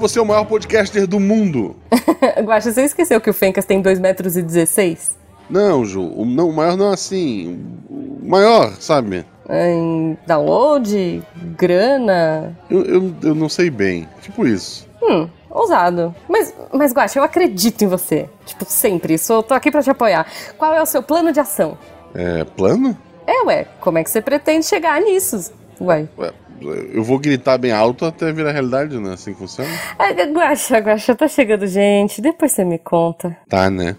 vou 0.00 0.08
ser 0.08 0.20
o 0.20 0.24
maior 0.24 0.44
podcaster 0.46 1.06
do 1.06 1.20
mundo. 1.20 1.76
Guaxa, 2.42 2.72
você 2.72 2.82
esqueceu 2.82 3.20
que 3.20 3.30
o 3.30 3.34
Fencas 3.34 3.64
tem 3.66 3.80
2 3.80 4.00
metros 4.00 4.36
e 4.36 4.42
16? 4.42 5.18
Não, 5.48 5.84
Ju, 5.84 6.02
o, 6.16 6.24
não, 6.24 6.48
o 6.48 6.52
maior 6.52 6.76
não 6.76 6.90
é 6.90 6.94
assim. 6.94 7.60
O 7.88 8.26
maior, 8.28 8.72
sabe? 8.80 9.26
Em 9.48 10.16
download, 10.26 11.22
grana. 11.56 12.56
Eu, 12.70 12.84
eu, 12.84 13.14
eu 13.22 13.34
não 13.34 13.48
sei 13.48 13.68
bem. 13.68 14.08
Tipo 14.22 14.46
isso. 14.46 14.88
Hum, 15.02 15.28
ousado. 15.50 16.14
Mas, 16.28 16.54
mas 16.72 16.92
Guaxa, 16.92 17.18
eu 17.18 17.24
acredito 17.24 17.82
em 17.82 17.88
você. 17.88 18.28
Tipo, 18.46 18.64
sempre. 18.66 19.18
Sou, 19.18 19.42
tô 19.42 19.52
aqui 19.52 19.70
pra 19.70 19.82
te 19.82 19.90
apoiar. 19.90 20.26
Qual 20.56 20.72
é 20.72 20.80
o 20.80 20.86
seu 20.86 21.02
plano 21.02 21.32
de 21.32 21.40
ação? 21.40 21.76
É, 22.14 22.44
plano? 22.44 22.96
É, 23.26 23.42
ué. 23.44 23.66
Como 23.80 23.98
é 23.98 24.04
que 24.04 24.10
você 24.10 24.22
pretende 24.22 24.64
chegar 24.66 25.00
nisso? 25.00 25.52
Ué. 25.80 26.06
Ué, 26.16 26.32
eu 26.60 27.02
vou 27.02 27.18
gritar 27.18 27.58
bem 27.58 27.72
alto 27.72 28.04
até 28.04 28.32
virar 28.32 28.52
realidade, 28.52 28.98
né? 28.98 29.14
Assim 29.14 29.32
que 29.32 29.38
funciona? 29.38 29.70
Ah, 29.98 30.10
Guaxa, 30.12 30.78
Guaxa, 30.78 31.14
tá 31.14 31.28
chegando 31.28 31.66
gente. 31.66 32.20
Depois 32.20 32.52
você 32.52 32.64
me 32.64 32.78
conta. 32.78 33.36
Tá, 33.48 33.70
né? 33.70 33.96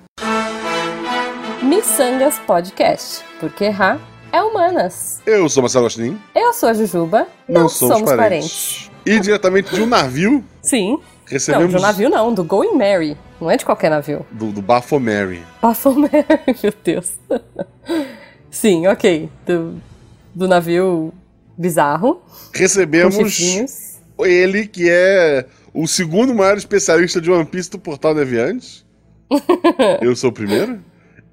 Missangas 1.62 2.40
Podcast. 2.40 3.24
Porque 3.40 3.66
errar 3.66 4.00
é 4.32 4.42
humanas. 4.42 5.22
Eu 5.26 5.50
sou 5.50 5.62
Marcelo 5.62 5.86
Agostinho. 5.86 6.22
Eu 6.34 6.54
sou 6.54 6.70
a 6.70 6.74
Jujuba. 6.74 7.28
Não, 7.48 7.68
somos, 7.68 8.14
parentes. 8.14 8.90
E 9.06 9.20
diretamente 9.20 9.74
de 9.74 9.82
um 9.82 9.86
navio, 9.86 10.44
Sim. 10.62 11.00
recebemos. 11.26 11.66
Não, 11.66 11.80
de 11.80 11.84
um 11.84 11.88
navio 11.88 12.10
não, 12.10 12.34
do 12.34 12.44
Going 12.44 12.78
Mary. 12.78 13.18
Não 13.40 13.50
é 13.50 13.58
de 13.58 13.66
qualquer 13.66 13.90
navio. 13.90 14.26
Do, 14.32 14.52
do 14.52 14.62
Baphomet. 14.62 15.42
Baphomet, 15.62 16.26
meu 16.62 16.74
Deus. 16.84 17.14
Sim, 18.50 18.88
ok. 18.88 19.30
Do, 19.46 19.82
do 20.36 20.48
navio 20.48 21.14
bizarro. 21.58 22.22
Recebemos 22.54 23.16
ele, 24.20 24.68
que 24.68 24.90
é 24.90 25.46
o 25.74 25.88
segundo 25.88 26.34
maior 26.34 26.58
especialista 26.58 27.20
de 27.22 27.32
One 27.32 27.46
Piece 27.46 27.70
do 27.72 27.80
Portal 27.80 28.14
Deviante. 28.14 28.86
Eu 30.02 30.16
sou 30.16 30.30
o 30.30 30.34
primeiro. 30.34 30.80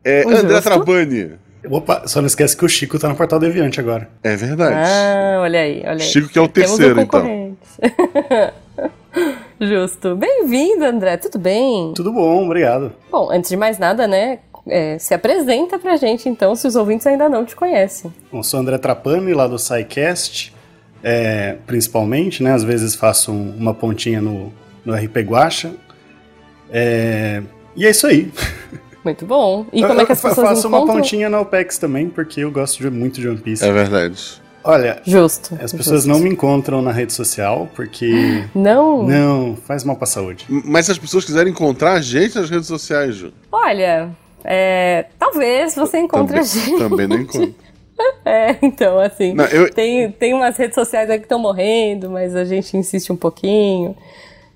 É 0.05 0.25
O 0.25 0.31
André 0.31 0.55
justo. 0.55 0.63
Trapani. 0.63 1.33
Opa, 1.69 2.07
só 2.07 2.21
não 2.21 2.27
esquece 2.29 2.57
que 2.57 2.65
o 2.65 2.69
Chico 2.69 2.99
tá 2.99 3.09
no 3.09 3.17
Portal 3.17 3.41
Deviante 3.41 3.81
agora. 3.81 4.09
É 4.23 4.37
verdade. 4.37 4.75
Ah, 4.77 5.41
olha 5.43 5.61
aí, 5.61 5.81
olha 5.81 5.93
aí. 5.93 6.01
Chico 6.01 6.29
que 6.29 6.39
é 6.39 6.43
o 6.43 6.49
Temos 6.49 6.73
um 6.73 6.77
terceiro, 6.77 7.01
então. 7.01 7.57
Justo. 9.61 10.15
Bem-vindo, 10.15 10.85
André. 10.85 11.17
Tudo 11.17 11.39
bem? 11.39 11.93
Tudo 11.97 12.13
bom, 12.13 12.45
obrigado. 12.45 12.93
Bom, 13.11 13.29
antes 13.33 13.51
de 13.51 13.57
mais 13.57 13.77
nada, 13.77 14.07
né? 14.07 14.39
É, 14.69 14.99
se 14.99 15.15
apresenta 15.15 15.79
pra 15.79 15.97
gente, 15.97 16.29
então, 16.29 16.55
se 16.55 16.67
os 16.67 16.77
ouvintes 16.77 17.07
ainda 17.07 17.29
não 17.29 17.45
te 17.45 17.55
conhecem. 17.57 18.13
Bom, 18.31 18.43
sou 18.43 18.61
André 18.61 18.79
Trapani, 18.79 19.33
lá 19.35 19.47
do 19.47 19.59
SciCast, 19.59 20.55
é, 21.03 21.57
principalmente, 21.67 22.43
né? 22.43 22.53
Às 22.53 22.65
vezes 22.65 22.95
faço 22.95 23.33
um- 23.33 23.55
uma 23.57 23.73
pontinha 23.75 24.21
no, 24.21 24.53
no 24.85 24.95
RP 24.95 25.19
Guacha. 25.19 25.73
É, 26.71 27.43
e 27.77 27.87
é 27.87 27.91
isso 27.91 28.07
aí. 28.07 28.31
Muito 29.05 29.25
bom. 29.25 29.65
E 29.73 29.81
como 29.83 30.01
é 30.01 30.05
que 30.05 30.13
as 30.13 30.23
eu, 30.23 30.29
eu 30.29 30.35
pessoas 30.35 30.49
faço 30.57 30.69
uma 30.69 30.85
pontinha 30.87 31.31
na 31.31 31.41
OPEX 31.41 31.79
também, 31.79 32.09
porque 32.11 32.41
eu 32.41 32.51
gosto 32.51 32.79
de- 32.83 32.91
muito 32.91 33.21
de 33.21 33.29
One 33.29 33.39
Piece. 33.39 33.65
É 33.65 33.73
verdade. 33.73 34.43
Olha, 34.65 35.01
Justo. 35.07 35.55
as 35.63 35.73
pessoas 35.73 36.03
justo. 36.03 36.09
não 36.09 36.19
me 36.19 36.29
encontram 36.29 36.83
na 36.83 36.93
rede 36.93 37.13
social, 37.15 37.71
porque... 37.75 38.45
Não? 38.55 39.03
Não, 39.07 39.57
faz 39.57 39.83
mal 39.83 39.97
pra 39.97 40.05
saúde. 40.07 40.45
Mas 40.49 40.87
se 40.87 40.93
as 40.93 40.99
pessoas 40.99 41.25
quiserem 41.25 41.53
encontrar 41.53 41.93
a 41.95 42.01
gente 42.03 42.35
nas 42.37 42.51
redes 42.51 42.67
sociais, 42.67 43.15
Ju, 43.15 43.33
Olha, 43.51 44.11
é, 44.51 45.05
talvez 45.19 45.75
você 45.75 45.99
encontre 45.99 46.29
também, 46.29 46.41
a 46.41 46.45
gente. 46.45 46.79
também 46.79 47.07
não 47.07 47.17
encontro. 47.19 47.55
É, 48.25 48.55
então, 48.63 48.97
assim, 49.01 49.35
Não, 49.35 49.45
eu- 49.47 49.73
tem, 49.75 50.13
tem 50.13 50.33
umas 50.33 50.57
redes 50.57 50.77
sociais 50.77 51.11
aí 51.11 51.19
que 51.19 51.25
estão 51.25 51.37
morrendo, 51.39 52.09
mas 52.09 52.37
a 52.37 52.45
gente 52.45 52.77
insiste 52.77 53.11
um 53.13 53.17
pouquinho. 53.17 53.97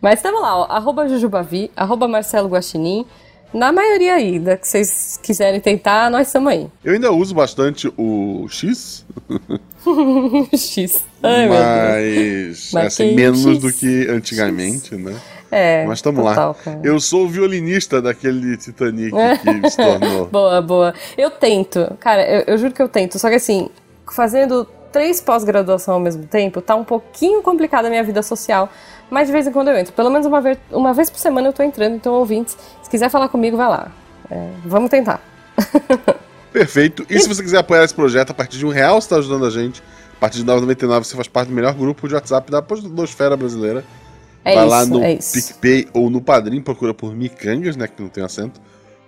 Mas 0.00 0.20
estamos 0.20 0.40
lá, 0.40 0.60
ó, 0.60 0.64
arroba 0.70 1.08
Jujubavi, 1.08 1.68
arroba 1.74 2.06
Marcelo 2.06 2.48
Guaxinim. 2.48 3.04
Na 3.52 3.72
maioria 3.72 4.14
aí, 4.14 4.38
da 4.38 4.56
que 4.56 4.66
vocês 4.68 5.18
quiserem 5.20 5.58
tentar, 5.60 6.08
nós 6.08 6.28
estamos 6.28 6.52
aí. 6.52 6.68
Eu 6.84 6.94
ainda 6.94 7.10
uso 7.10 7.34
bastante 7.34 7.92
o 7.98 8.46
X, 8.48 9.04
X. 10.56 11.04
Ai, 11.22 11.48
meu 11.48 11.58
Deus. 11.58 12.70
mas, 12.70 12.70
Mas 12.72 12.86
assim, 12.86 13.14
menos 13.14 13.44
X? 13.44 13.58
do 13.58 13.72
que 13.72 14.06
antigamente, 14.08 14.94
né? 14.94 15.16
É, 15.54 15.84
Mas 15.84 16.00
tamo 16.00 16.22
lá. 16.24 16.54
cara. 16.54 16.80
Eu 16.82 16.98
sou 16.98 17.24
o 17.26 17.28
violinista 17.28 18.00
daquele 18.00 18.56
Titanic 18.56 19.12
que 19.12 19.70
se 19.70 19.76
tornou. 20.00 20.26
Boa, 20.28 20.62
boa. 20.62 20.94
Eu 21.16 21.30
tento, 21.30 21.94
cara, 22.00 22.26
eu, 22.26 22.44
eu 22.46 22.56
juro 22.56 22.72
que 22.72 22.80
eu 22.80 22.88
tento. 22.88 23.18
Só 23.18 23.28
que 23.28 23.34
assim, 23.34 23.68
fazendo 24.10 24.66
três 24.90 25.20
pós-graduação 25.20 25.94
ao 25.94 26.00
mesmo 26.00 26.24
tempo, 26.24 26.62
tá 26.62 26.74
um 26.74 26.84
pouquinho 26.84 27.42
complicada 27.42 27.88
a 27.88 27.90
minha 27.90 28.02
vida 28.02 28.22
social. 28.22 28.70
Mas 29.10 29.26
de 29.26 29.32
vez 29.34 29.46
em 29.46 29.52
quando 29.52 29.68
eu 29.68 29.76
entro. 29.76 29.92
Pelo 29.92 30.08
menos 30.08 30.26
uma 30.26 30.40
vez, 30.40 30.56
uma 30.70 30.94
vez 30.94 31.10
por 31.10 31.18
semana 31.18 31.48
eu 31.48 31.52
tô 31.52 31.62
entrando. 31.62 31.96
Então, 31.96 32.14
ouvintes, 32.14 32.56
se 32.82 32.88
quiser 32.88 33.10
falar 33.10 33.28
comigo, 33.28 33.54
vai 33.54 33.68
lá. 33.68 33.92
É, 34.30 34.48
vamos 34.64 34.88
tentar. 34.88 35.20
Perfeito. 36.50 37.04
E 37.10 37.18
se 37.20 37.28
você 37.28 37.42
quiser 37.42 37.58
apoiar 37.58 37.84
esse 37.84 37.94
projeto, 37.94 38.30
a 38.30 38.34
partir 38.34 38.56
de 38.56 38.64
um 38.64 38.70
real 38.70 38.98
você 39.00 39.04
está 39.04 39.16
ajudando 39.16 39.44
a 39.44 39.50
gente. 39.50 39.82
A 40.16 40.20
partir 40.20 40.38
de 40.38 40.44
9,99 40.46 41.04
você 41.04 41.14
faz 41.14 41.28
parte 41.28 41.48
do 41.48 41.54
melhor 41.54 41.74
grupo 41.74 42.08
de 42.08 42.14
WhatsApp 42.14 42.50
da 42.50 42.62
Podosfera 42.62 43.36
Brasileira. 43.36 43.84
É 44.44 44.54
Vai 44.54 44.64
isso, 44.66 44.70
lá 44.74 44.86
no 44.86 45.02
é 45.04 45.12
isso. 45.14 45.32
PicPay 45.32 45.88
ou 45.92 46.10
no 46.10 46.20
Padrim, 46.20 46.60
procura 46.60 46.92
por 46.92 47.14
Micangas, 47.14 47.76
né? 47.76 47.86
Que 47.86 48.02
não 48.02 48.08
tem 48.08 48.24
acento. 48.24 48.60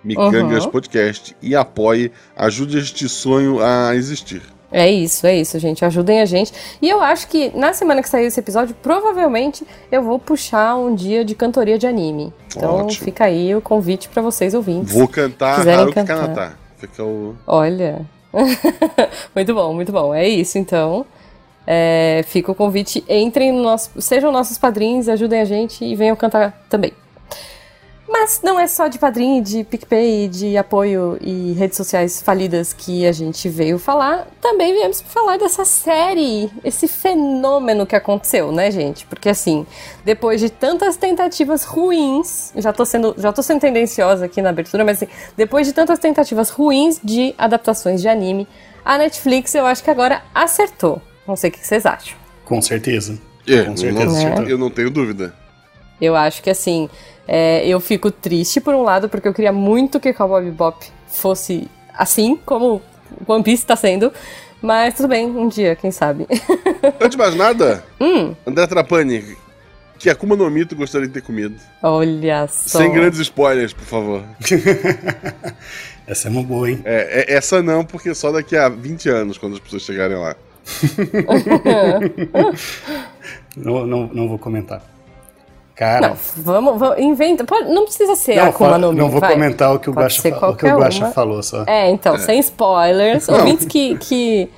Micangas 0.03 0.65
Uhum. 0.65 0.71
Podcast. 0.71 1.35
E 1.41 1.55
apoie, 1.55 2.11
ajude 2.35 2.77
este 2.77 3.09
sonho 3.09 3.59
a 3.61 3.95
existir. 3.95 4.41
É 4.71 4.89
isso, 4.91 5.25
é 5.25 5.35
isso, 5.37 5.57
gente. 5.57 5.85
Ajudem 5.85 6.21
a 6.21 6.25
gente. 6.25 6.51
E 6.81 6.89
eu 6.89 7.01
acho 7.01 7.27
que 7.27 7.49
na 7.57 7.73
semana 7.73 8.01
que 8.01 8.09
sair 8.09 8.25
esse 8.25 8.39
episódio, 8.39 8.75
provavelmente 8.81 9.65
eu 9.91 10.03
vou 10.03 10.19
puxar 10.19 10.75
um 10.75 10.93
dia 10.93 11.23
de 11.23 11.33
cantoria 11.33 11.77
de 11.77 11.87
anime. 11.87 12.33
Então 12.55 12.81
Ótimo. 12.81 13.05
fica 13.05 13.25
aí 13.25 13.55
o 13.55 13.61
convite 13.61 14.09
pra 14.09 14.21
vocês 14.21 14.53
ouvintes. 14.53 14.93
Vou 14.93 15.07
cantar 15.07 15.65
Haruki 15.67 15.93
cantar. 15.93 16.17
Kanata. 16.17 16.57
Fica 16.77 17.03
o. 17.03 17.35
Olha. 17.47 18.05
muito 19.33 19.53
bom, 19.53 19.73
muito 19.73 19.91
bom. 19.91 20.13
É 20.13 20.27
isso, 20.27 20.57
então. 20.57 21.05
É, 21.67 22.23
fica 22.27 22.51
o 22.51 22.55
convite. 22.55 23.03
Entrem 23.07 23.51
no 23.51 23.61
nosso. 23.61 23.89
Sejam 24.01 24.31
nossos 24.31 24.57
padrinhos, 24.57 25.09
ajudem 25.09 25.41
a 25.41 25.45
gente 25.45 25.83
e 25.83 25.95
venham 25.95 26.15
cantar 26.15 26.65
também. 26.69 26.93
Mas 28.07 28.39
não 28.43 28.59
é 28.59 28.67
só 28.67 28.87
de 28.87 28.99
padrinho, 28.99 29.43
de 29.43 29.63
PicPay, 29.63 30.27
de 30.27 30.55
apoio 30.55 31.17
e 31.19 31.53
redes 31.53 31.75
sociais 31.75 32.21
falidas 32.21 32.71
que 32.71 33.05
a 33.05 33.11
gente 33.11 33.49
veio 33.49 33.79
falar. 33.79 34.27
Também 34.39 34.73
viemos 34.73 35.01
falar 35.01 35.37
dessa 35.37 35.65
série, 35.65 36.49
esse 36.63 36.87
fenômeno 36.87 37.85
que 37.85 37.95
aconteceu, 37.95 38.51
né, 38.51 38.69
gente? 38.69 39.07
Porque 39.07 39.27
assim, 39.27 39.65
depois 40.03 40.39
de 40.39 40.51
tantas 40.51 40.97
tentativas 40.97 41.63
ruins, 41.63 42.53
já 42.55 42.71
tô 42.71 42.85
sendo, 42.85 43.15
já 43.17 43.33
tô 43.33 43.41
sendo 43.41 43.61
tendenciosa 43.61 44.25
aqui 44.25 44.39
na 44.39 44.49
abertura, 44.49 44.85
mas 44.85 45.01
assim, 45.01 45.11
depois 45.35 45.65
de 45.65 45.73
tantas 45.73 45.97
tentativas 45.97 46.51
ruins 46.51 47.01
de 47.03 47.33
adaptações 47.39 48.01
de 48.01 48.07
anime, 48.07 48.47
a 48.83 48.99
Netflix 48.99 49.55
eu 49.55 49.65
acho 49.65 49.83
que 49.83 49.89
agora 49.89 50.21
acertou. 50.33 51.01
Não 51.27 51.35
sei 51.35 51.49
o 51.49 51.53
que 51.53 51.65
vocês 51.65 51.85
acham. 51.85 52.15
Com 52.45 52.61
certeza. 52.61 53.17
É, 53.47 53.63
Com 53.63 53.75
certeza, 53.77 54.05
não- 54.05 54.17
acertou. 54.17 54.45
eu 54.45 54.57
não 54.57 54.69
tenho 54.69 54.89
dúvida. 54.89 55.33
Eu 56.01 56.15
acho 56.15 56.41
que 56.43 56.49
assim, 56.49 56.89
é, 57.27 57.65
eu 57.67 57.79
fico 57.79 58.11
triste 58.11 58.59
por 58.59 58.73
um 58.75 58.83
lado, 58.83 59.07
porque 59.09 59.27
eu 59.27 59.33
queria 59.33 59.51
muito 59.53 59.99
que 59.99 60.13
Cowboy 60.13 60.43
Bebop 60.43 60.85
fosse 61.07 61.67
assim, 61.93 62.37
como 62.45 62.81
One 63.27 63.43
Piece 63.43 63.65
tá 63.65 63.75
sendo. 63.75 64.11
Mas 64.61 64.95
tudo 64.95 65.07
bem, 65.09 65.25
um 65.27 65.47
dia, 65.47 65.75
quem 65.75 65.91
sabe. 65.91 66.25
Antes 66.99 67.11
de 67.11 67.17
mais 67.17 67.35
nada, 67.35 67.83
hum, 67.99 68.33
André 68.47 68.65
Trapani, 68.67 69.37
que 69.99 70.09
Akuma 70.09 70.35
no 70.35 70.49
Mi 70.49 70.65
tu 70.65 70.75
gostaria 70.75 71.07
de 71.07 71.13
ter 71.13 71.21
comido? 71.21 71.55
olha 71.83 72.47
só. 72.47 72.79
Sem 72.79 72.91
grandes 72.91 73.19
spoilers, 73.19 73.73
por 73.73 73.85
favor. 73.85 74.23
Essa 76.07 76.27
é 76.27 76.31
uma 76.31 76.43
boa, 76.43 76.69
hein? 76.69 76.81
É, 76.85 77.25
é- 77.31 77.33
essa 77.35 77.61
não, 77.63 77.83
porque 77.83 78.13
só 78.13 78.31
daqui 78.31 78.55
a 78.55 78.69
20 78.69 79.09
anos, 79.09 79.37
quando 79.37 79.53
as 79.53 79.59
pessoas 79.59 79.83
chegarem 79.83 80.17
lá. 80.17 80.35
Não, 83.55 83.85
não, 83.85 84.09
não 84.13 84.27
vou 84.27 84.37
comentar. 84.37 84.81
Cara, 85.75 86.09
Não, 86.09 86.15
vamos, 86.37 86.79
vamos 86.79 86.99
inventa. 86.99 87.43
Pode, 87.43 87.69
não 87.69 87.83
precisa 87.83 88.15
ser 88.15 88.37
não, 88.37 88.45
Akuma 88.45 88.77
no 88.77 88.93
Mi, 88.93 88.99
não 88.99 89.09
vou 89.09 89.19
vai. 89.19 89.33
comentar 89.33 89.73
o 89.75 89.79
que 89.79 89.89
o 89.89 89.93
que 90.55 90.65
uma. 91.03 91.11
falou 91.11 91.43
só. 91.43 91.65
É, 91.67 91.89
então, 91.89 92.17
sem 92.17 92.39
spoilers. 92.39 93.27
Não. 93.27 93.39
Ouvintes 93.39 93.65
que, 93.65 93.97
que 93.97 94.49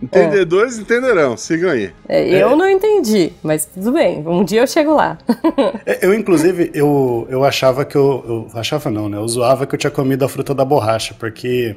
Entendedores 0.00 0.78
entenderão, 0.78 1.36
sigam 1.36 1.70
aí. 1.70 1.92
é, 2.08 2.42
eu 2.42 2.56
não 2.56 2.70
entendi, 2.70 3.32
mas 3.42 3.66
tudo 3.66 3.92
bem. 3.92 4.26
Um 4.26 4.42
dia 4.44 4.62
eu 4.62 4.66
chego 4.66 4.94
lá. 4.94 5.18
É, 5.84 6.06
Eu, 6.06 6.14
inclusive, 6.14 6.70
eu, 6.72 7.26
eu 7.28 7.44
achava 7.44 7.84
que 7.84 7.96
eu, 7.96 8.48
eu. 8.54 8.58
Achava 8.58 8.90
não, 8.90 9.08
né? 9.08 9.18
Eu 9.18 9.26
zoava 9.28 9.66
que 9.66 9.74
eu 9.74 9.78
tinha 9.78 9.90
comido 9.90 10.24
a 10.24 10.28
fruta 10.28 10.54
da 10.54 10.64
borracha, 10.64 11.14
porque 11.18 11.74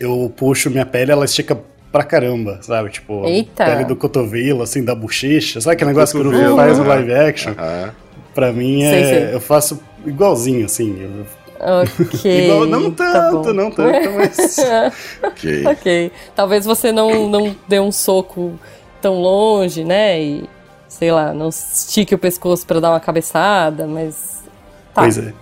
eu 0.00 0.30
puxo 0.36 0.68
minha 0.68 0.84
pele, 0.84 1.12
ela 1.12 1.24
estica 1.24 1.58
pra 1.96 2.04
caramba, 2.04 2.58
sabe? 2.60 2.90
Tipo, 2.90 3.24
Eita. 3.26 3.64
pele 3.64 3.84
do 3.84 3.96
cotovelo, 3.96 4.62
assim, 4.62 4.84
da 4.84 4.94
bochecha. 4.94 5.60
Sabe 5.60 5.74
aquele 5.76 5.90
negócio 5.90 6.20
que 6.20 6.26
o 6.26 6.30
Cotovelo, 6.30 6.56
faz 6.56 6.76
no 6.78 6.84
aham. 6.84 6.88
live 6.94 7.14
action? 7.14 7.54
Ah, 7.56 7.90
Pra 8.34 8.52
mim, 8.52 8.82
é, 8.82 8.90
sei. 9.04 9.34
eu 9.34 9.40
faço 9.40 9.80
igualzinho, 10.04 10.66
assim. 10.66 10.94
eu- 11.00 11.26
Ok. 11.58 12.20
igual, 12.44 12.66
não 12.66 12.90
tá 12.90 13.10
tanto, 13.12 13.42
bom. 13.44 13.52
não 13.54 13.70
tanto, 13.70 14.10
mas. 14.10 14.58
ok. 15.24 15.66
Ok. 15.66 16.12
Talvez 16.34 16.66
você 16.66 16.92
não, 16.92 17.30
não 17.30 17.56
dê 17.66 17.80
um 17.80 17.90
soco 17.90 18.52
tão 19.00 19.14
longe, 19.22 19.82
né? 19.84 20.20
E 20.20 20.44
sei 20.86 21.10
lá, 21.10 21.32
não 21.32 21.48
estique 21.48 22.14
o 22.14 22.18
pescoço 22.18 22.66
para 22.66 22.78
dar 22.78 22.90
uma 22.90 23.00
cabeçada, 23.00 23.86
mas. 23.86 24.42
Tá. 24.94 25.00
Pois 25.00 25.16
é. 25.16 25.32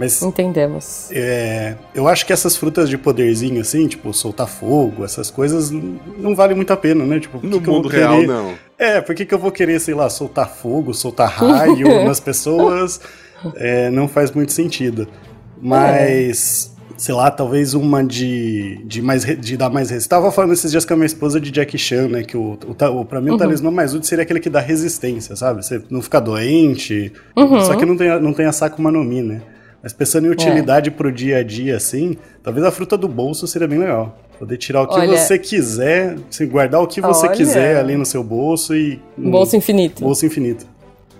Mas 0.00 0.22
Entendemos. 0.22 1.08
é, 1.12 1.74
eu 1.94 2.08
acho 2.08 2.24
que 2.24 2.32
essas 2.32 2.56
frutas 2.56 2.88
de 2.88 2.96
poderzinho, 2.96 3.60
assim, 3.60 3.86
tipo, 3.86 4.14
soltar 4.14 4.48
fogo, 4.48 5.04
essas 5.04 5.30
coisas, 5.30 5.70
não 5.70 6.34
vale 6.34 6.54
muito 6.54 6.72
a 6.72 6.76
pena, 6.76 7.04
né? 7.04 7.20
Tipo, 7.20 7.38
No 7.46 7.58
que 7.58 7.64
que 7.66 7.70
mundo 7.70 7.86
real, 7.88 8.14
querer- 8.14 8.26
não. 8.26 8.54
É, 8.78 9.02
por 9.02 9.14
que, 9.14 9.26
que 9.26 9.34
eu 9.34 9.38
vou 9.38 9.52
querer, 9.52 9.78
sei 9.78 9.92
lá, 9.92 10.08
soltar 10.08 10.48
fogo, 10.48 10.94
soltar 10.94 11.28
raio 11.36 12.02
nas 12.06 12.18
pessoas? 12.18 12.98
É, 13.56 13.90
não 13.90 14.08
faz 14.08 14.30
muito 14.30 14.52
sentido. 14.52 15.06
Mas, 15.60 16.74
sei 16.96 17.14
lá, 17.14 17.30
talvez 17.30 17.74
uma 17.74 18.02
de, 18.02 18.82
de, 18.86 19.02
mais, 19.02 19.24
de 19.24 19.56
dar 19.56 19.68
mais 19.70 19.90
resistência. 19.90 20.08
Tava 20.18 20.32
falando 20.32 20.52
esses 20.54 20.70
dias 20.70 20.84
com 20.84 20.94
a 20.94 20.96
minha 20.96 21.06
esposa 21.06 21.38
de 21.40 21.54
Jackie 21.54 21.76
Chan, 21.78 22.08
né? 22.08 22.22
Que 22.22 22.36
o, 22.36 22.58
o, 22.98 23.04
pra 23.04 23.20
mim 23.20 23.30
o 23.32 23.36
talismã 23.36 23.70
mais 23.70 23.92
útil 23.94 24.08
seria 24.08 24.22
aquele 24.22 24.40
que 24.40 24.48
dá 24.50 24.60
resistência, 24.60 25.36
sabe? 25.36 25.62
Você 25.64 25.82
não 25.90 26.00
ficar 26.02 26.20
doente. 26.20 27.12
Só 27.66 27.76
que 27.76 27.84
não 27.84 27.96
tem, 27.96 28.08
a- 28.08 28.18
não 28.18 28.32
tem 28.32 28.46
a 28.46 28.52
Sakuma 28.52 28.90
no 28.90 29.04
Mi, 29.04 29.22
né? 29.22 29.42
Mas 29.82 29.92
pensando 29.92 30.26
em 30.26 30.30
utilidade 30.30 30.90
pro 30.90 31.10
dia 31.10 31.38
a 31.38 31.42
dia, 31.42 31.76
assim, 31.76 32.16
talvez 32.42 32.64
a 32.66 32.70
fruta 32.70 32.98
do 32.98 33.08
bolso 33.08 33.46
seria 33.46 33.66
bem 33.66 33.78
legal. 33.78 34.18
Poder 34.38 34.56
tirar 34.58 34.82
o 34.82 34.86
que 34.86 34.94
Olha- 34.98 35.16
você 35.16 35.38
quiser, 35.38 36.16
assim, 36.30 36.46
guardar 36.46 36.80
o 36.82 36.86
que 36.86 37.00
você 37.00 37.26
Olha. 37.26 37.36
quiser 37.36 37.76
ali 37.78 37.96
no 37.96 38.04
seu 38.06 38.22
bolso 38.22 38.74
e. 38.74 39.00
Um 39.18 39.30
bolso 39.30 39.56
infinito. 39.56 40.02
Bolso 40.02 40.24
infinito. 40.26 40.66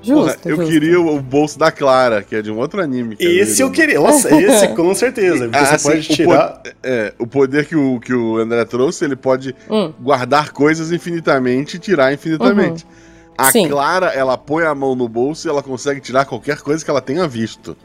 Justo. 0.03 0.15
Porra, 0.23 0.37
eu 0.47 0.57
justo. 0.57 0.71
queria 0.73 0.99
o, 0.99 1.17
o 1.17 1.21
bolso 1.21 1.59
da 1.59 1.71
Clara, 1.71 2.23
que 2.23 2.35
é 2.35 2.41
de 2.41 2.51
um 2.51 2.57
outro 2.59 2.81
anime. 2.83 3.17
que 3.17 3.27
é 3.27 3.31
Esse 3.31 3.62
eu 3.62 3.69
do- 3.69 3.75
queria. 3.75 4.01
Nossa, 4.01 4.35
esse 4.35 4.69
com 4.75 4.95
certeza. 4.95 5.45
Porque 5.45 5.59
Ah, 5.59 5.65
você 5.67 5.75
assim, 5.75 5.89
pode 5.91 6.01
o 6.12 6.15
tirar. 6.17 6.49
po- 6.49 6.71
é, 6.83 7.15
o 7.19 7.27
poder 7.27 7.67
que 7.67 7.77
o, 7.77 8.01
que 8.01 8.15
o 8.15 8.39
André 8.39 8.65
trouxe, 8.65 9.05
ele 9.05 9.17
pode 9.17 9.55
Hum. 9.71 9.93
guardar 10.01 10.53
coisas 10.53 10.91
infinitamente 10.91 11.77
e 11.77 11.79
tirar 11.79 12.12
infinitamente. 12.15 12.87
A 13.37 13.51
Sim. 13.53 13.69
Clara, 13.69 14.07
ela 14.09 14.39
põe 14.39 14.65
a 14.65 14.75
mão 14.75 14.95
no 14.95 15.07
bolso 15.09 15.47
e 15.47 15.51
ela 15.51 15.62
consegue 15.62 16.01
tirar 16.01 16.25
qualquer 16.25 16.61
coisa 16.61 16.83
que 16.83 16.91
ela 16.91 17.01
tenha 17.03 17.27
visto. 17.29 17.77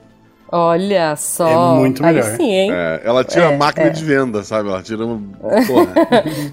Olha 0.52 1.16
só. 1.16 1.76
É 1.76 1.80
muito 1.80 2.06
Aí 2.06 2.14
melhor. 2.16 2.36
sim, 2.38 2.50
hein? 2.52 2.72
É, 2.72 3.02
ela 3.04 3.24
tira 3.24 3.46
É, 3.46 3.56
a 3.56 3.58
máquina 3.58 3.88
é. 3.88 3.90
de 3.90 4.04
venda, 4.06 4.44
sabe? 4.44 4.70
Ela 4.70 4.82
tira 4.84 5.06
uma. 5.06 5.20
Porra. 5.66 5.94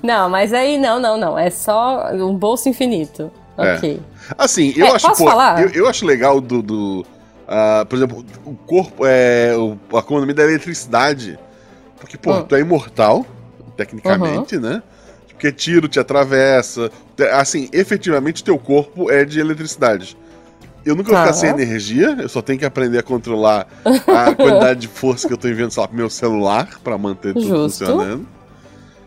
Não, 0.02 0.28
mas 0.30 0.52
aí 0.52 0.78
não, 0.78 0.98
não, 0.98 1.16
não. 1.18 1.38
É 1.38 1.50
só 1.50 2.10
um 2.12 2.34
bolso 2.34 2.68
infinito. 2.68 3.30
É. 3.58 3.74
Ok. 3.76 4.00
Assim, 4.38 4.72
eu 4.76 4.86
É, 4.86 4.90
acho. 4.92 5.06
posso 5.08 5.22
pô, 5.22 5.30
falar? 5.30 5.62
Eu, 5.62 5.68
eu 5.70 5.88
acho 5.88 6.06
legal 6.06 6.40
do. 6.40 6.62
do, 6.62 7.06
ah, 7.46 7.84
por 7.88 7.96
exemplo, 7.96 8.24
o 8.46 8.54
corpo. 8.54 9.04
É, 9.06 9.54
o, 9.56 9.76
a 9.94 9.98
economia 9.98 10.34
da 10.34 10.42
eletricidade. 10.44 11.38
Porque, 12.00 12.16
pô, 12.16 12.32
Hum. 12.32 12.42
tu 12.44 12.56
é 12.56 12.60
imortal, 12.60 13.24
tecnicamente, 13.76 14.58
né? 14.58 14.82
Porque 15.28 15.52
tiro 15.52 15.86
te 15.86 16.00
atravessa. 16.00 16.90
Assim, 17.32 17.68
efetivamente, 17.72 18.42
teu 18.42 18.58
corpo 18.58 19.10
é 19.10 19.24
de 19.24 19.38
eletricidade. 19.38 20.16
Eu 20.84 20.94
nunca 20.96 21.08
vou 21.10 21.16
Tá. 21.16 21.22
ficar 21.22 21.32
sem 21.34 21.50
energia, 21.50 22.16
eu 22.20 22.28
só 22.28 22.42
tenho 22.42 22.58
que 22.58 22.64
aprender 22.64 22.98
a 22.98 23.02
controlar 23.02 23.66
a 23.84 24.34
quantidade 24.34 24.80
de 24.80 24.88
força 24.88 25.26
que 25.28 25.32
eu 25.34 25.38
tô 25.38 25.48
enviando, 25.48 25.70
sei 25.70 25.80
lá, 25.80 25.88
pro 25.88 25.96
meu 25.96 26.10
celular 26.10 26.68
pra 26.82 26.98
manter 26.98 27.32
tudo 27.34 27.46
Justo. 27.46 27.84
funcionando. 27.84 28.26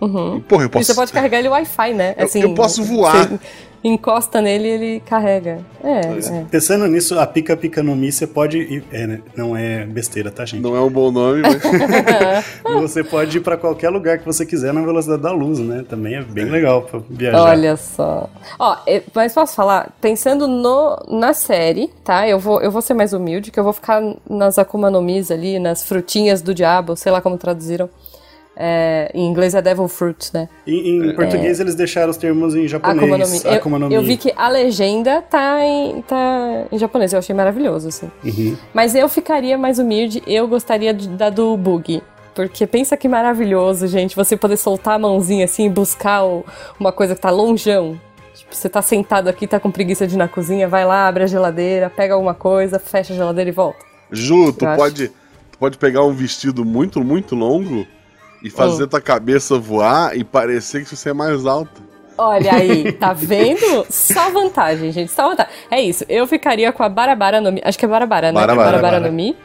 Uhum. 0.01 0.37
E, 0.37 0.41
porra, 0.41 0.63
eu 0.63 0.67
E 0.67 0.69
posso. 0.69 0.85
você 0.85 0.93
pode 0.95 1.11
carregar 1.13 1.39
ele 1.39 1.49
Wi-Fi, 1.49 1.93
né? 1.93 2.15
Eu- 2.17 2.41
eu 2.41 2.53
posso 2.53 2.83
voar. 2.83 3.27
Você 3.29 3.39
encosta 3.87 4.41
nele 4.41 4.67
e 4.67 4.71
ele 4.71 4.99
carrega. 5.01 5.59
É, 5.83 5.99
é. 6.39 6.45
Pensando 6.49 6.87
nisso, 6.87 7.19
a 7.19 7.27
Pica 7.27 7.55
Pica 7.55 7.83
no 7.83 7.95
Mi, 7.95 8.11
você 8.11 8.25
pode. 8.25 8.57
ir- 8.57 8.83
É, 8.91 9.05
né? 9.05 9.21
Não 9.35 9.55
é 9.55 9.85
besteira, 9.85 10.31
tá, 10.31 10.43
gente? 10.43 10.61
Não 10.63 10.75
é 10.75 10.81
um 10.81 10.89
bom 10.89 11.11
nome, 11.11 11.43
mas. 11.43 11.61
Você 12.81 13.03
pode 13.03 13.37
ir 13.37 13.41
pra 13.41 13.57
qualquer 13.57 13.89
lugar 13.89 14.17
que 14.19 14.25
você 14.25 14.43
quiser 14.45 14.73
na 14.73 14.81
velocidade 14.81 15.21
da 15.21 15.31
luz, 15.31 15.59
né? 15.59 15.85
Também 15.87 16.15
é 16.15 16.21
bem 16.23 16.45
legal 16.45 16.81
pra 16.81 16.99
viajar. 17.09 17.41
Olha 17.43 17.77
só. 17.77 18.27
Ó, 18.59 18.75
mas 19.13 19.33
posso 19.33 19.55
falar? 19.55 19.91
Pensando 20.01 20.47
no, 20.47 20.97
na 21.07 21.33
série, 21.33 21.89
tá? 22.03 22.27
Eu 22.27 22.39
vou, 22.39 22.61
eu 22.61 22.71
vou 22.71 22.81
ser 22.81 22.93
mais 22.95 23.13
humilde, 23.13 23.51
que 23.51 23.59
eu 23.59 23.63
vou 23.63 23.73
ficar 23.73 24.01
nas 24.29 24.57
Akuma 24.57 24.89
no 24.89 25.01
Mis 25.01 25.29
ali, 25.31 25.59
nas 25.59 25.83
frutinhas 25.83 26.41
do 26.41 26.53
diabo, 26.55 26.95
sei 26.95 27.11
lá 27.11 27.21
como 27.21 27.37
traduziram. 27.37 27.87
É, 28.57 29.11
em 29.13 29.27
inglês 29.27 29.53
é 29.53 29.61
Devil 29.61 29.87
Fruit, 29.87 30.29
né? 30.33 30.47
Em, 30.65 31.09
em 31.09 31.15
português, 31.15 31.59
eles 31.59 31.75
deixaram 31.75 32.09
os 32.09 32.17
termos 32.17 32.55
em 32.55 32.67
japonês. 32.67 33.03
Akuma 33.03 33.17
no 33.17 33.27
Mi. 33.27 33.41
Eu, 33.43 33.53
Akuma 33.53 33.79
no 33.79 33.91
eu 33.93 34.01
Mi. 34.01 34.07
vi 34.07 34.17
que 34.17 34.33
a 34.35 34.47
legenda 34.47 35.21
tá 35.21 35.59
em, 35.65 36.01
tá 36.01 36.63
em 36.71 36.77
japonês, 36.77 37.11
eu 37.11 37.19
achei 37.19 37.35
maravilhoso, 37.35 37.89
assim. 37.89 38.09
Uhum. 38.23 38.55
Mas 38.73 38.95
eu 38.95 39.09
ficaria 39.09 39.57
mais 39.57 39.77
humilde, 39.77 40.23
eu 40.25 40.47
gostaria 40.47 40.93
de- 40.93 41.09
da 41.09 41.29
do 41.29 41.55
Bug. 41.57 42.01
Porque 42.33 42.65
pensa 42.67 42.95
que 42.97 43.07
maravilhoso, 43.07 43.87
gente, 43.87 44.15
você 44.15 44.35
poder 44.37 44.57
soltar 44.57 44.95
a 44.95 44.99
mãozinha 44.99 45.45
assim 45.45 45.65
e 45.65 45.69
buscar 45.69 46.23
o- 46.25 46.45
uma 46.79 46.91
coisa 46.91 47.13
que 47.15 47.21
tá 47.21 47.29
longeão. 47.29 47.99
Tipo, 48.33 48.53
você 48.55 48.67
tá 48.69 48.81
sentado 48.81 49.27
aqui, 49.29 49.47
tá 49.47 49.59
com 49.59 49.71
preguiça 49.71 50.05
de 50.05 50.15
ir 50.15 50.17
na 50.17 50.27
cozinha, 50.27 50.67
vai 50.67 50.85
lá, 50.85 51.07
abre 51.07 51.23
a 51.23 51.27
geladeira, 51.27 51.89
pega 51.89 52.13
alguma 52.13 52.33
coisa, 52.33 52.77
fecha 52.79 53.13
a 53.13 53.15
geladeira 53.15 53.49
e 53.49 53.53
volta. 53.53 53.79
Ju, 54.11 54.51
tu 54.53 54.65
Eu 54.65 54.75
pode, 54.75 55.07
tu 55.51 55.57
pode 55.57 55.77
pegar 55.77 56.03
um 56.03 56.13
vestido 56.13 56.63
muito, 56.65 57.01
muito 57.03 57.35
longo 57.35 57.85
e 58.45 58.49
fazer 58.49 58.83
Hum. 58.83 58.87
tua 58.87 59.01
cabeça 59.01 59.57
voar 59.57 60.15
e 60.15 60.23
parecer 60.23 60.83
que 60.85 60.95
você 60.95 61.09
é 61.09 61.13
mais 61.13 61.45
alta. 61.45 61.83
Olha 62.17 62.53
aí, 62.53 62.91
tá 62.93 63.11
vendo? 63.11 63.85
Só 63.89 64.29
vantagem, 64.29 64.91
gente, 64.91 65.11
só 65.11 65.27
vantagem. 65.29 65.51
É 65.69 65.81
isso, 65.81 66.05
eu 66.07 66.25
ficaria 66.27 66.71
com 66.71 66.83
a 66.83 66.87
Barabara 66.87 67.41
no 67.41 67.51
Mi. 67.51 67.61
Acho 67.63 67.77
que 67.77 67.83
é 67.85 67.87
Barabara, 67.87 68.31
né? 68.31 68.39
Barabara. 68.39 68.57
Barabara 68.71 68.81
Barabara. 68.91 69.11
no 69.11 69.15
Mi. 69.15 69.35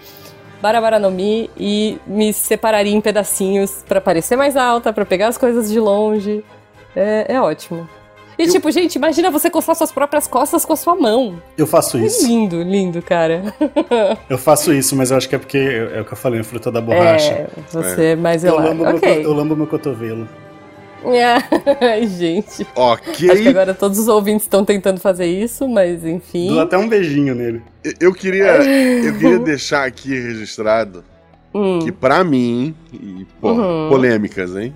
Barabara 0.63 0.99
no 0.99 1.11
Mi 1.11 1.51
e 1.57 1.99
me 2.07 2.33
separaria 2.35 2.95
em 2.95 3.01
pedacinhos 3.01 3.83
pra 3.89 4.01
parecer 4.01 4.37
mais 4.37 4.57
alta, 4.57 4.93
pra 4.93 5.07
pegar 5.07 5.29
as 5.29 5.39
coisas 5.39 5.71
de 5.71 5.81
longe. 5.81 6.45
É, 6.95 7.27
é 7.35 7.41
ótimo. 7.41 7.89
E 8.43 8.49
tipo, 8.49 8.71
gente, 8.71 8.97
imagina 8.97 9.31
você 9.31 9.51
coçar 9.51 9.75
suas 9.75 9.93
próprias 9.93 10.27
costas 10.27 10.65
com 10.65 10.73
a 10.73 10.77
sua 10.77 10.95
mão. 10.97 11.41
Eu 11.59 11.67
faço 11.67 11.97
É 11.99 12.07
isso. 12.07 12.27
lindo, 12.27 12.63
lindo, 12.63 13.03
cara. 13.03 13.55
Eu 14.29 14.39
faço 14.39 14.73
isso, 14.73 14.97
mas 14.97 15.11
eu 15.11 15.17
acho 15.17 15.29
que 15.29 15.35
é 15.35 15.39
porque 15.39 15.59
é 15.59 16.01
o 16.01 16.05
que 16.05 16.13
eu 16.13 16.17
falei, 16.17 16.41
a 16.41 16.45
fruta 16.45 16.71
da 16.73 16.81
borracha. 16.81 17.33
É, 17.33 17.49
você 17.71 18.05
é 18.05 18.17
mais 18.17 18.43
Eu 18.45 18.57
lambo, 18.57 18.85
meu, 18.85 18.95
Ok. 18.97 19.01
co- 19.17 19.21
eu 19.21 19.33
lambo 19.35 19.55
meu 19.57 19.67
cotovelo. 19.67 20.29
Ai, 21.81 22.07
gente. 22.07 22.67
Ok, 22.75 23.31
Acho 23.31 23.43
que 23.43 23.49
agora 23.49 23.73
todos 23.75 23.99
os 23.99 24.07
ouvintes 24.09 24.43
estão 24.45 24.65
tentando 24.65 25.01
fazer 25.01 25.27
isso, 25.27 25.67
mas 25.69 26.05
enfim. 26.05 26.49
Dou 26.49 26.61
até 26.61 26.77
um 26.77 26.89
beijinho 26.89 27.35
nele. 27.35 27.63
eu 27.99 28.13
queria, 28.13 28.57
eu 29.05 29.15
queria 29.19 29.39
deixar 29.39 29.85
aqui 29.87 30.11
registrado 30.11 31.03
Hum. 31.55 31.81
que 31.81 31.91
pra 31.91 32.23
mim, 32.23 32.75
e, 32.93 33.27
porra, 33.41 33.61
Uhum. 33.67 33.89
polêmicas, 33.89 34.55
hein? 34.55 34.73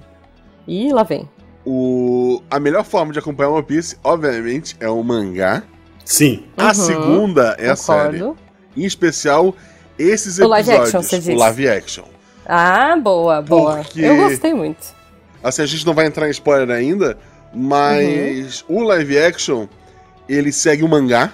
Ih, 0.67 0.93
lá 0.93 1.03
vem. 1.05 1.29
O, 1.67 2.43
a 2.51 2.61
melhor 2.61 2.85
forma 2.85 3.13
de 3.13 3.19
acompanhar 3.19 3.51
One 3.51 3.63
Piece, 3.63 3.97
obviamente, 4.05 4.77
é 4.81 4.89
o 4.89 5.03
mangá. 5.03 5.63
Sim. 6.05 6.45
A 6.57 6.69
Uhum, 6.69 6.75
segunda 6.75 7.57
é 7.59 7.71
a 7.71 7.77
série. 7.77 8.19
Concordo. 8.19 8.39
Em 8.77 8.85
especial, 8.85 9.55
esses 9.99 10.39
O 10.39 10.47
live 10.49 10.69
episódios. 10.71 10.95
action, 10.95 11.03
você 11.09 11.17
o 11.17 11.21
diz. 11.33 11.39
live 11.41 11.69
action. 11.69 12.05
Ah, 12.45 12.97
boa, 12.97 13.41
boa. 13.41 13.77
Porque- 13.77 14.01
Eu 14.05 14.17
gostei 14.17 14.53
muito. 14.53 14.95
Assim, 15.43 15.63
a 15.63 15.67
gente 15.67 15.87
não 15.87 15.95
vai 15.95 16.07
entrar 16.07 16.27
em 16.27 16.31
spoiler 16.31 16.71
ainda, 16.77 17.17
mas 17.55 18.63
Uhum. 18.69 18.81
o 18.81 18.83
live 18.85 19.19
action, 19.19 19.67
ele 20.29 20.53
segue 20.53 20.83
o 20.85 20.89
mangá. 20.89 21.33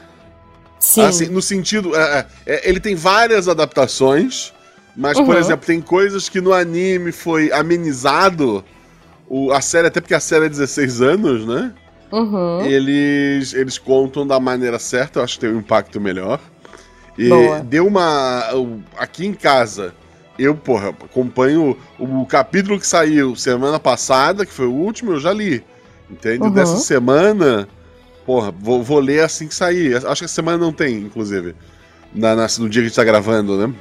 Sim. 0.78 1.02
Assim, 1.02 1.26
no 1.26 1.42
sentido. 1.42 1.94
é, 1.96 2.26
é, 2.46 2.68
ele 2.68 2.78
tem 2.80 2.94
várias 2.94 3.48
adaptações, 3.48 4.52
mas, 4.96 5.18
por 5.18 5.30
Uhum. 5.34 5.38
exemplo, 5.40 5.66
tem 5.66 5.80
coisas 5.80 6.28
que 6.28 6.40
no 6.40 6.52
anime 6.52 7.10
foi 7.12 7.50
amenizado. 7.52 8.64
O, 9.30 9.52
a 9.52 9.60
série, 9.60 9.86
até 9.86 10.00
porque 10.00 10.12
a 10.12 10.18
série 10.20 10.46
é 10.46 10.48
16 10.48 11.00
anos, 11.00 11.46
né? 11.46 11.72
Uhum. 12.10 12.62
Eles, 12.66 13.54
eles 13.54 13.78
contam 13.78 14.26
da 14.26 14.40
maneira 14.40 14.76
certa, 14.78 15.20
eu 15.20 15.22
acho 15.22 15.34
que 15.38 15.46
tem 15.46 15.54
um 15.54 15.60
impacto 15.60 16.00
melhor. 16.00 16.40
E 17.16 17.28
Boa. 17.28 17.60
deu 17.60 17.86
uma. 17.86 18.42
Aqui 18.98 19.24
em 19.24 19.32
casa, 19.32 19.94
eu, 20.36 20.56
porra, 20.56 20.88
acompanho 20.88 21.76
o, 21.96 22.22
o 22.22 22.26
capítulo 22.26 22.80
que 22.80 22.86
saiu 22.86 23.36
semana 23.36 23.78
passada, 23.78 24.44
que 24.44 24.52
foi 24.52 24.66
o 24.66 24.72
último, 24.74 25.12
eu 25.12 25.20
já 25.20 25.32
li. 25.32 25.62
Entende? 26.10 26.42
Uhum. 26.42 26.50
Dessa 26.50 26.78
semana, 26.78 27.68
porra, 28.26 28.50
vou, 28.50 28.82
vou 28.82 28.98
ler 28.98 29.22
assim 29.22 29.46
que 29.46 29.54
sair. 29.54 29.94
Acho 29.94 30.22
que 30.22 30.24
essa 30.24 30.34
semana 30.34 30.58
não 30.58 30.72
tem, 30.72 30.96
inclusive. 30.96 31.54
Na, 32.12 32.34
na- 32.34 32.48
no 32.58 32.68
dia 32.68 32.82
que 32.82 32.86
a 32.86 32.88
gente 32.88 32.96
tá 32.96 33.04
gravando, 33.04 33.56
né? 33.56 33.72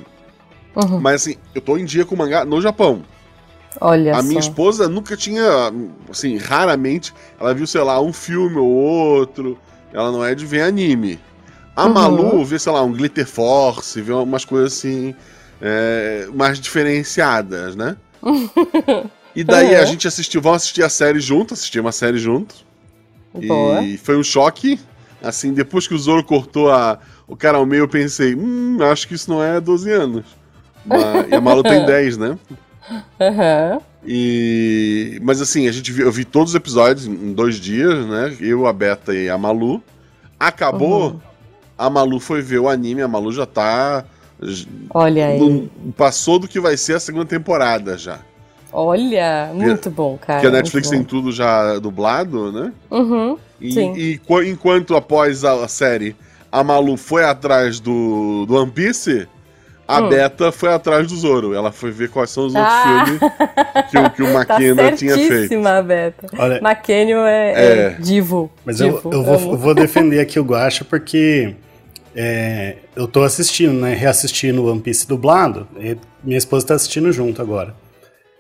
Uhum. 0.76 1.00
Mas 1.00 1.24
assim, 1.24 1.36
eu 1.56 1.62
tô 1.62 1.76
em 1.76 1.86
dia 1.86 2.06
com 2.06 2.14
o 2.14 2.18
mangá 2.18 2.46
no 2.46 2.62
Japão. 2.62 3.02
Olha 3.82 4.14
A 4.14 4.18
só. 4.22 4.24
minha 4.24 4.40
esposa 4.40 4.90
nunca 4.90 5.16
tinha, 5.16 5.44
assim, 6.10 6.38
raramente, 6.38 7.14
ela 7.40 7.54
viu, 7.54 7.68
sei 7.68 7.82
lá, 7.82 8.02
um 8.02 8.12
filme 8.12 8.58
ou 8.58 8.68
outro. 8.68 9.58
Ela 9.94 10.12
não 10.12 10.24
é 10.24 10.34
de 10.36 10.46
ver 10.46 10.62
anime. 10.62 11.20
A 11.76 11.86
Uhum. 11.86 11.94
Malu 11.94 12.44
vê, 12.46 12.60
sei 12.60 12.72
lá, 12.72 12.82
um 12.84 12.92
Glitter 12.92 13.26
Force, 13.28 14.02
vê 14.02 14.12
umas 14.12 14.44
coisas 14.44 14.74
assim, 14.74 15.16
é, 15.62 16.28
mais 16.34 16.60
diferenciadas, 16.60 17.76
né? 17.76 17.96
E 19.36 19.44
daí 19.44 19.76
Uhum. 19.76 19.82
a 19.82 19.86
gente 19.86 20.08
assistiu, 20.08 20.42
vamos 20.42 20.58
assistir 20.64 20.84
a 20.84 20.90
série 20.90 21.20
junto, 21.20 21.54
assistir 21.54 21.80
uma 21.80 21.92
série 21.92 22.18
junto. 22.18 22.56
Boa. 23.34 23.82
E 23.84 23.98
foi 23.98 24.18
um 24.18 24.24
choque. 24.24 24.80
Assim, 25.22 25.54
depois 25.54 25.88
que 25.88 25.94
o 25.94 25.98
Zoro 26.00 26.24
cortou 26.24 26.72
a, 26.72 26.98
o 27.28 27.36
cara 27.38 27.58
ao 27.60 27.66
meio, 27.66 27.82
eu 27.84 27.88
pensei, 27.88 28.34
hum, 28.36 28.78
acho 28.82 29.08
que 29.08 29.14
isso 29.14 29.30
não 29.30 29.42
é 29.44 29.60
12 29.62 29.92
anos. 29.92 30.26
Ma- 30.84 31.26
e 31.30 31.36
a 31.36 31.40
Malu 31.42 31.64
tem 31.64 31.80
10, 31.86 32.18
né? 32.18 32.38
Aham. 33.20 33.80
E... 34.06 35.20
Mas 35.22 35.42
assim, 35.42 35.68
a 35.68 35.72
gente 35.72 35.92
viu, 35.92 36.06
eu 36.06 36.12
vi 36.12 36.26
todos 36.26 36.52
os 36.52 36.56
episódios 36.56 37.06
em 37.06 37.34
dois 37.34 37.56
dias, 37.56 38.06
né? 38.06 38.36
Eu, 38.40 38.66
a 38.66 38.74
Beta 38.74 39.14
e 39.14 39.30
a 39.30 39.38
Malu. 39.38 39.84
Acabou, 40.40 41.12
uhum. 41.12 41.20
a 41.78 41.90
Malu 41.90 42.20
foi 42.20 42.42
ver 42.42 42.60
o 42.60 42.70
anime, 42.70 43.02
a 43.02 43.08
Malu 43.08 43.32
já 43.32 43.46
tá. 43.46 44.06
Olha 44.94 45.28
aí. 45.28 45.40
No, 45.40 45.70
passou 45.94 46.40
do 46.40 46.48
que 46.48 46.60
vai 46.60 46.78
ser 46.78 46.96
a 46.96 47.00
segunda 47.00 47.26
temporada 47.26 47.98
já. 47.98 48.20
Olha, 48.72 49.52
muito 49.54 49.90
bom, 49.90 50.18
cara. 50.18 50.40
Que 50.42 50.48
a 50.48 50.52
Netflix 50.52 50.90
tem 50.90 51.04
tudo 51.04 51.32
já 51.32 51.80
dublado, 51.80 52.52
né? 52.52 52.72
Uhum. 52.90 53.38
E, 53.60 53.72
sim. 53.74 53.94
e 53.98 54.22
enquanto 54.48 54.96
após 54.96 55.44
a 55.44 55.68
série 55.68 56.16
a 56.52 56.64
Malu 56.64 56.98
foi 56.98 57.24
atrás 57.24 57.80
do, 57.80 58.46
do 58.46 58.56
One 58.56 58.72
Piece, 58.72 59.28
a 59.90 60.02
hum. 60.02 60.10
Beta 60.10 60.52
foi 60.52 60.72
atrás 60.72 61.08
do 61.08 61.16
Zoro. 61.16 61.56
Ela 61.56 61.72
foi 61.72 61.90
ver 61.90 62.12
quais 62.12 62.30
são 62.30 62.46
os 62.46 62.54
outros 62.54 62.72
ah. 62.72 63.06
filmes 63.06 63.20
que, 63.90 63.98
o, 63.98 64.10
que 64.12 64.22
o 64.22 64.28
McKenna 64.28 64.84
tá 64.92 64.96
tinha 64.96 65.18
feito. 65.18 65.68
a 65.68 65.82
Beta. 65.82 66.28
Olha, 66.38 66.58
McKenna 66.58 67.28
é, 67.28 67.54
é, 67.56 67.80
é, 67.80 67.90
divo. 68.00 68.52
Mas 68.64 68.78
divo, 68.78 69.02
eu, 69.06 69.12
eu, 69.12 69.24
vou, 69.24 69.52
eu, 69.54 69.58
vou, 69.58 69.74
defender 69.74 70.20
aqui 70.20 70.40
o 70.40 70.44
Guacha 70.44 70.86
porque 70.86 71.56
é, 72.16 72.76
eu 72.96 73.08
tô 73.08 73.24
assistindo, 73.24 73.74
né? 73.74 73.96
Reassistindo 73.96 74.62
o 74.62 74.72
One 74.72 74.80
Piece 74.80 75.08
dublado. 75.08 75.68
minha 76.24 76.38
esposa 76.38 76.68
tá 76.68 76.76
assistindo 76.76 77.12
junto 77.12 77.42
agora. 77.42 77.74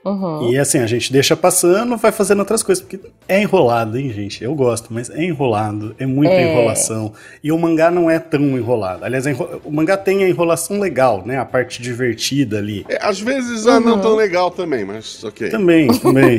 Uhum. 0.03 0.51
E 0.51 0.57
assim, 0.57 0.79
a 0.79 0.87
gente 0.87 1.11
deixa 1.11 1.35
passando, 1.35 1.97
vai 1.97 2.11
fazendo 2.11 2.39
outras 2.39 2.63
coisas, 2.63 2.83
porque 2.83 2.99
é 3.27 3.41
enrolado, 3.41 3.97
hein, 3.97 4.09
gente? 4.11 4.43
Eu 4.43 4.55
gosto, 4.55 4.93
mas 4.93 5.09
é 5.09 5.23
enrolado, 5.23 5.93
é 5.99 6.05
muita 6.05 6.33
é... 6.33 6.51
enrolação. 6.51 7.13
E 7.43 7.51
o 7.51 7.57
mangá 7.57 7.91
não 7.91 8.09
é 8.09 8.17
tão 8.17 8.41
enrolado. 8.57 9.03
Aliás, 9.03 9.25
o 9.63 9.71
mangá 9.71 9.97
tem 9.97 10.23
a 10.23 10.29
enrolação 10.29 10.79
legal, 10.79 11.23
né? 11.25 11.37
A 11.37 11.45
parte 11.45 11.81
divertida 11.81 12.57
ali. 12.57 12.85
É, 12.87 12.97
às 13.01 13.19
vezes 13.19 13.65
uhum. 13.65 13.79
não 13.81 13.99
tão 13.99 14.15
legal 14.15 14.49
também, 14.51 14.85
mas 14.85 15.23
ok. 15.23 15.49
Também, 15.49 15.87
também. 15.99 16.37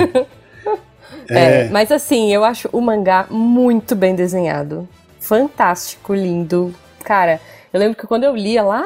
é... 1.29 1.64
é, 1.67 1.69
mas 1.69 1.93
assim, 1.93 2.33
eu 2.33 2.43
acho 2.45 2.69
o 2.73 2.81
mangá 2.81 3.26
muito 3.31 3.95
bem 3.95 4.14
desenhado. 4.14 4.88
Fantástico, 5.21 6.14
lindo. 6.14 6.75
Cara, 7.05 7.40
eu 7.73 7.79
lembro 7.79 7.97
que 7.97 8.07
quando 8.07 8.25
eu 8.25 8.35
lia 8.35 8.62
lá 8.62 8.83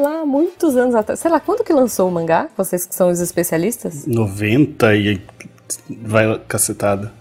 lá 0.00 0.24
muitos 0.24 0.76
anos 0.76 0.94
atrás. 0.94 1.20
Sei 1.20 1.30
lá, 1.30 1.40
quando 1.40 1.64
que 1.64 1.72
lançou 1.72 2.08
o 2.08 2.12
mangá? 2.12 2.48
Vocês 2.56 2.86
que 2.86 2.94
são 2.94 3.10
os 3.10 3.20
especialistas? 3.20 4.06
90 4.06 4.94
e 4.94 5.20
vai 6.02 6.38
cacetada. 6.46 7.12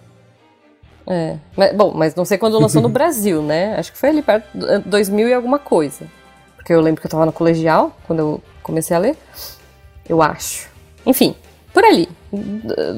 É. 1.07 1.37
Mas, 1.55 1.75
bom, 1.75 1.93
mas 1.93 2.15
não 2.15 2.25
sei 2.25 2.37
quando 2.37 2.59
lançou 2.59 2.81
no 2.81 2.89
Brasil, 2.89 3.41
né? 3.41 3.75
Acho 3.77 3.91
que 3.91 3.97
foi 3.97 4.09
ali 4.09 4.21
perto 4.21 4.47
de 4.53 4.79
2000 4.79 5.29
e 5.29 5.33
alguma 5.33 5.59
coisa. 5.59 6.05
Porque 6.55 6.73
eu 6.73 6.81
lembro 6.81 6.99
que 6.99 7.07
eu 7.07 7.11
tava 7.11 7.25
no 7.25 7.31
colegial 7.31 7.95
quando 8.07 8.19
eu 8.19 8.41
comecei 8.63 8.95
a 8.95 8.99
ler. 8.99 9.15
Eu 10.07 10.21
acho. 10.21 10.67
Enfim, 11.05 11.35
por 11.71 11.83
ali. 11.83 12.09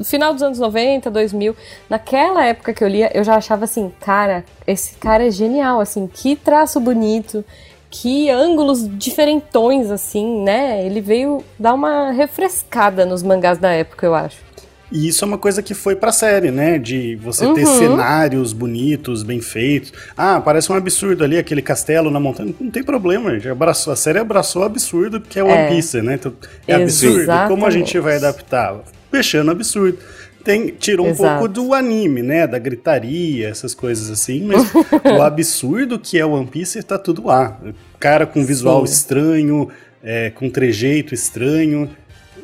Final 0.04 0.32
dos 0.32 0.42
anos 0.42 0.58
90, 0.58 1.10
2000. 1.10 1.54
Naquela 1.90 2.44
época 2.46 2.72
que 2.72 2.82
eu 2.82 2.88
lia, 2.88 3.10
eu 3.14 3.22
já 3.22 3.36
achava 3.36 3.64
assim, 3.64 3.92
cara, 4.00 4.44
esse 4.66 4.94
cara 4.96 5.26
é 5.26 5.30
genial, 5.30 5.80
assim, 5.80 6.06
que 6.06 6.34
traço 6.34 6.80
bonito 6.80 7.44
que 7.90 8.30
ângulos 8.30 8.88
diferentões, 8.98 9.90
assim, 9.90 10.42
né? 10.42 10.84
Ele 10.84 11.00
veio 11.00 11.42
dar 11.58 11.74
uma 11.74 12.10
refrescada 12.10 13.06
nos 13.06 13.22
mangás 13.22 13.58
da 13.58 13.70
época, 13.70 14.06
eu 14.06 14.14
acho. 14.14 14.48
E 14.90 15.06
isso 15.06 15.22
é 15.24 15.28
uma 15.28 15.36
coisa 15.36 15.62
que 15.62 15.74
foi 15.74 15.94
pra 15.94 16.10
série, 16.10 16.50
né? 16.50 16.78
De 16.78 17.16
você 17.16 17.44
uhum. 17.44 17.54
ter 17.54 17.66
cenários 17.66 18.52
bonitos, 18.52 19.22
bem 19.22 19.40
feitos. 19.40 19.92
Ah, 20.16 20.40
parece 20.40 20.72
um 20.72 20.74
absurdo 20.74 21.24
ali, 21.24 21.36
aquele 21.36 21.60
castelo 21.60 22.10
na 22.10 22.18
montanha. 22.18 22.54
Não 22.58 22.70
tem 22.70 22.82
problema, 22.82 23.38
já 23.38 23.52
abraçou, 23.52 23.92
a 23.92 23.96
série 23.96 24.18
abraçou 24.18 24.62
o 24.62 24.64
absurdo 24.64 25.20
que 25.20 25.38
é 25.38 25.44
o 25.44 25.48
é. 25.48 25.68
Piece, 25.68 26.00
né? 26.00 26.14
Então, 26.14 26.32
é 26.66 26.74
absurdo. 26.74 27.20
Exatamente. 27.20 27.50
Como 27.50 27.66
a 27.66 27.70
gente 27.70 27.98
vai 27.98 28.16
adaptar? 28.16 28.80
Fechando 29.10 29.50
absurdo 29.50 29.98
tem, 30.48 30.68
tirou 30.68 31.06
um 31.06 31.10
Exato. 31.10 31.40
pouco 31.40 31.46
do 31.46 31.74
anime, 31.74 32.22
né? 32.22 32.46
Da 32.46 32.58
gritaria, 32.58 33.50
essas 33.50 33.74
coisas 33.74 34.08
assim, 34.08 34.46
mas 34.46 34.72
o 35.04 35.20
absurdo 35.20 35.98
que 35.98 36.18
é 36.18 36.24
o 36.24 36.30
One 36.30 36.46
Piece 36.46 36.82
tá 36.82 36.96
tudo 36.96 37.26
lá. 37.26 37.60
Cara 38.00 38.26
com 38.26 38.42
visual 38.42 38.86
Sim. 38.86 38.92
estranho, 38.94 39.68
é, 40.02 40.30
com 40.30 40.48
trejeito 40.48 41.12
estranho. 41.12 41.90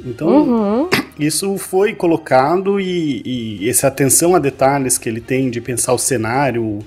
Então, 0.04 0.28
uhum. 0.28 0.90
isso 1.18 1.56
foi 1.56 1.94
colocado 1.94 2.78
e, 2.78 3.22
e, 3.24 3.70
essa 3.70 3.86
atenção 3.86 4.34
a 4.34 4.38
detalhes 4.38 4.98
que 4.98 5.08
ele 5.08 5.22
tem 5.22 5.48
de 5.48 5.62
pensar 5.62 5.94
o 5.94 5.98
cenário, 5.98 6.80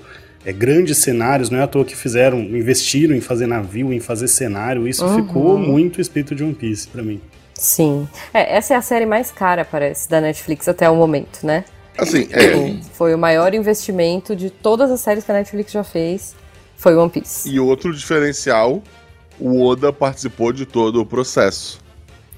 é, 0.44 0.52
grandes 0.52 0.98
cenários, 0.98 1.50
não 1.50 1.58
é 1.58 1.62
à 1.62 1.66
toa 1.66 1.84
que 1.84 1.96
fizeram, 1.96 2.38
investiram 2.38 3.16
em 3.16 3.20
fazer 3.20 3.48
navio, 3.48 3.92
em 3.92 3.98
fazer 3.98 4.28
cenário, 4.28 4.86
isso 4.86 5.04
uhum. 5.04 5.16
ficou 5.16 5.58
muito 5.58 6.00
espírito 6.00 6.32
de 6.36 6.44
One 6.44 6.54
Piece 6.54 6.86
para 6.86 7.02
mim. 7.02 7.20
Sim. 7.58 8.08
É, 8.32 8.56
essa 8.56 8.72
é 8.72 8.76
a 8.76 8.82
série 8.82 9.04
mais 9.04 9.30
cara, 9.30 9.64
parece, 9.64 10.08
da 10.08 10.20
Netflix 10.20 10.68
até 10.68 10.88
o 10.88 10.94
momento, 10.94 11.44
né? 11.44 11.64
Assim, 11.98 12.28
é. 12.30 12.80
Foi 12.92 13.12
o 13.12 13.18
maior 13.18 13.52
investimento 13.52 14.36
de 14.36 14.48
todas 14.48 14.90
as 14.90 15.00
séries 15.00 15.24
que 15.24 15.32
a 15.32 15.34
Netflix 15.34 15.72
já 15.72 15.82
fez. 15.82 16.36
Foi 16.76 16.94
One 16.96 17.10
Piece. 17.10 17.50
E 17.50 17.58
outro 17.58 17.92
diferencial, 17.92 18.80
o 19.40 19.66
Oda 19.66 19.92
participou 19.92 20.52
de 20.52 20.64
todo 20.64 21.00
o 21.00 21.04
processo. 21.04 21.80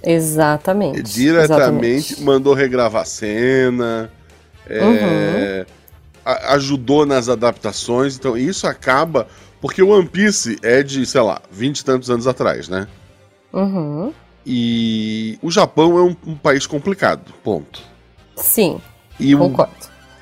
Exatamente. 0.02 1.02
Diretamente 1.02 2.14
exatamente. 2.14 2.22
mandou 2.22 2.54
regravar 2.54 3.04
cena, 3.04 4.10
é, 4.66 4.82
uhum. 4.82 5.66
ajudou 6.48 7.04
nas 7.04 7.28
adaptações. 7.28 8.16
Então 8.16 8.38
isso 8.38 8.66
acaba. 8.66 9.28
Porque 9.60 9.82
o 9.82 9.90
One 9.90 10.08
Piece 10.08 10.58
é 10.62 10.82
de, 10.82 11.04
sei 11.04 11.20
lá, 11.20 11.42
vinte 11.50 11.80
e 11.80 11.84
tantos 11.84 12.08
anos 12.08 12.26
atrás, 12.26 12.66
né? 12.66 12.88
Uhum. 13.52 14.10
E 14.44 15.38
o 15.42 15.50
Japão 15.50 15.98
é 15.98 16.02
um, 16.02 16.16
um 16.26 16.34
país 16.36 16.66
complicado, 16.66 17.32
ponto. 17.44 17.82
Sim, 18.36 18.80
e 19.18 19.36
concordo. 19.36 19.72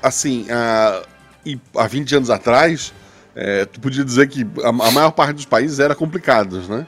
assim, 0.03 0.45
a, 0.49 1.03
e 1.45 1.59
há 1.75 1.87
20 1.87 2.15
anos 2.17 2.29
atrás, 2.29 2.93
é, 3.35 3.65
tu 3.65 3.79
podia 3.79 4.03
dizer 4.03 4.27
que 4.27 4.45
a, 4.63 4.69
a, 4.69 4.91
maior 4.91 5.11
parte 5.11 5.35
dos 5.35 5.45
países 5.45 5.79
era 5.79 5.95
complicados, 5.95 6.67
né? 6.67 6.85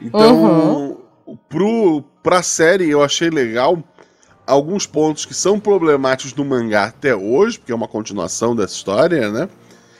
Então, 0.00 0.96
uhum. 1.26 1.36
pro, 1.48 2.04
pra 2.22 2.42
série 2.42 2.88
eu 2.88 3.02
achei 3.02 3.28
legal 3.28 3.82
alguns 4.46 4.86
pontos 4.86 5.26
que 5.26 5.34
são 5.34 5.60
problemáticos 5.60 6.34
no 6.34 6.44
mangá 6.44 6.84
até 6.84 7.14
hoje, 7.14 7.58
porque 7.58 7.72
é 7.72 7.74
uma 7.74 7.88
continuação 7.88 8.56
dessa 8.56 8.74
história, 8.74 9.30
né? 9.30 9.48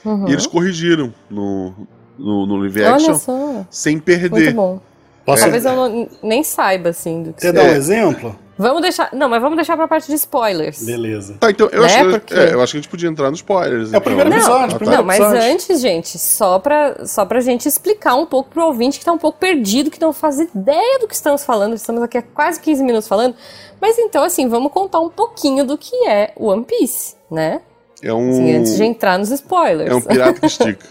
Uhum. 0.03 0.27
E 0.27 0.31
eles 0.31 0.47
corrigiram 0.47 1.13
no, 1.29 1.73
no, 2.17 2.45
no 2.45 2.55
live 2.57 2.83
action 2.83 3.65
sem 3.69 3.99
perder. 3.99 4.53
Muito 4.53 4.55
bom. 4.55 4.81
Posso... 5.29 5.43
Talvez 5.43 5.65
eu 5.65 5.75
não, 5.75 6.09
nem 6.23 6.43
saiba, 6.43 6.89
assim. 6.89 7.23
Do 7.23 7.33
que 7.33 7.41
Você 7.41 7.51
dá 7.51 7.63
um 7.63 7.67
exemplo? 7.67 8.35
Vamos 8.57 8.81
deixar. 8.81 9.09
Não, 9.13 9.29
mas 9.29 9.41
vamos 9.41 9.55
deixar 9.55 9.77
pra 9.77 9.87
parte 9.87 10.07
de 10.07 10.15
spoilers. 10.15 10.83
Beleza. 10.83 11.35
Tá, 11.39 11.49
então 11.49 11.69
eu, 11.71 11.81
né? 11.81 11.87
acho, 11.87 12.09
Porque... 12.09 12.33
é, 12.33 12.53
eu 12.53 12.61
acho 12.61 12.71
que 12.73 12.77
a 12.77 12.81
gente 12.81 12.89
podia 12.89 13.07
entrar 13.07 13.29
nos 13.29 13.39
spoilers. 13.39 13.85
É 13.85 13.87
então. 13.87 13.99
o 13.99 14.03
primeiro 14.03 14.29
episódio. 14.31 14.71
Não, 14.71 14.77
primeiro 14.77 15.01
não 15.01 15.07
mas 15.07 15.21
antes, 15.21 15.79
gente, 15.79 16.17
só 16.17 16.59
pra, 16.59 17.05
só 17.05 17.25
pra 17.25 17.39
gente 17.39 17.67
explicar 17.67 18.15
um 18.15 18.25
pouco 18.25 18.49
pro 18.49 18.65
ouvinte 18.65 18.99
que 18.99 19.05
tá 19.05 19.13
um 19.13 19.17
pouco 19.17 19.39
perdido, 19.39 19.89
que 19.89 20.01
não 20.01 20.11
faz 20.11 20.39
ideia 20.39 20.99
do 20.99 21.07
que 21.07 21.13
estamos 21.13 21.45
falando. 21.45 21.73
Estamos 21.73 22.01
aqui 22.03 22.17
há 22.17 22.21
quase 22.21 22.59
15 22.59 22.83
minutos 22.83 23.07
falando. 23.07 23.33
Mas 23.79 23.97
então, 23.97 24.23
assim, 24.23 24.49
vamos 24.49 24.73
contar 24.73 24.99
um 24.99 25.09
pouquinho 25.09 25.63
do 25.63 25.77
que 25.77 25.95
é 26.05 26.33
One 26.35 26.65
Piece, 26.65 27.15
né? 27.31 27.61
É 28.01 28.13
um. 28.13 28.29
Assim, 28.29 28.55
antes 28.55 28.75
de 28.75 28.83
entrar 28.83 29.17
nos 29.17 29.31
spoilers. 29.31 29.89
É 29.89 29.95
um 29.95 30.01
pirata 30.01 30.39
que 30.39 30.47
estica. 30.47 30.85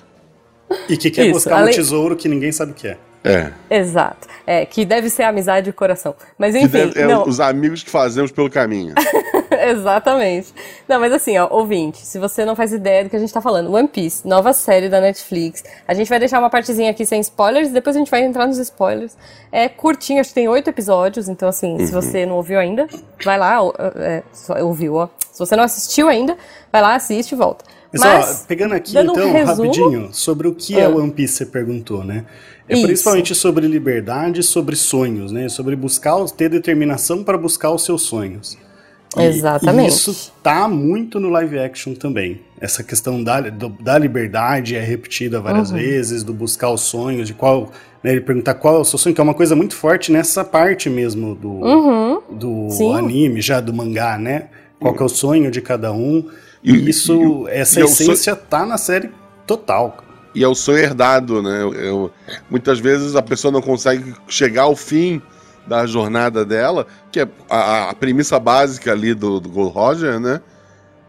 e 0.88 0.96
que 0.96 1.10
quer 1.10 1.24
Isso, 1.24 1.32
buscar 1.32 1.58
além... 1.58 1.74
um 1.74 1.76
tesouro 1.76 2.16
que 2.16 2.28
ninguém 2.28 2.50
sabe 2.50 2.72
o 2.72 2.74
que 2.74 2.88
é. 2.88 2.98
É. 3.24 3.50
Exato. 3.70 4.28
É, 4.46 4.64
que 4.64 4.84
deve 4.84 5.10
ser 5.10 5.24
amizade 5.24 5.68
e 5.68 5.72
coração. 5.72 6.14
Mas 6.38 6.54
enfim. 6.54 6.68
Deve, 6.68 7.00
é 7.00 7.06
não. 7.06 7.24
os 7.24 7.40
amigos 7.40 7.82
que 7.82 7.90
fazemos 7.90 8.30
pelo 8.30 8.48
caminho. 8.48 8.94
Exatamente. 9.50 10.54
Não, 10.86 11.00
mas 11.00 11.12
assim, 11.12 11.36
ó, 11.36 11.48
ouvinte, 11.50 11.98
se 11.98 12.18
você 12.18 12.44
não 12.44 12.54
faz 12.54 12.72
ideia 12.72 13.04
do 13.04 13.10
que 13.10 13.16
a 13.16 13.18
gente 13.18 13.32
tá 13.32 13.40
falando, 13.40 13.72
One 13.72 13.88
Piece, 13.88 14.26
nova 14.26 14.52
série 14.52 14.88
da 14.88 15.00
Netflix. 15.00 15.64
A 15.86 15.94
gente 15.94 16.08
vai 16.08 16.18
deixar 16.18 16.38
uma 16.38 16.48
partezinha 16.48 16.90
aqui 16.90 17.04
sem 17.04 17.20
spoilers, 17.20 17.70
depois 17.70 17.96
a 17.96 17.98
gente 17.98 18.10
vai 18.10 18.22
entrar 18.22 18.46
nos 18.46 18.58
spoilers. 18.58 19.16
É 19.50 19.68
curtinho, 19.68 20.20
acho 20.20 20.30
que 20.30 20.34
tem 20.34 20.48
oito 20.48 20.68
episódios, 20.68 21.28
então 21.28 21.48
assim, 21.48 21.72
uhum. 21.72 21.86
se 21.86 21.92
você 21.92 22.24
não 22.24 22.36
ouviu 22.36 22.58
ainda, 22.58 22.86
vai 23.24 23.38
lá, 23.38 23.58
é, 23.96 24.22
ouviu, 24.62 24.94
ó. 24.94 25.08
Se 25.32 25.38
você 25.38 25.56
não 25.56 25.64
assistiu 25.64 26.08
ainda, 26.08 26.36
vai 26.72 26.82
lá, 26.82 26.94
assiste 26.94 27.32
e 27.32 27.36
volta. 27.36 27.64
Mas, 27.92 28.02
Mas 28.02 28.44
pegando 28.46 28.74
aqui 28.74 28.98
então, 28.98 29.14
um 29.14 29.32
resumo, 29.32 29.68
rapidinho, 29.68 30.08
sobre 30.12 30.46
o 30.46 30.54
que 30.54 30.76
é, 30.76 30.82
é 30.82 30.88
One 30.88 31.10
Piece, 31.10 31.34
você 31.34 31.46
perguntou, 31.46 32.04
né? 32.04 32.26
É 32.68 32.74
Isso. 32.74 32.86
principalmente 32.86 33.34
sobre 33.34 33.66
liberdade, 33.66 34.42
sobre 34.42 34.76
sonhos, 34.76 35.32
né? 35.32 35.48
Sobre 35.48 35.74
buscar, 35.74 36.22
ter 36.26 36.50
determinação 36.50 37.24
para 37.24 37.38
buscar 37.38 37.70
os 37.70 37.84
seus 37.84 38.02
sonhos. 38.02 38.58
E, 39.16 39.22
Exatamente. 39.22 39.86
E 39.86 39.88
isso 39.88 40.32
tá 40.42 40.68
muito 40.68 41.18
no 41.18 41.30
live 41.30 41.58
action 41.58 41.94
também. 41.94 42.42
Essa 42.60 42.84
questão 42.84 43.24
da, 43.24 43.40
do, 43.40 43.70
da 43.70 43.96
liberdade 43.96 44.76
é 44.76 44.80
repetida 44.80 45.40
várias 45.40 45.70
uhum. 45.70 45.78
vezes, 45.78 46.22
do 46.22 46.34
buscar 46.34 46.70
os 46.70 46.82
sonhos, 46.82 47.26
de 47.26 47.34
qual. 47.34 47.70
Né, 48.02 48.12
ele 48.12 48.20
perguntar 48.20 48.54
qual 48.54 48.76
é 48.76 48.78
o 48.78 48.84
seu 48.84 48.98
sonho, 48.98 49.14
que 49.14 49.20
é 49.20 49.24
uma 49.24 49.34
coisa 49.34 49.56
muito 49.56 49.74
forte 49.74 50.12
nessa 50.12 50.44
parte 50.44 50.88
mesmo 50.88 51.34
do, 51.34 51.48
uhum. 51.48 52.22
do 52.30 52.92
anime, 52.92 53.40
já 53.40 53.60
do 53.60 53.72
mangá, 53.72 54.18
né? 54.18 54.48
Qual 54.78 54.94
é 54.94 55.02
o 55.02 55.08
sonho 55.08 55.50
de 55.50 55.60
cada 55.60 55.90
um. 55.90 56.28
E, 56.62 56.72
e 56.72 56.90
isso, 56.90 57.48
e, 57.48 57.50
essa 57.50 57.80
essência 57.80 58.34
sonho... 58.34 58.46
tá 58.48 58.66
na 58.66 58.76
série 58.76 59.10
total 59.46 60.04
e 60.34 60.44
é 60.44 60.48
o 60.48 60.54
sonho 60.54 60.78
herdado, 60.78 61.42
né? 61.42 61.62
Eu, 61.62 61.74
eu, 61.74 62.10
muitas 62.50 62.78
vezes 62.78 63.16
a 63.16 63.22
pessoa 63.22 63.50
não 63.50 63.62
consegue 63.62 64.14
chegar 64.28 64.62
ao 64.62 64.76
fim 64.76 65.22
da 65.66 65.86
jornada 65.86 66.44
dela, 66.44 66.86
que 67.12 67.20
é 67.20 67.28
a, 67.48 67.90
a 67.90 67.94
premissa 67.94 68.38
básica 68.38 68.92
ali 68.92 69.14
do, 69.14 69.38
do 69.40 69.48
Gold 69.48 69.74
Roger, 69.74 70.18
né? 70.18 70.40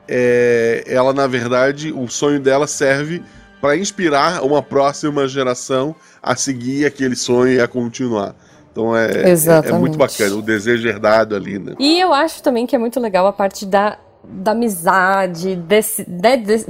É, 0.07 0.83
ela, 0.87 1.13
na 1.13 1.27
verdade, 1.27 1.91
o 1.91 2.07
sonho 2.07 2.39
dela 2.39 2.65
serve 2.65 3.23
para 3.61 3.77
inspirar 3.77 4.43
uma 4.43 4.61
próxima 4.61 5.27
geração 5.27 5.95
a 6.21 6.35
seguir 6.35 6.85
aquele 6.85 7.15
sonho 7.15 7.53
e 7.53 7.61
a 7.61 7.67
continuar. 7.67 8.35
Então 8.71 8.95
é, 8.95 9.11
é, 9.11 9.69
é, 9.69 9.71
muito 9.73 9.97
bacana, 9.97 10.35
o 10.35 10.41
desejo 10.41 10.87
herdado 10.87 11.35
ali, 11.35 11.59
né? 11.59 11.75
E 11.79 11.99
eu 11.99 12.13
acho 12.13 12.41
também 12.41 12.65
que 12.65 12.75
é 12.75 12.79
muito 12.79 12.99
legal 12.99 13.27
a 13.27 13.33
parte 13.33 13.65
da, 13.65 13.97
da 14.23 14.51
amizade, 14.51 15.55
desse, 15.55 16.05
de, 16.07 16.37
de, 16.37 16.65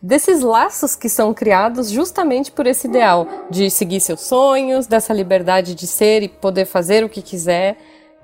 desses 0.00 0.40
laços 0.42 0.94
que 0.96 1.08
são 1.08 1.32
criados 1.32 1.90
justamente 1.90 2.50
por 2.50 2.66
esse 2.66 2.86
ideal 2.86 3.26
de 3.50 3.70
seguir 3.70 4.00
seus 4.00 4.20
sonhos, 4.20 4.86
dessa 4.86 5.12
liberdade 5.12 5.74
de 5.74 5.86
ser 5.86 6.22
e 6.22 6.28
poder 6.28 6.66
fazer 6.66 7.04
o 7.04 7.08
que 7.08 7.22
quiser, 7.22 7.76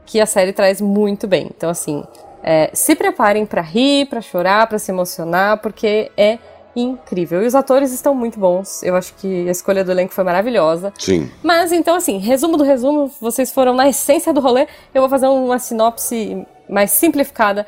que 0.05 0.21
a 0.21 0.27
série 0.27 0.53
traz 0.53 0.81
muito 0.81 1.27
bem. 1.27 1.51
Então, 1.57 1.71
assim, 1.71 2.05
é, 2.43 2.71
se 2.73 2.95
preparem 2.95 3.45
para 3.47 3.63
rir, 3.63 4.07
para 4.07 4.21
chorar, 4.21 4.67
para 4.67 4.79
se 4.79 4.91
emocionar, 4.91 5.59
porque 5.59 6.11
é 6.17 6.39
incrível. 6.75 7.43
E 7.43 7.47
os 7.47 7.55
atores 7.55 7.93
estão 7.93 8.15
muito 8.15 8.39
bons. 8.39 8.83
Eu 8.83 8.97
acho 8.97 9.15
que 9.15 9.49
a 9.49 9.51
escolha 9.51 9.85
do 9.85 9.91
elenco 9.91 10.13
foi 10.13 10.25
maravilhosa. 10.25 10.93
Sim. 10.99 11.31
Mas 11.43 11.73
então, 11.73 11.97
assim, 11.97 12.19
resumo 12.19 12.57
do 12.57 12.65
resumo, 12.65 13.11
vocês 13.21 13.53
foram 13.53 13.75
na 13.75 13.89
essência 13.89 14.33
do 14.33 14.41
rolê. 14.41 14.67
Eu 14.95 15.03
vou 15.03 15.09
fazer 15.09 15.27
uma 15.27 15.59
sinopse 15.59 16.47
mais 16.69 16.93
simplificada. 16.93 17.67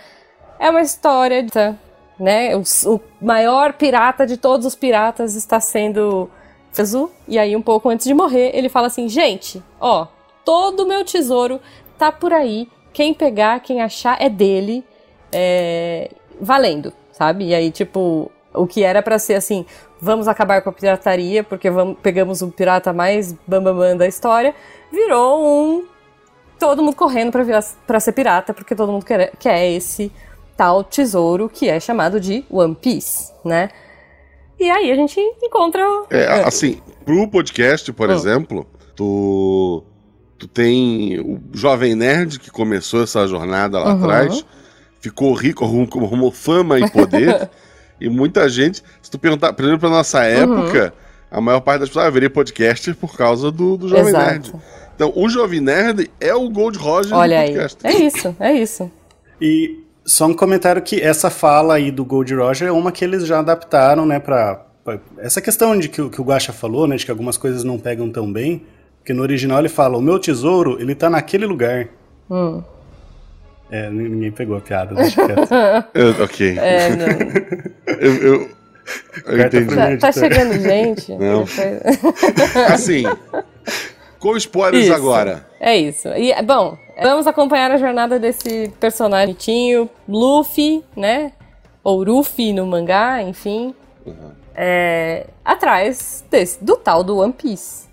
É 0.59 0.71
uma 0.71 0.81
história, 0.81 1.43
de, 1.43 1.75
né? 2.23 2.57
O, 2.57 2.63
o 2.87 3.01
maior 3.21 3.73
pirata 3.73 4.25
de 4.25 4.37
todos 4.37 4.65
os 4.65 4.77
piratas 4.77 5.35
está 5.35 5.59
sendo 5.59 6.31
preso. 6.73 7.11
E 7.27 7.37
aí, 7.37 7.57
um 7.57 7.63
pouco 7.63 7.89
antes 7.89 8.07
de 8.07 8.15
morrer, 8.15 8.53
ele 8.55 8.69
fala 8.69 8.87
assim: 8.87 9.09
gente, 9.09 9.63
ó, 9.81 10.07
todo 10.45 10.85
o 10.85 10.89
meu 10.89 11.05
tesouro 11.05 11.61
tá 11.99 12.13
por 12.13 12.33
aí. 12.33 12.69
Quem 12.93 13.13
pegar, 13.13 13.61
quem 13.61 13.83
achar 13.83 14.23
é 14.23 14.29
dele. 14.29 14.85
É, 15.33 16.11
valendo, 16.41 16.93
sabe? 17.11 17.47
E 17.47 17.55
aí, 17.55 17.71
tipo, 17.71 18.31
o 18.53 18.67
que 18.67 18.85
era 18.85 19.03
para 19.03 19.19
ser 19.19 19.35
assim, 19.35 19.65
vamos 20.01 20.29
acabar 20.29 20.61
com 20.63 20.69
a 20.69 20.73
pirataria, 20.73 21.43
porque 21.43 21.71
vamos, 21.71 21.97
pegamos 22.03 22.43
o 22.43 22.49
pirata 22.49 22.93
mais 22.93 23.33
bambambam 23.47 23.77
bam, 23.77 23.89
bam 23.93 23.97
da 23.97 24.07
história, 24.07 24.55
virou 24.93 25.43
um 25.43 25.87
todo 26.59 26.83
mundo 26.83 26.95
correndo 26.95 27.33
para 27.87 27.99
ser 27.99 28.13
pirata, 28.13 28.55
porque 28.55 28.75
todo 28.77 28.93
mundo 28.93 29.05
quer, 29.05 29.33
quer 29.37 29.69
esse 29.73 30.13
tal 30.57 30.85
tesouro 30.85 31.49
que 31.49 31.69
é 31.69 31.79
chamado 31.81 32.21
de 32.21 32.45
One 32.51 32.75
Piece, 32.75 33.33
né? 33.45 33.71
E 34.59 34.71
aí 34.71 34.91
a 34.91 34.95
gente 34.95 35.19
encontra. 35.43 35.83
É, 36.11 36.45
assim, 36.45 36.81
pro 37.05 37.29
podcast, 37.29 37.93
por 37.93 38.09
oh. 38.09 38.13
exemplo, 38.13 38.67
tu, 38.95 39.83
tu 40.39 40.47
tem 40.47 41.19
o 41.21 41.41
Jovem 41.53 41.95
Nerd 41.95 42.39
que 42.39 42.51
começou 42.51 43.03
essa 43.03 43.27
jornada 43.27 43.79
lá 43.79 43.95
uhum. 43.95 44.05
atrás, 44.05 44.45
ficou 45.01 45.33
rico, 45.35 45.65
arrumou 45.65 46.31
fama 46.31 46.79
e 46.79 46.91
poder. 46.91 47.49
E 48.03 48.09
muita 48.09 48.49
gente, 48.49 48.83
se 49.01 49.09
tu 49.09 49.17
perguntar, 49.17 49.53
por 49.53 49.63
exemplo, 49.63 49.79
pra 49.79 49.89
nossa 49.89 50.25
época, 50.25 50.87
uhum. 51.31 51.39
a 51.39 51.41
maior 51.41 51.61
parte 51.61 51.81
das 51.81 51.89
pessoas 51.89 52.13
veria 52.13 52.29
podcast 52.29 52.93
por 52.95 53.17
causa 53.17 53.49
do, 53.49 53.77
do 53.77 53.89
Jovem 53.89 54.09
Exato. 54.09 54.27
Nerd. 54.27 54.53
Então, 54.93 55.13
o 55.15 55.29
Jovem 55.29 55.61
Nerd 55.61 56.11
é 56.21 56.35
o 56.35 56.51
Gold 56.51 56.77
Roger 56.79 57.15
Olha 57.15 57.43
do 57.43 57.47
podcast. 57.47 57.87
Aí. 57.87 57.95
É 57.95 57.99
isso, 58.05 58.37
é 58.41 58.53
isso. 58.55 58.91
E 59.41 59.85
só 60.05 60.27
um 60.27 60.35
comentário 60.35 60.83
que 60.83 61.01
essa 61.01 61.31
fala 61.31 61.75
aí 61.75 61.91
do 61.91 62.05
Gold 62.05 62.35
Roger 62.35 62.69
é 62.69 62.73
uma 62.73 62.93
que 62.93 63.05
eles 63.05 63.27
já 63.27 63.39
adaptaram, 63.39 64.05
né, 64.05 64.19
pra... 64.19 64.65
pra 64.85 64.99
essa 65.19 65.41
questão 65.41 65.79
de 65.79 65.89
que, 65.89 66.09
que 66.09 66.21
o 66.21 66.25
Guacha 66.25 66.53
falou, 66.53 66.87
né, 66.87 66.97
de 66.97 67.05
que 67.05 67.11
algumas 67.11 67.37
coisas 67.37 67.65
não 67.65 67.79
pegam 67.79 68.11
tão 68.11 68.33
bem, 68.33 68.63
porque 68.99 69.13
no 69.13 69.23
original 69.23 69.59
ele 69.59 69.69
fala, 69.69 69.97
o 69.99 70.03
meu 70.03 70.19
tesouro, 70.19 70.81
ele 70.81 70.95
tá 70.95 71.09
naquele 71.09 71.47
lugar. 71.47 71.89
Hum. 72.31 72.63
É, 73.73 73.89
ninguém 73.89 74.31
pegou 74.31 74.57
a 74.59 74.61
piada, 74.61 74.95
deixa 74.95 75.27
quieto. 75.27 75.49
eu, 75.95 76.23
ok. 76.23 76.59
É, 76.59 76.91
não. 76.95 77.07
eu, 77.99 78.15
eu, 78.17 78.51
eu 79.25 79.47
entendi. 79.47 79.75
Tá, 79.75 79.97
tá, 79.97 80.13
chegando 80.13 80.61
gente. 80.61 81.13
Não. 81.17 81.45
assim, 82.69 83.05
com 84.19 84.37
spoilers 84.37 84.85
isso, 84.85 84.95
agora. 84.95 85.47
É 85.59 85.75
isso. 85.75 86.09
E, 86.09 86.35
bom, 86.43 86.77
vamos 87.03 87.27
acompanhar 87.27 87.71
a 87.71 87.77
jornada 87.77 88.19
desse 88.19 88.73
personagem 88.81 89.35
tinho, 89.35 89.89
Luffy, 90.09 90.85
né? 90.97 91.33
Ou 91.83 92.05
Ruffy 92.05 92.53
no 92.53 92.67
mangá, 92.67 93.23
enfim. 93.23 93.75
Uhum. 94.07 94.31
É, 94.55 95.27
atrás 95.45 96.25
desse, 96.31 96.63
do 96.63 96.77
tal 96.77 97.03
do 97.03 97.19
One 97.19 97.33
Piece. 97.33 97.87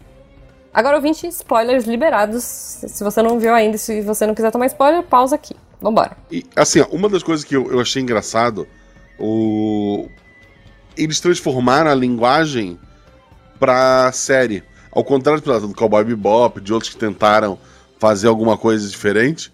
Agora, 0.74 0.98
ouvinte, 0.98 1.28
spoilers 1.28 1.86
liberados. 1.86 2.44
Se 2.44 3.04
você 3.04 3.22
não 3.22 3.40
viu 3.40 3.54
ainda, 3.54 3.78
se 3.78 4.02
você 4.02 4.26
não 4.26 4.36
quiser 4.36 4.52
tomar 4.52 4.68
spoiler, 4.68 5.04
pausa 5.04 5.36
aqui. 5.36 5.56
Vambora. 5.82 6.16
E, 6.32 6.46
assim, 6.56 6.82
uma 6.92 7.10
das 7.10 7.24
coisas 7.24 7.46
que 7.46 7.56
eu, 7.56 7.72
eu 7.72 7.80
achei 7.80 8.02
engraçado, 8.02 8.68
o... 9.18 10.08
eles 10.96 11.20
transformaram 11.20 11.90
a 11.90 11.96
linguagem 11.96 12.78
pra 13.60 14.12
série. 14.12 14.64
Ao 14.92 15.04
contrário 15.04 15.42
do 15.42 15.74
Cowboy 15.74 16.04
Bebop, 16.04 16.60
de 16.60 16.74
outros 16.74 16.92
que 16.92 17.00
tentaram 17.00 17.58
fazer 18.00 18.28
alguma 18.28 18.58
coisa 18.58 18.88
diferente, 18.88 19.52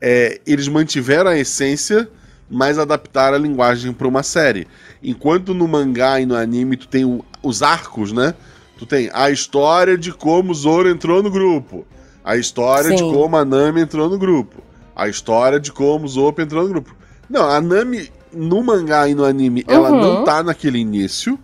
é, 0.00 0.40
eles 0.46 0.68
mantiveram 0.68 1.30
a 1.30 1.38
essência, 1.38 2.08
mas 2.48 2.78
adaptaram 2.78 3.36
a 3.36 3.40
linguagem 3.40 3.92
para 3.92 4.06
uma 4.06 4.22
série. 4.22 4.68
Enquanto 5.02 5.52
no 5.52 5.66
mangá 5.66 6.20
e 6.20 6.26
no 6.26 6.36
anime 6.36 6.76
tu 6.76 6.86
tem 6.86 7.04
o, 7.04 7.24
os 7.42 7.62
arcos, 7.62 8.12
né? 8.12 8.34
Tu 8.78 8.86
tem 8.86 9.10
a 9.12 9.30
história 9.30 9.96
de 9.96 10.12
como 10.12 10.52
o 10.52 10.54
Zoro 10.54 10.88
entrou 10.88 11.22
no 11.22 11.30
grupo, 11.30 11.86
a 12.22 12.36
história 12.36 12.90
Sim. 12.90 12.96
de 12.96 13.02
como 13.02 13.36
a 13.36 13.44
Nami 13.44 13.80
entrou 13.80 14.10
no 14.10 14.18
grupo 14.18 14.66
a 14.96 15.08
história 15.08 15.60
de 15.60 15.70
como 15.70 16.06
o 16.06 16.08
Zop 16.08 16.40
entrou 16.40 16.62
no 16.62 16.70
grupo. 16.70 16.96
Não, 17.28 17.46
a 17.46 17.60
Nami, 17.60 18.10
no 18.32 18.62
mangá 18.62 19.06
e 19.06 19.14
no 19.14 19.24
anime, 19.24 19.62
uhum. 19.68 19.74
ela 19.74 19.90
não 19.90 20.24
tá 20.24 20.42
naquele 20.42 20.78
início. 20.78 21.38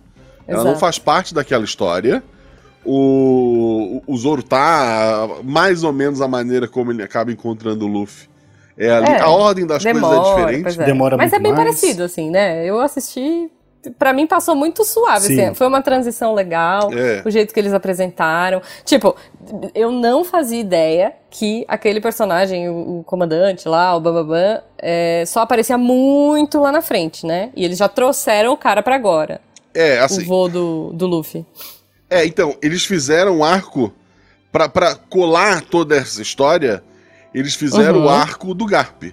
Ela 0.47 0.61
Exato. 0.61 0.73
não 0.73 0.79
faz 0.79 0.97
parte 0.97 1.35
daquela 1.35 1.63
história. 1.63 2.23
O, 2.85 4.01
o, 4.05 4.17
Zoro 4.17 4.43
tá 4.43 5.27
mais 5.43 5.83
ou 5.83 5.93
menos 5.93 6.21
a 6.21 6.27
maneira 6.27 6.67
como 6.67 6.91
ele 6.91 7.01
acaba 7.01 7.31
encontrando 7.31 7.85
o 7.85 7.87
Luffy. 7.87 8.27
É, 8.77 8.89
ali, 8.89 9.11
é, 9.11 9.21
a 9.21 9.29
ordem 9.29 9.65
das 9.65 9.83
demora, 9.83 10.15
coisas 10.15 10.27
é 10.27 10.45
diferente. 10.45 10.81
É. 10.81 10.85
Demora 10.85 11.17
Mas 11.17 11.31
muito 11.31 11.39
é 11.39 11.43
bem 11.43 11.53
mais. 11.53 11.63
parecido, 11.65 12.03
assim, 12.03 12.29
né? 12.29 12.65
Eu 12.65 12.79
assisti 12.79 13.49
para 13.97 14.13
mim 14.13 14.25
passou 14.25 14.55
muito 14.55 14.83
suave, 14.85 15.25
assim, 15.25 15.53
foi 15.53 15.67
uma 15.67 15.81
transição 15.81 16.33
legal, 16.33 16.89
é. 16.93 17.21
o 17.25 17.29
jeito 17.29 17.53
que 17.53 17.59
eles 17.59 17.73
apresentaram. 17.73 18.61
Tipo, 18.85 19.15
eu 19.73 19.91
não 19.91 20.23
fazia 20.23 20.59
ideia 20.59 21.13
que 21.29 21.65
aquele 21.67 21.99
personagem, 21.99 22.69
o, 22.69 22.99
o 22.99 23.03
comandante 23.03 23.67
lá, 23.67 23.95
o 23.95 23.99
Bambam, 23.99 24.61
é, 24.77 25.23
só 25.27 25.41
aparecia 25.41 25.77
muito 25.77 26.59
lá 26.59 26.71
na 26.71 26.81
frente, 26.81 27.25
né? 27.25 27.49
E 27.55 27.65
eles 27.65 27.77
já 27.77 27.89
trouxeram 27.89 28.53
o 28.53 28.57
cara 28.57 28.81
para 28.81 28.95
agora. 28.95 29.41
É, 29.73 29.99
assim. 29.99 30.23
O 30.23 30.25
voo 30.25 30.49
do, 30.49 30.93
do 30.93 31.07
Luffy. 31.07 31.45
É, 32.13 32.25
então, 32.25 32.55
eles 32.61 32.85
fizeram 32.85 33.39
um 33.39 33.43
arco 33.43 33.93
para 34.51 34.69
pra 34.69 34.95
colar 34.95 35.61
toda 35.61 35.95
essa 35.95 36.21
história, 36.21 36.83
eles 37.33 37.55
fizeram 37.55 38.01
uhum. 38.01 38.05
o 38.05 38.09
arco 38.09 38.53
do 38.53 38.65
Garp. 38.67 39.05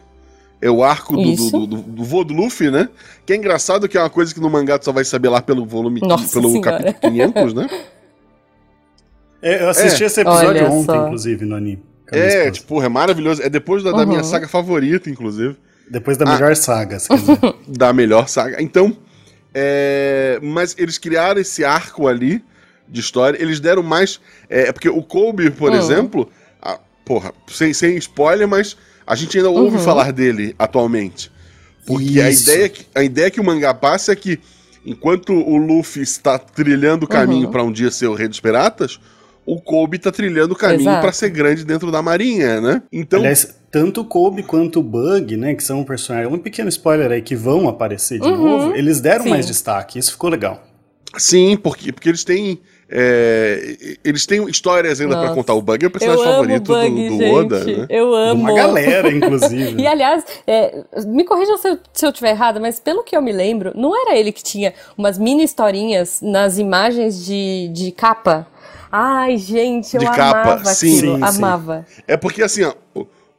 É 0.61 0.71
o 0.71 0.85
arco 0.85 1.17
do, 1.17 1.35
do, 1.35 1.67
do, 1.67 1.77
do, 1.83 2.05
voo 2.05 2.23
do 2.23 2.35
Luffy, 2.35 2.71
né? 2.71 2.91
Que 3.25 3.33
é 3.33 3.37
engraçado 3.37 3.89
que 3.89 3.97
é 3.97 4.01
uma 4.03 4.11
coisa 4.11 4.35
que 4.35 4.41
no 4.41 4.51
mangá 4.51 4.79
tu 4.79 4.85
só 4.85 4.93
vai 4.93 5.07
saber 5.07 5.31
lá 5.31 5.41
pelo 5.41 5.65
volume, 5.65 6.01
Nossa 6.03 6.39
pelo 6.39 6.53
senhora. 6.53 6.83
capítulo 6.83 7.13
500, 7.13 7.55
né? 7.55 7.69
É, 9.43 9.63
eu 9.63 9.71
assisti 9.71 10.03
é. 10.03 10.07
esse 10.07 10.21
episódio 10.21 10.49
Olha 10.49 10.69
ontem, 10.71 10.85
só. 10.95 11.07
inclusive, 11.07 11.47
no 11.47 11.57
anime. 11.57 11.83
É, 12.13 12.51
tipo, 12.51 12.83
é 12.83 12.91
maravilhoso. 12.91 13.43
É 13.43 13.49
depois 13.49 13.83
da, 13.83 13.91
uhum. 13.91 13.97
da, 13.97 14.05
minha 14.05 14.23
saga 14.23 14.47
favorita, 14.47 15.09
inclusive. 15.09 15.57
Depois 15.91 16.19
da 16.19 16.27
melhor 16.27 16.53
ah, 16.53 16.55
saga, 16.55 16.99
se 16.99 17.09
quiser. 17.09 17.39
da 17.67 17.91
melhor 17.91 18.29
saga. 18.29 18.63
Então, 18.63 18.95
é, 19.55 20.39
mas 20.43 20.77
eles 20.79 20.99
criaram 20.99 21.41
esse 21.41 21.65
arco 21.65 22.07
ali 22.07 22.45
de 22.91 23.01
história. 23.01 23.41
Eles 23.41 23.61
deram 23.61 23.83
mais. 23.83 24.21
É, 24.49 24.73
porque 24.73 24.89
o 24.89 25.03
Kobe, 25.03 25.51
por 25.51 25.71
uhum. 25.71 25.79
exemplo, 25.79 26.31
a, 26.61 26.79
porra, 27.05 27.33
sem, 27.49 27.73
sem 27.73 27.97
spoiler, 27.97 28.49
mas 28.49 28.77
a 29.07 29.15
gente 29.15 29.37
ainda 29.37 29.51
ouve 29.51 29.77
uhum. 29.77 29.83
falar 29.83 30.13
dele 30.13 30.55
atualmente. 30.59 31.31
Porque 31.87 32.21
a 32.21 32.31
ideia, 32.31 32.73
a 32.95 33.03
ideia 33.03 33.31
que 33.31 33.41
o 33.41 33.45
mangá 33.45 33.75
passa 33.75 34.13
é 34.13 34.17
que, 34.17 34.39
enquanto 34.85 35.33
o 35.33 35.57
Luffy 35.57 36.03
está 36.03 36.39
trilhando 36.39 37.05
o 37.05 37.09
caminho 37.09 37.47
uhum. 37.47 37.51
para 37.51 37.63
um 37.63 37.73
dia 37.73 37.91
ser 37.91 38.07
o 38.07 38.15
rei 38.15 38.29
dos 38.29 38.39
piratas, 38.39 39.01
o 39.47 39.61
Kobe 39.61 39.97
está 39.97 40.13
trilhando 40.13 40.55
o 40.55 40.57
caminho 40.57 41.01
para 41.01 41.13
ser 41.13 41.31
grande 41.31 41.65
dentro 41.65 41.91
da 41.91 42.01
marinha, 42.01 42.61
né? 42.61 42.83
Então, 42.93 43.19
Aliás, 43.19 43.57
tanto 43.71 44.03
o 44.03 44.05
Kobe 44.05 44.43
quanto 44.43 44.81
o 44.81 44.83
Bug, 44.83 45.37
né, 45.37 45.55
que 45.55 45.65
são 45.65 45.83
personagens, 45.83 46.33
um 46.33 46.39
pequeno 46.39 46.69
spoiler 46.69 47.11
aí 47.11 47.23
que 47.23 47.35
vão 47.35 47.69
aparecer 47.69 48.21
de 48.21 48.29
uhum. 48.29 48.37
novo, 48.37 48.77
eles 48.77 49.01
deram 49.01 49.25
Sim. 49.25 49.31
mais 49.31 49.47
destaque, 49.47 49.99
isso 49.99 50.13
ficou 50.13 50.31
legal. 50.31 50.63
Sim, 51.17 51.57
porque, 51.57 51.93
porque 51.93 52.09
eles 52.09 52.23
têm 52.23 52.61
é, 52.93 53.77
eles 54.03 54.27
têm 54.27 54.45
histórias 54.49 55.01
ainda 55.01 55.17
para 55.17 55.33
contar. 55.33 55.55
O 55.55 55.63
Bug 55.63 55.85
é 55.85 55.89
o 55.89 55.91
personagem 55.91 56.25
favorito 56.25 56.73
Bug, 56.73 57.09
do, 57.09 57.19
do 57.19 57.25
Oda, 57.33 57.65
né? 57.65 57.87
Eu 57.89 58.13
amo. 58.13 58.41
Uma 58.41 58.53
galera, 58.53 59.13
inclusive. 59.13 59.77
e 59.81 59.87
aliás, 59.87 60.25
é, 60.45 60.83
me 61.07 61.23
corrijam 61.23 61.57
se 61.57 61.69
eu, 61.69 61.79
se 61.93 62.05
eu 62.05 62.13
tiver 62.13 62.31
errado, 62.31 62.61
mas 62.61 62.81
pelo 62.81 63.05
que 63.05 63.17
eu 63.17 63.23
me 63.23 63.31
lembro, 63.31 63.73
não 63.77 63.95
era 63.95 64.19
ele 64.19 64.33
que 64.33 64.43
tinha 64.43 64.75
umas 64.99 65.19
mini 65.19 65.45
historinhas 65.45 66.21
nas 66.21 66.59
imagens 66.59 67.25
de, 67.25 67.69
de 67.73 67.93
capa? 67.93 68.49
Ai, 68.91 69.37
gente, 69.37 69.95
eu 69.95 70.01
de 70.01 70.07
amava 70.07 70.33
capa. 70.33 70.65
Sim, 70.75 70.99
aquilo, 70.99 71.17
sim, 71.17 71.23
amava. 71.23 71.87
Sim. 71.89 72.03
É 72.09 72.17
porque 72.17 72.43
assim, 72.43 72.65
ó, 72.65 72.75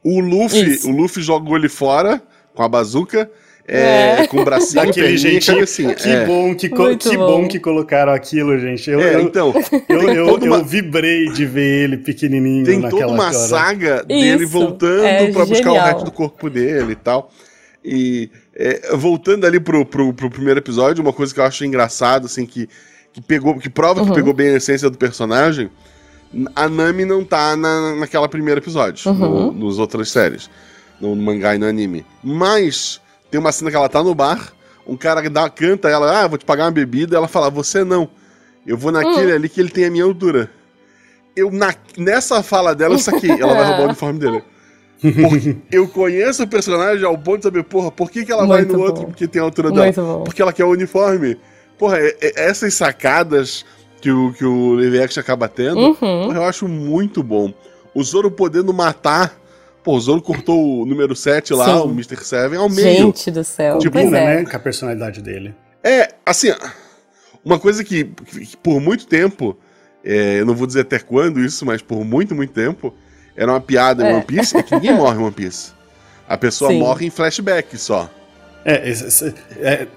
o 0.02 0.18
Luffy, 0.18 0.80
o 0.86 0.90
Luffy 0.90 1.22
jogou 1.22 1.56
ele 1.56 1.68
fora 1.68 2.22
com 2.54 2.62
a 2.62 2.68
bazuca 2.68 3.30
é, 3.66 4.26
com 4.26 4.44
bracinho, 4.44 4.74
Daquele 4.84 5.06
perninha 5.06 5.14
e 5.14 5.18
jeitinho. 5.18 5.54
cabecinha. 5.56 5.94
Que, 5.94 6.08
é. 6.08 6.26
bom, 6.26 6.54
que, 6.54 6.68
Muito 6.68 7.08
que 7.10 7.16
bom. 7.16 7.26
bom 7.42 7.48
que 7.48 7.58
colocaram 7.60 8.12
aquilo, 8.12 8.58
gente. 8.58 8.90
Eu, 8.90 9.00
É, 9.00 9.14
eu, 9.14 9.20
então, 9.20 9.54
eu, 9.88 10.00
eu, 10.12 10.26
toda 10.26 10.46
eu 10.46 10.52
uma- 10.54 10.62
vibrei 10.64 11.26
de 11.32 11.46
ver 11.46 11.84
ele 11.84 11.96
pequenininho 11.98 12.64
tem 12.66 12.78
naquela 12.80 13.02
toda 13.02 13.12
uma 13.14 13.24
hora. 13.26 13.32
saga 13.34 14.02
dele 14.04 14.44
Isso, 14.44 14.52
voltando 14.52 15.04
é 15.04 15.30
pra 15.32 15.46
buscar 15.46 15.72
o 15.72 15.78
resto 15.78 16.04
do 16.04 16.10
corpo 16.12 16.50
dele 16.50 16.92
e 16.92 16.96
tal. 16.96 17.30
E 17.84 18.30
é, 18.54 18.94
voltando 18.96 19.44
ali 19.46 19.58
pro, 19.58 19.84
pro, 19.84 20.12
pro 20.12 20.30
primeiro 20.30 20.60
episódio, 20.60 21.02
uma 21.02 21.12
coisa 21.12 21.32
que 21.34 21.40
eu 21.40 21.44
acho 21.44 21.64
engraçado, 21.64 22.26
assim, 22.26 22.44
que, 22.46 22.68
que 23.12 23.20
pegou, 23.20 23.58
que 23.58 23.68
prova 23.70 24.00
Uhum. 24.02 24.08
que 24.08 24.14
pegou 24.14 24.32
bem 24.32 24.50
a 24.50 24.56
essência 24.56 24.88
do 24.90 24.96
personagem, 24.98 25.68
a 26.56 26.68
Nami 26.68 27.04
não 27.04 27.24
tá 27.24 27.56
na, 27.56 27.94
naquela 27.96 28.28
primeiro 28.28 28.60
episódio, 28.60 29.10
Uhum. 29.10 29.18
no, 29.18 29.52
nos 29.52 29.78
outras 29.78 30.10
séries, 30.10 30.48
no, 31.00 31.14
no 31.14 31.22
mangá 31.22 31.54
e 31.54 31.58
no 31.58 31.66
anime. 31.66 32.06
Mas 32.22 33.00
tem 33.32 33.40
uma 33.40 33.50
cena 33.50 33.70
que 33.70 33.76
ela 33.76 33.88
tá 33.88 34.02
no 34.02 34.14
bar, 34.14 34.52
um 34.86 34.96
cara 34.96 35.28
dá, 35.30 35.48
canta 35.48 35.88
ela, 35.88 36.22
ah, 36.22 36.28
vou 36.28 36.36
te 36.38 36.44
pagar 36.44 36.66
uma 36.66 36.70
bebida, 36.70 37.16
ela 37.16 37.26
fala, 37.26 37.48
você 37.50 37.82
não. 37.82 38.08
Eu 38.66 38.76
vou 38.76 38.92
naquele 38.92 39.32
Hum. 39.32 39.36
ali 39.36 39.48
que 39.48 39.58
ele 39.60 39.70
tem 39.70 39.86
a 39.86 39.90
minha 39.90 40.04
altura. 40.04 40.50
Eu, 41.34 41.50
na, 41.50 41.74
nessa 41.96 42.42
fala 42.42 42.74
dela, 42.74 42.94
eu 42.94 42.98
saquei, 42.98 43.30
ela 43.30 43.54
vai 43.54 43.64
roubar 43.66 43.80
o 43.80 43.84
uniforme 43.86 44.18
dele. 44.18 44.42
Porque 45.00 45.56
eu 45.72 45.88
conheço 45.88 46.42
o 46.44 46.46
personagem 46.46 47.04
ao 47.04 47.16
ponto 47.18 47.38
de 47.38 47.44
saber, 47.44 47.64
porra, 47.64 47.90
por 47.90 48.10
que, 48.10 48.24
que 48.24 48.30
ela 48.30 48.46
vai 48.46 48.58
Muito 48.58 48.72
no 48.74 48.78
bom. 48.78 48.84
outro 48.84 49.04
porque 49.06 49.26
tem 49.26 49.40
a 49.40 49.44
altura 49.44 49.70
dela? 49.70 49.84
Muito 49.86 50.00
bom. 50.00 50.24
Porque 50.24 50.40
ela 50.42 50.52
quer 50.52 50.64
o 50.64 50.70
uniforme. 50.70 51.36
Porra, 51.78 51.98
é- 51.98 52.16
é- 52.20 52.32
essas 52.48 52.74
sacadas 52.74 53.64
que 54.00 54.10
o, 54.12 54.32
que 54.32 54.44
o 54.44 54.74
live 54.74 55.00
action 55.02 55.20
acaba 55.20 55.48
tendo, 55.48 55.80
Uhum. 55.80 55.94
porra, 55.94 56.34
eu 56.36 56.44
acho 56.44 56.68
muito 56.68 57.22
bom. 57.22 57.52
O 57.94 58.04
Zoro 58.04 58.30
podendo 58.30 58.72
matar. 58.74 59.34
Pô, 59.82 59.96
o 59.96 60.00
Zoro 60.00 60.22
cortou 60.22 60.82
o 60.82 60.86
número 60.86 61.14
7 61.16 61.52
lá, 61.54 61.64
Sim. 61.66 61.72
o 61.86 61.90
Mr. 61.90 62.24
Seven, 62.24 62.58
ao 62.58 62.68
meio. 62.68 63.06
Gente 63.06 63.30
do 63.30 63.42
céu. 63.42 63.78
Tipo, 63.78 63.92
pois 63.92 64.04
Combina, 64.04 64.18
é. 64.22 64.36
né? 64.36 64.44
Com 64.48 64.56
a 64.56 64.60
personalidade 64.60 65.20
dele. 65.20 65.54
É, 65.82 66.14
assim, 66.24 66.52
uma 67.44 67.58
coisa 67.58 67.82
que, 67.82 68.04
que 68.04 68.56
por 68.56 68.80
muito 68.80 69.06
tempo, 69.06 69.56
é, 70.04 70.40
eu 70.40 70.46
não 70.46 70.54
vou 70.54 70.66
dizer 70.66 70.82
até 70.82 70.98
quando 71.00 71.40
isso, 71.40 71.66
mas 71.66 71.82
por 71.82 72.04
muito, 72.04 72.34
muito 72.34 72.52
tempo, 72.52 72.94
era 73.36 73.50
uma 73.50 73.60
piada 73.60 74.04
em 74.04 74.10
É. 74.10 74.14
One 74.14 74.24
Piece, 74.24 74.56
é 74.56 74.62
que 74.62 74.74
ninguém 74.74 74.94
morre 74.94 75.18
em 75.20 75.24
One 75.24 75.32
Piece. 75.32 75.72
A 76.28 76.38
pessoa 76.38 76.70
Sim. 76.70 76.78
morre 76.78 77.06
em 77.06 77.10
flashback 77.10 77.76
só. 77.76 78.08
É, 78.64 78.88
esse- 78.88 79.06
esse- 79.06 79.34
é, 79.60 79.88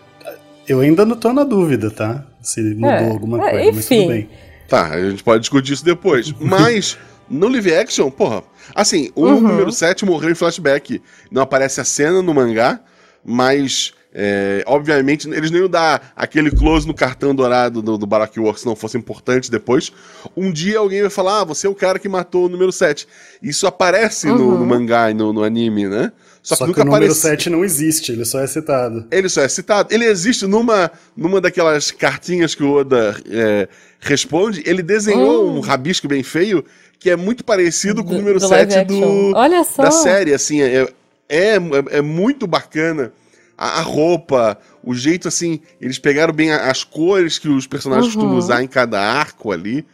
eu 0.67 0.79
ainda 0.79 1.05
não 1.05 1.15
tô 1.15 1.31
na 1.31 1.43
dúvida, 1.43 1.91
tá? 1.91 2.25
Se 2.41 2.59
mudou 2.61 2.89
É, 2.89 3.09
alguma 3.11 3.37
é, 3.47 3.51
coisa, 3.51 3.65
mas 3.71 3.85
enfim. 3.85 4.01
tudo 4.01 4.07
bem. 4.13 4.29
Tá, 4.67 4.87
a 4.87 5.09
gente 5.11 5.23
pode 5.23 5.41
discutir 5.41 5.73
isso 5.73 5.85
depois. 5.85 6.31
Mas, 6.41 6.97
no 7.29 7.47
live 7.47 7.71
action, 7.75 8.09
porra, 8.09 8.41
assim, 8.73 9.11
o 9.15 9.25
Uhum. 9.25 9.41
número 9.41 9.71
7 9.71 10.05
morreu 10.05 10.31
em 10.31 10.35
flashback. 10.35 11.01
Não 11.31 11.41
aparece 11.41 11.79
a 11.81 11.83
cena 11.83 12.21
no 12.21 12.33
mangá, 12.33 12.79
mas. 13.23 13.93
é, 14.17 14.63
obviamente, 14.65 15.27
eles 15.29 15.51
nem 15.51 15.59
iam 15.59 15.67
dar 15.69 16.13
aquele 16.15 16.49
close 16.49 16.87
no 16.87 16.93
cartão 16.93 17.35
dourado 17.35 17.81
do, 17.81 17.97
do 17.97 18.05
Baroque 18.07 18.39
Works 18.39 18.61
se 18.61 18.65
não 18.65 18.73
fosse 18.75 18.97
importante 18.97 19.51
depois. 19.51 19.91
Um 20.37 20.53
dia 20.53 20.79
alguém 20.79 21.01
vai 21.01 21.09
falar: 21.09 21.41
Ah, 21.41 21.43
você 21.43 21.67
é 21.67 21.69
o 21.69 21.75
cara 21.75 21.99
que 21.99 22.07
matou 22.07 22.45
o 22.45 22.49
número 22.49 22.71
7. 22.71 23.05
Isso 23.43 23.67
aparece 23.67 24.27
no, 24.27 24.35
Uhum. 24.51 24.59
no 24.59 24.65
mangá 24.65 25.11
e 25.11 25.13
no, 25.13 25.33
no 25.33 25.43
anime, 25.43 25.89
né? 25.89 26.13
Só, 26.41 26.55
Só, 26.55 26.65
que 26.65 26.71
que, 26.73 26.79
nunca 26.79 26.81
o 26.83 26.85
número 26.85 27.03
aparece. 27.11 27.21
7 27.21 27.49
não 27.49 27.65
existe, 27.65 28.11
ele 28.13 28.23
só 28.23 28.39
é 28.39 28.47
citado. 28.47 29.05
Ele 29.11 29.27
só 29.27 29.41
é 29.41 29.47
citado. 29.49 29.93
Ele 29.93 30.05
existe 30.05 30.45
numa, 30.47 30.89
numa 31.17 31.41
daquelas 31.41 31.89
cartinhas 31.91 32.53
que 32.55 32.63
o 32.63 32.71
Oda 32.71 33.17
é, 33.29 33.67
responde. 33.99 34.61
Ele 34.65 34.81
desenhou 34.83 35.49
Hum. 35.51 35.57
um 35.57 35.59
rabisco 35.59 36.07
bem 36.07 36.21
feio 36.23 36.63
que 36.99 37.09
é 37.09 37.15
muito 37.15 37.43
parecido 37.43 38.03
com 38.03 38.09
o 38.11 38.13
Do- 38.13 38.17
número 38.19 38.39
do 38.39 38.47
live 38.47 38.71
7 38.71 38.87
do, 38.87 38.93
action. 38.95 39.31
Olha 39.35 39.63
só. 39.63 39.83
da 39.83 39.91
série. 39.91 40.33
Assim, 40.33 40.61
é, 40.61 40.87
é, 41.29 41.55
é 41.91 42.01
muito 42.01 42.47
bacana. 42.47 43.11
A, 43.57 43.79
a 43.79 43.81
roupa, 43.81 44.57
o 44.83 44.93
jeito 44.93 45.27
assim. 45.27 45.59
Eles 45.79 45.97
pegaram 45.97 46.33
bem 46.33 46.51
a- 46.51 46.69
as 46.69 46.83
cores 46.83 47.39
que 47.39 47.47
os 47.47 47.65
personagens 47.67 48.07
Uhum. 48.07 48.13
costumam 48.21 48.37
usar 48.37 48.63
em 48.63 48.67
cada 48.67 48.99
arco 48.99 49.51
ali. 49.51 49.85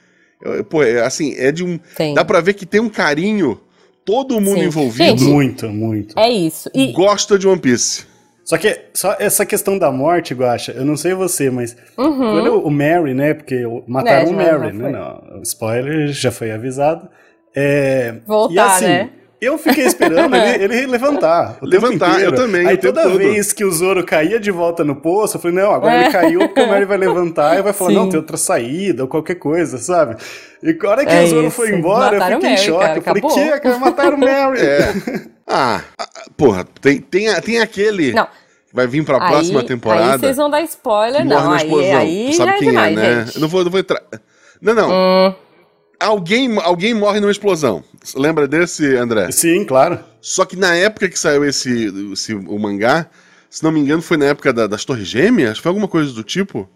Pô, 0.69 0.81
é, 0.81 1.01
assim, 1.05 1.35
é 1.37 1.51
de 1.51 1.63
um. 1.63 1.77
Tem. 1.95 2.15
Dá 2.15 2.25
pra 2.25 2.41
ver 2.41 2.53
que 2.55 2.65
tem 2.65 2.81
um 2.81 2.89
carinho. 2.89 3.59
Todo 4.03 4.41
mundo 4.41 4.57
Sim. 4.59 4.65
envolvido 4.65 5.03
Gente, 5.19 5.23
Muito, 5.25 5.69
muito. 5.69 6.17
É 6.19 6.27
isso. 6.27 6.67
E, 6.73 6.91
gosta 6.91 7.37
de 7.37 7.47
One 7.47 7.61
Piece. 7.61 8.05
Só 8.51 8.57
que 8.57 8.77
só 8.93 9.15
essa 9.17 9.45
questão 9.45 9.77
da 9.77 9.89
morte, 9.93 10.33
Guacha, 10.33 10.73
eu 10.73 10.83
não 10.83 10.97
sei 10.97 11.13
você, 11.13 11.49
mas 11.49 11.73
Uhum. 11.97 12.17
quando 12.17 12.59
o 12.67 12.69
Mary, 12.69 13.13
né? 13.13 13.33
Porque 13.33 13.63
mataram 13.87 14.27
É, 14.27 14.29
o 14.29 14.33
Mary, 14.33 14.73
né? 14.73 14.89
Não, 14.89 15.41
spoiler 15.41 16.09
já 16.09 16.33
foi 16.33 16.51
avisado. 16.51 17.07
É, 17.55 18.15
Voltar, 18.27 18.53
e 18.53 18.59
assim, 18.59 18.85
né? 18.87 19.09
Eu 19.39 19.57
fiquei 19.57 19.85
esperando 19.85 20.35
ele, 20.35 20.63
ele 20.75 20.85
levantar. 20.85 21.59
Levantar, 21.61 22.21
eu 22.21 22.35
também, 22.35 22.67
Aí 22.67 22.75
toda 22.77 23.03
todo. 23.03 23.17
vez 23.17 23.53
que 23.53 23.63
o 23.63 23.71
Zoro 23.71 24.05
caía 24.05 24.37
de 24.37 24.51
volta 24.51 24.83
no 24.83 24.97
poço, 24.97 25.37
eu 25.37 25.41
falei, 25.41 25.55
não, 25.63 25.71
agora 25.71 25.93
É. 25.95 26.01
ele 26.01 26.11
caiu 26.11 26.39
porque 26.41 26.59
o 26.61 26.67
Mary 26.67 26.83
vai 26.85 26.97
levantar 26.97 27.57
e 27.57 27.61
vai 27.61 27.71
falar, 27.71 27.91
Sim. 27.91 27.95
não, 27.95 28.09
tem 28.09 28.19
outra 28.19 28.35
saída 28.35 29.03
ou 29.03 29.07
qualquer 29.07 29.35
coisa, 29.35 29.77
sabe? 29.77 30.17
E 30.61 30.77
a 30.85 30.89
hora 30.89 31.05
que 31.05 31.13
É 31.13 31.23
o 31.23 31.27
Zoro 31.27 31.47
isso. 31.47 31.55
foi 31.55 31.69
embora, 31.71 32.19
Mataram 32.19 32.35
eu 32.35 32.41
fiquei 32.41 32.49
o 32.49 32.51
em 32.51 32.55
Mary, 32.55 32.65
choque. 32.65 32.79
cara, 32.85 32.99
eu 32.99 33.03
falei, 33.31 33.49
acabou. 33.53 33.61
que? 33.73 33.79
Mataram 33.79 34.17
o 34.17 34.19
Mary. 34.19 34.59
É. 34.59 34.93
Ah, 35.47 35.81
ah, 35.97 36.07
porra, 36.37 36.65
tem, 36.79 36.99
tem, 36.99 37.33
tem 37.41 37.59
aquele. 37.59 38.13
Não. 38.13 38.27
Vai 38.73 38.87
vir 38.87 39.03
pra 39.03 39.21
aí, 39.23 39.29
próxima 39.31 39.59
aí 39.61 39.65
temporada. 39.65 40.17
vocês 40.19 40.37
vão 40.37 40.49
dar 40.49 40.61
spoiler, 40.61 41.25
não. 41.25 41.43
na 41.49 41.55
Aí, 41.55 41.63
explosão. 41.63 41.97
aí 41.97 42.33
sabe 42.33 42.49
já 42.51 42.55
é 42.55 42.59
quem 42.59 42.67
demais, 42.69 42.97
é, 42.97 43.01
né? 43.01 43.25
gente. 43.25 43.35
Eu 43.35 43.41
não 43.41 43.47
vou, 43.47 43.63
não 43.63 43.71
vou 43.71 43.79
entrar. 43.79 44.01
Não, 44.61 44.73
não. 44.73 44.89
Hum, 44.89 45.35
Alguém, 45.99 46.57
alguém 46.63 46.93
morre 46.95 47.19
numa 47.19 47.31
explosão. 47.31 47.83
Lembra 48.15 48.47
desse, 48.47 48.95
André? 48.95 49.29
Sim, 49.31 49.63
claro. 49.65 49.99
Só 50.19 50.45
que 50.45 50.55
na 50.55 50.73
época 50.75 51.07
que 51.07 51.19
saiu 51.19 51.45
esse, 51.45 51.91
esse 52.13 52.33
o 52.33 52.57
mangá, 52.57 53.07
se 53.49 53.63
não 53.63 53.71
me 53.71 53.79
engano, 53.79 54.01
foi 54.01 54.17
na 54.17 54.25
época 54.25 54.51
da- 54.51 54.65
das 54.65 54.83
Torres 54.83 55.07
Gêmeas, 55.07 55.59
foi 55.59 55.69
alguma 55.69 55.87
coisa 55.87 56.11
do 56.11 56.23
tipo. 56.23 56.67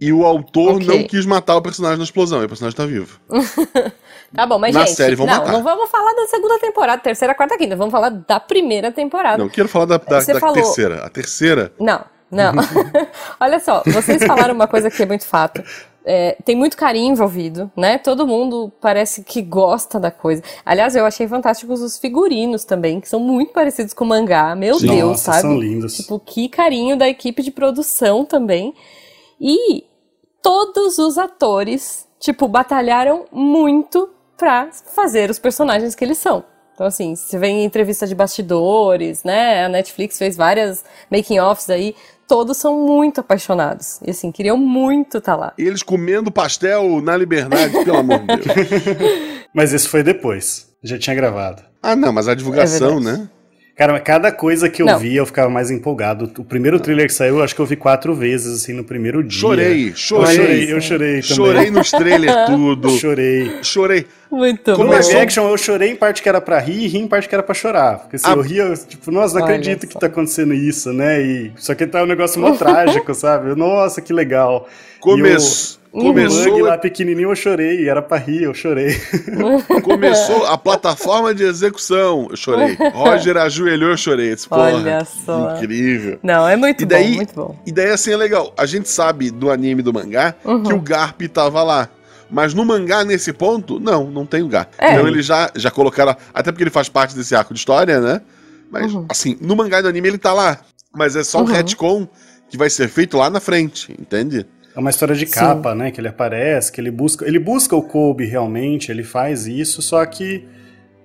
E 0.00 0.12
o 0.12 0.24
autor 0.24 0.76
Ok. 0.76 0.86
não 0.86 1.04
quis 1.06 1.24
matar 1.24 1.54
o 1.56 1.62
personagem 1.62 1.98
na 1.98 2.04
explosão, 2.04 2.42
e 2.42 2.46
o 2.46 2.48
personagem 2.48 2.76
tá 2.76 2.84
vivo. 2.84 3.20
tá 4.34 4.46
bom, 4.46 4.58
mas 4.58 4.74
Na 4.74 4.84
gente, 4.84 4.96
série 4.96 5.14
vão 5.14 5.26
não, 5.26 5.34
matar. 5.38 5.52
não 5.52 5.62
vamos 5.62 5.90
falar 5.90 6.12
da 6.14 6.26
segunda 6.26 6.58
temporada, 6.58 7.00
terceira, 7.00 7.34
quarta, 7.34 7.56
quinta. 7.56 7.76
Vamos 7.76 7.92
falar 7.92 8.10
da 8.10 8.38
primeira 8.40 8.90
temporada. 8.92 9.38
Não, 9.38 9.48
quero 9.48 9.68
falar 9.68 9.86
da, 9.86 9.96
da, 9.98 10.20
da 10.20 10.40
falou- 10.40 10.54
terceira. 10.54 11.04
A 11.04 11.08
terceira. 11.08 11.72
Não, 11.80 12.04
não. 12.30 12.52
Olha 13.40 13.60
só, 13.60 13.82
vocês 13.86 14.24
falaram 14.24 14.54
uma 14.54 14.66
coisa 14.66 14.90
que 14.90 15.02
é 15.02 15.06
muito 15.06 15.26
fato. 15.26 15.62
É, 16.06 16.36
tem 16.44 16.54
muito 16.54 16.76
carinho 16.76 17.12
envolvido, 17.12 17.70
né? 17.74 17.96
Todo 17.96 18.26
mundo 18.26 18.70
parece 18.78 19.24
que 19.24 19.40
gosta 19.40 19.98
da 19.98 20.10
coisa. 20.10 20.42
Aliás, 20.62 20.94
eu 20.94 21.06
achei 21.06 21.26
fantásticos 21.26 21.80
os 21.80 21.96
figurinos 21.96 22.62
também, 22.66 23.00
que 23.00 23.08
são 23.08 23.18
muito 23.18 23.54
parecidos 23.54 23.94
com 23.94 24.04
o 24.04 24.08
mangá. 24.08 24.54
Meu 24.54 24.78
Sim. 24.78 24.88
Deus, 24.88 25.08
Nossa, 25.12 25.32
sabe? 25.32 25.40
são 25.40 25.58
lindos. 25.58 25.96
Tipo, 25.96 26.18
que 26.20 26.46
carinho 26.50 26.94
da 26.94 27.08
equipe 27.08 27.42
de 27.42 27.50
produção 27.50 28.22
também. 28.22 28.74
E 29.40 29.84
todos 30.42 30.98
os 30.98 31.16
atores, 31.16 32.06
tipo, 32.20 32.46
batalharam 32.48 33.24
muito 33.32 34.10
pra 34.36 34.68
fazer 34.94 35.30
os 35.30 35.38
personagens 35.38 35.94
que 35.94 36.04
eles 36.04 36.18
são. 36.18 36.44
Então, 36.74 36.86
assim, 36.86 37.14
se 37.14 37.38
vem 37.38 37.60
em 37.60 37.64
entrevista 37.64 38.06
de 38.06 38.14
bastidores, 38.14 39.22
né? 39.22 39.64
A 39.64 39.68
Netflix 39.68 40.18
fez 40.18 40.36
várias 40.36 40.84
making-offs 41.10 41.70
aí. 41.70 41.94
Todos 42.26 42.56
são 42.56 42.84
muito 42.84 43.20
apaixonados. 43.20 44.00
E, 44.04 44.10
assim, 44.10 44.32
queriam 44.32 44.56
muito 44.56 45.18
estar 45.18 45.36
lá. 45.36 45.52
E 45.56 45.62
eles 45.62 45.82
comendo 45.82 46.32
pastel 46.32 47.00
na 47.00 47.16
liberdade, 47.16 47.72
pelo 47.84 47.98
amor 47.98 48.20
de 48.20 48.26
Deus. 48.26 48.44
Mas 49.54 49.72
isso 49.72 49.88
foi 49.88 50.02
depois. 50.02 50.68
Já 50.82 50.98
tinha 50.98 51.14
gravado. 51.14 51.62
Ah, 51.80 51.94
não, 51.94 52.12
mas 52.12 52.28
a 52.28 52.34
divulgação, 52.34 52.98
É 52.98 53.00
né? 53.00 53.28
Cara, 53.76 53.98
cada 53.98 54.30
coisa 54.30 54.68
que 54.68 54.80
eu 54.80 54.86
Não. 54.86 54.98
via, 55.00 55.18
eu 55.18 55.26
ficava 55.26 55.50
mais 55.50 55.68
empolgado. 55.68 56.30
O 56.38 56.44
primeiro 56.44 56.78
trailer 56.78 57.08
que 57.08 57.12
saiu, 57.12 57.38
eu 57.38 57.42
acho 57.42 57.56
que 57.56 57.60
eu 57.60 57.66
vi 57.66 57.74
quatro 57.74 58.14
vezes, 58.14 58.62
assim, 58.62 58.72
no 58.72 58.84
primeiro 58.84 59.20
dia. 59.22 59.40
Chorei, 59.40 59.88
Eu 59.90 59.96
chorei. 59.96 60.36
chorei, 60.36 60.72
eu 60.74 60.80
chorei 60.80 61.08
também. 61.20 61.22
Chorei 61.22 61.70
nos 61.72 61.90
trailers 61.90 62.36
tudo. 62.46 62.90
Chorei. 62.90 63.50
Chorei. 63.64 64.06
Muito 64.30 64.70
No 64.70 64.76
Como 64.76 64.88
bom. 64.90 64.94
é 64.94 65.00
live 65.00 65.16
action, 65.16 65.48
eu 65.48 65.58
chorei 65.58 65.90
em 65.90 65.96
parte 65.96 66.22
que 66.22 66.28
era 66.28 66.40
pra 66.40 66.60
rir 66.60 66.84
e 66.84 66.86
ri 66.86 66.98
em 66.98 67.08
parte 67.08 67.28
que 67.28 67.34
era 67.34 67.42
pra 67.42 67.52
chorar. 67.54 67.98
Porque 67.98 68.14
assim, 68.14 68.26
Ah. 68.28 68.34
eu 68.34 68.40
ria, 68.42 68.72
tipo, 68.88 69.10
nossa, 69.10 69.34
não 69.38 69.44
Olha 69.44 69.54
acredito 69.56 69.88
que 69.88 69.92
só. 69.94 69.98
tá 69.98 70.06
acontecendo 70.06 70.54
isso, 70.54 70.92
né? 70.92 71.20
E, 71.20 71.52
só 71.56 71.74
que 71.74 71.84
tá 71.84 72.04
um 72.04 72.06
negócio 72.06 72.40
mó 72.40 72.52
trágico, 72.56 73.12
sabe? 73.12 73.56
Nossa, 73.56 74.00
que 74.00 74.12
legal. 74.12 74.68
Começo, 75.00 75.80
O, 75.94 76.00
o 76.00 76.12
bug 76.12 76.26
começou, 76.26 76.58
lá 76.58 76.76
pequenininho, 76.76 77.30
eu 77.30 77.36
chorei. 77.36 77.88
Era 77.88 78.02
pra 78.02 78.16
rir, 78.18 78.42
eu 78.42 78.52
chorei. 78.52 78.96
começou 79.82 80.44
a 80.46 80.58
plataforma 80.58 81.34
de 81.34 81.44
execução. 81.44 82.26
Eu 82.30 82.36
chorei. 82.36 82.76
Roger 82.92 83.36
ajoelhou, 83.36 83.90
eu 83.90 83.96
chorei. 83.96 84.32
Eu 84.32 84.34
disse, 84.34 84.48
Porra, 84.48 84.74
Olha 84.74 85.04
só. 85.04 85.56
incrível. 85.56 86.18
Não, 86.22 86.48
é 86.48 86.56
muito 86.56 86.82
E 86.82 86.86
daí- 86.86 87.10
bom, 87.10 87.16
muito 87.16 87.34
bom. 87.34 87.56
E 87.66 87.72
daí 87.72 87.90
assim 87.90 88.12
é 88.12 88.16
legal. 88.16 88.52
A 88.56 88.66
gente 88.66 88.88
sabe 88.88 89.30
do 89.30 89.50
anime 89.50 89.82
do 89.82 89.92
mangá 89.92 90.34
Uhum. 90.44 90.62
que 90.62 90.72
o 90.72 90.80
Garp 90.80 91.20
tava 91.32 91.62
lá. 91.62 91.88
Mas 92.30 92.54
no 92.54 92.64
mangá, 92.64 93.04
nesse 93.04 93.32
ponto, 93.32 93.78
não, 93.78 94.10
não 94.10 94.26
tem 94.26 94.42
o 94.42 94.48
Garp. 94.48 94.72
É. 94.78 94.92
Então 94.94 95.06
eles 95.06 95.24
já, 95.26 95.50
já 95.54 95.70
colocaram. 95.70 96.16
Até 96.32 96.50
porque 96.50 96.64
ele 96.64 96.70
faz 96.70 96.88
parte 96.88 97.14
desse 97.14 97.34
arco 97.36 97.54
de 97.54 97.60
história, 97.60 98.00
né? 98.00 98.20
Mas, 98.70 98.92
Uhum. 98.92 99.06
assim, 99.08 99.38
no 99.40 99.54
mangá 99.54 99.78
e 99.78 99.82
no 99.82 99.88
anime 99.88 100.08
ele 100.08 100.18
tá 100.18 100.32
lá. 100.32 100.58
Mas 100.92 101.14
é 101.14 101.22
só 101.22 101.38
um 101.38 101.42
Uhum. 101.42 101.46
retcon 101.52 102.08
que 102.48 102.56
vai 102.56 102.68
ser 102.70 102.88
feito 102.88 103.16
lá 103.16 103.28
na 103.30 103.40
frente, 103.40 103.92
entende? 104.00 104.46
É 104.76 104.80
uma 104.80 104.90
história 104.90 105.14
de 105.14 105.26
Sim. 105.26 105.32
capa, 105.34 105.74
né? 105.74 105.90
Que 105.90 106.00
ele 106.00 106.08
aparece, 106.08 106.72
que 106.72 106.80
ele 106.80 106.90
busca. 106.90 107.26
Ele 107.26 107.38
busca 107.38 107.76
o 107.76 107.82
Kobe 107.82 108.24
realmente, 108.26 108.90
ele 108.90 109.04
faz 109.04 109.46
isso, 109.46 109.80
só 109.82 110.04
que. 110.04 110.44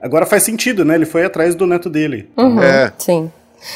Agora 0.01 0.25
faz 0.25 0.43
sentido, 0.43 0.83
né? 0.85 0.95
Ele 0.95 1.05
foi 1.05 1.25
atrás 1.25 1.53
do 1.55 1.67
neto 1.67 1.89
dele. 1.89 2.29
Uhum, 2.37 2.61
É. 2.63 2.91
Sim. 2.97 3.31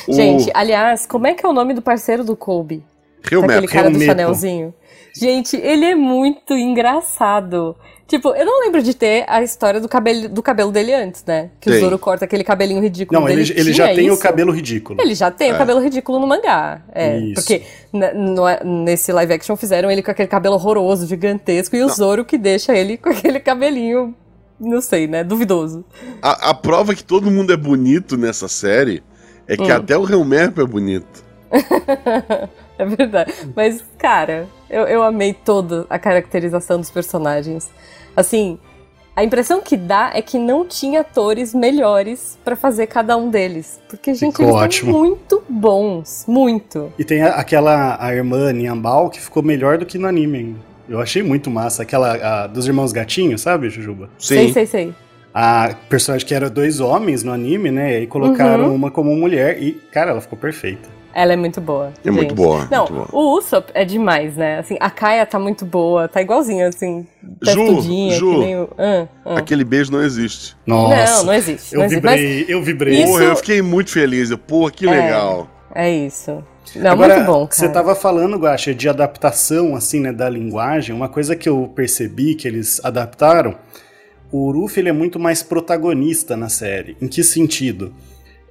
O- 0.07 0.13
Gente, 0.13 0.49
aliás, 0.53 1.05
como 1.05 1.27
é 1.27 1.33
que 1.33 1.45
é 1.45 1.49
o 1.49 1.53
nome 1.53 1.73
do 1.73 1.81
parceiro 1.81 2.23
do 2.23 2.35
Kobe? 2.35 2.81
Helmepo. 3.29 3.51
Aquele 3.51 3.67
cara 3.67 3.89
do 3.89 3.95
Helmepo. 3.95 4.05
Chanelzinho. 4.05 4.73
Gente, 5.13 5.57
ele 5.57 5.85
é 5.85 5.93
muito 5.95 6.53
engraçado. 6.53 7.75
Tipo, 8.05 8.35
eu 8.35 8.45
não 8.45 8.59
lembro 8.61 8.83
de 8.83 8.93
ter 8.93 9.23
a 9.27 9.41
história 9.41 9.79
do 9.79 9.87
cabelo, 9.87 10.27
do 10.29 10.43
cabelo 10.43 10.71
dele 10.71 10.93
antes, 10.93 11.23
né? 11.25 11.49
Que 11.59 11.69
Tem. 11.69 11.77
o 11.79 11.81
Zoro 11.81 11.97
corta 11.97 12.25
aquele 12.25 12.43
cabelinho 12.43 12.81
ridículo 12.81 13.19
Não, 13.19 13.25
dele. 13.27 13.41
ele, 13.43 13.59
ele 13.59 13.73
já 13.73 13.87
tem 13.93 14.09
o 14.09 14.13
isso? 14.13 14.21
cabelo 14.21 14.51
ridículo. 14.51 15.01
Ele 15.01 15.15
já 15.15 15.31
tem 15.31 15.53
o 15.53 15.57
cabelo 15.57 15.79
ridículo 15.79 16.19
no 16.19 16.27
mangá. 16.27 16.81
É, 16.93 17.17
Isso. 17.17 17.35
porque 17.35 17.63
nesse 18.65 19.11
live 19.11 19.33
action 19.33 19.55
fizeram 19.55 19.89
ele 19.89 20.03
com 20.03 20.11
aquele 20.11 20.27
cabelo 20.27 20.55
horroroso, 20.55 21.07
gigantesco, 21.07 21.75
e 21.75 21.83
o 21.83 21.89
Zoro 21.89 22.25
que 22.25 22.37
deixa 22.37 22.75
ele 22.75 22.97
com 22.97 23.09
aquele 23.09 23.39
cabelinho, 23.39 24.13
não 24.59 24.81
sei, 24.81 25.07
né? 25.07 25.23
Duvidoso. 25.23 25.83
A, 26.21 26.49
a 26.49 26.53
prova 26.53 26.93
que 26.93 27.03
todo 27.03 27.31
mundo 27.31 27.53
é 27.53 27.57
bonito 27.57 28.17
nessa 28.17 28.47
série 28.47 29.01
é 29.47 29.55
que 29.55 29.63
Hum. 29.71 29.75
até 29.75 29.97
o 29.97 30.07
Helmepo 30.09 30.61
é 30.61 30.65
bonito. 30.65 31.23
É 32.83 32.95
verdade. 32.95 33.33
Mas, 33.55 33.83
cara, 33.97 34.47
eu, 34.69 34.83
eu 34.83 35.03
amei 35.03 35.33
toda 35.33 35.85
a 35.89 35.97
caracterização 35.97 36.77
dos 36.79 36.89
personagens. 36.91 37.69
Assim, 38.15 38.57
a 39.15 39.23
impressão 39.23 39.61
que 39.61 39.77
dá 39.77 40.11
é 40.13 40.21
que 40.21 40.37
não 40.39 40.65
tinha 40.65 41.01
atores 41.01 41.53
melhores 41.53 42.37
pra 42.43 42.55
fazer 42.55 42.87
cada 42.87 43.15
um 43.17 43.29
deles. 43.29 43.79
Porque, 43.89 44.13
gente, 44.13 44.31
Ficou 44.31 44.45
eles 44.47 44.55
ótimo. 44.61 44.91
são 44.91 44.99
muito 45.01 45.43
bons. 45.49 46.25
Muito. 46.27 46.91
E 46.97 47.03
tem 47.03 47.21
a- 47.21 47.35
aquela 47.35 47.97
a 48.03 48.13
irmã 48.13 48.51
Niambal 48.51 49.09
que 49.09 49.19
ficou 49.21 49.41
melhor 49.43 49.77
do 49.77 49.85
que 49.85 49.97
no 49.97 50.07
anime 50.07 50.37
ainda. 50.39 50.59
Eu 50.89 50.99
achei 50.99 51.23
muito 51.23 51.49
massa. 51.49 51.83
Aquela 51.83 52.43
a, 52.43 52.47
dos 52.47 52.67
irmãos 52.67 52.91
gatinhos, 52.91 53.41
sabe, 53.41 53.69
Jujuba? 53.69 54.09
Sei, 54.19 54.51
sei, 54.51 54.65
sei. 54.65 54.93
A 55.33 55.73
personagem 55.89 56.27
que 56.27 56.35
era 56.35 56.49
dois 56.49 56.79
homens 56.79 57.23
no 57.23 57.31
anime, 57.31 57.71
né? 57.71 57.93
E 57.93 57.95
aí 57.97 58.07
colocaram 58.07 58.65
Uhum. 58.67 58.75
uma 58.75 58.91
como 58.91 59.15
mulher 59.15 59.61
e, 59.63 59.71
cara, 59.91 60.11
ela 60.11 60.21
ficou 60.21 60.37
perfeita. 60.37 60.89
Ela 61.13 61.33
é 61.33 61.35
muito 61.35 61.61
boa. 61.61 61.93
É 62.03 62.09
muito 62.09 62.29
gente. 62.29 62.33
boa, 62.35 62.67
Não, 62.71 62.87
muito 62.87 62.93
boa. 62.93 63.07
o 63.11 63.37
Usopp 63.37 63.71
é 63.73 63.85
demais, 63.85 64.35
né? 64.35 64.59
Assim, 64.59 64.77
a 64.79 64.89
Kaia 64.89 65.25
tá 65.25 65.37
muito 65.37 65.63
boa, 65.65 66.07
tá 66.07 66.21
igualzinha, 66.21 66.67
assim, 66.67 67.05
Ju, 67.41 67.55
testudinha, 67.55 68.15
Ju. 68.15 68.31
que 68.31 68.37
nem 68.39 68.55
o... 68.59 68.69
Ah, 68.77 69.07
ah. 69.25 69.37
Aquele 69.37 69.63
beijo 69.63 69.91
não 69.91 70.01
existe. 70.01 70.55
Nossa. 70.65 71.17
Não, 71.17 71.23
não 71.25 71.33
existe. 71.33 71.73
Eu 71.75 71.79
não 71.79 71.85
existe. 71.85 72.03
Mas 72.03 72.19
vibrei, 72.19 72.45
eu 72.49 72.63
vibrei. 72.63 72.95
Isso- 73.03 73.11
Porra, 73.11 73.23
eu 73.25 73.35
fiquei 73.35 73.61
muito 73.61 73.91
feliz. 73.91 74.31
Eu, 74.31 74.37
Porra, 74.37 74.71
que 74.71 74.87
É. 74.87 74.91
legal. 74.91 75.47
é 75.75 75.89
isso. 75.91 76.43
Não, 76.77 76.91
Agora, 76.91 77.15
muito 77.17 77.27
bom, 77.27 77.45
cara. 77.45 77.51
você 77.51 77.69
tava 77.69 77.93
falando, 77.93 78.37
Guaxa, 78.37 78.73
de 78.73 78.89
adaptação, 78.89 79.75
assim, 79.75 79.99
né, 79.99 80.11
da 80.11 80.27
linguagem. 80.29 80.95
Uma 80.95 81.09
coisa 81.09 81.35
que 81.35 81.47
eu 81.47 81.71
percebi 81.75 82.33
que 82.35 82.47
eles 82.47 82.79
adaptaram, 82.83 83.53
o 84.31 84.49
Ruff, 84.51 84.79
ele 84.79 84.89
é 84.89 84.93
muito 84.93 85.19
mais 85.19 85.43
protagonista 85.43 86.35
na 86.35 86.49
série. 86.49 86.97
Em 86.99 87.07
que 87.07 87.21
sentido? 87.23 87.93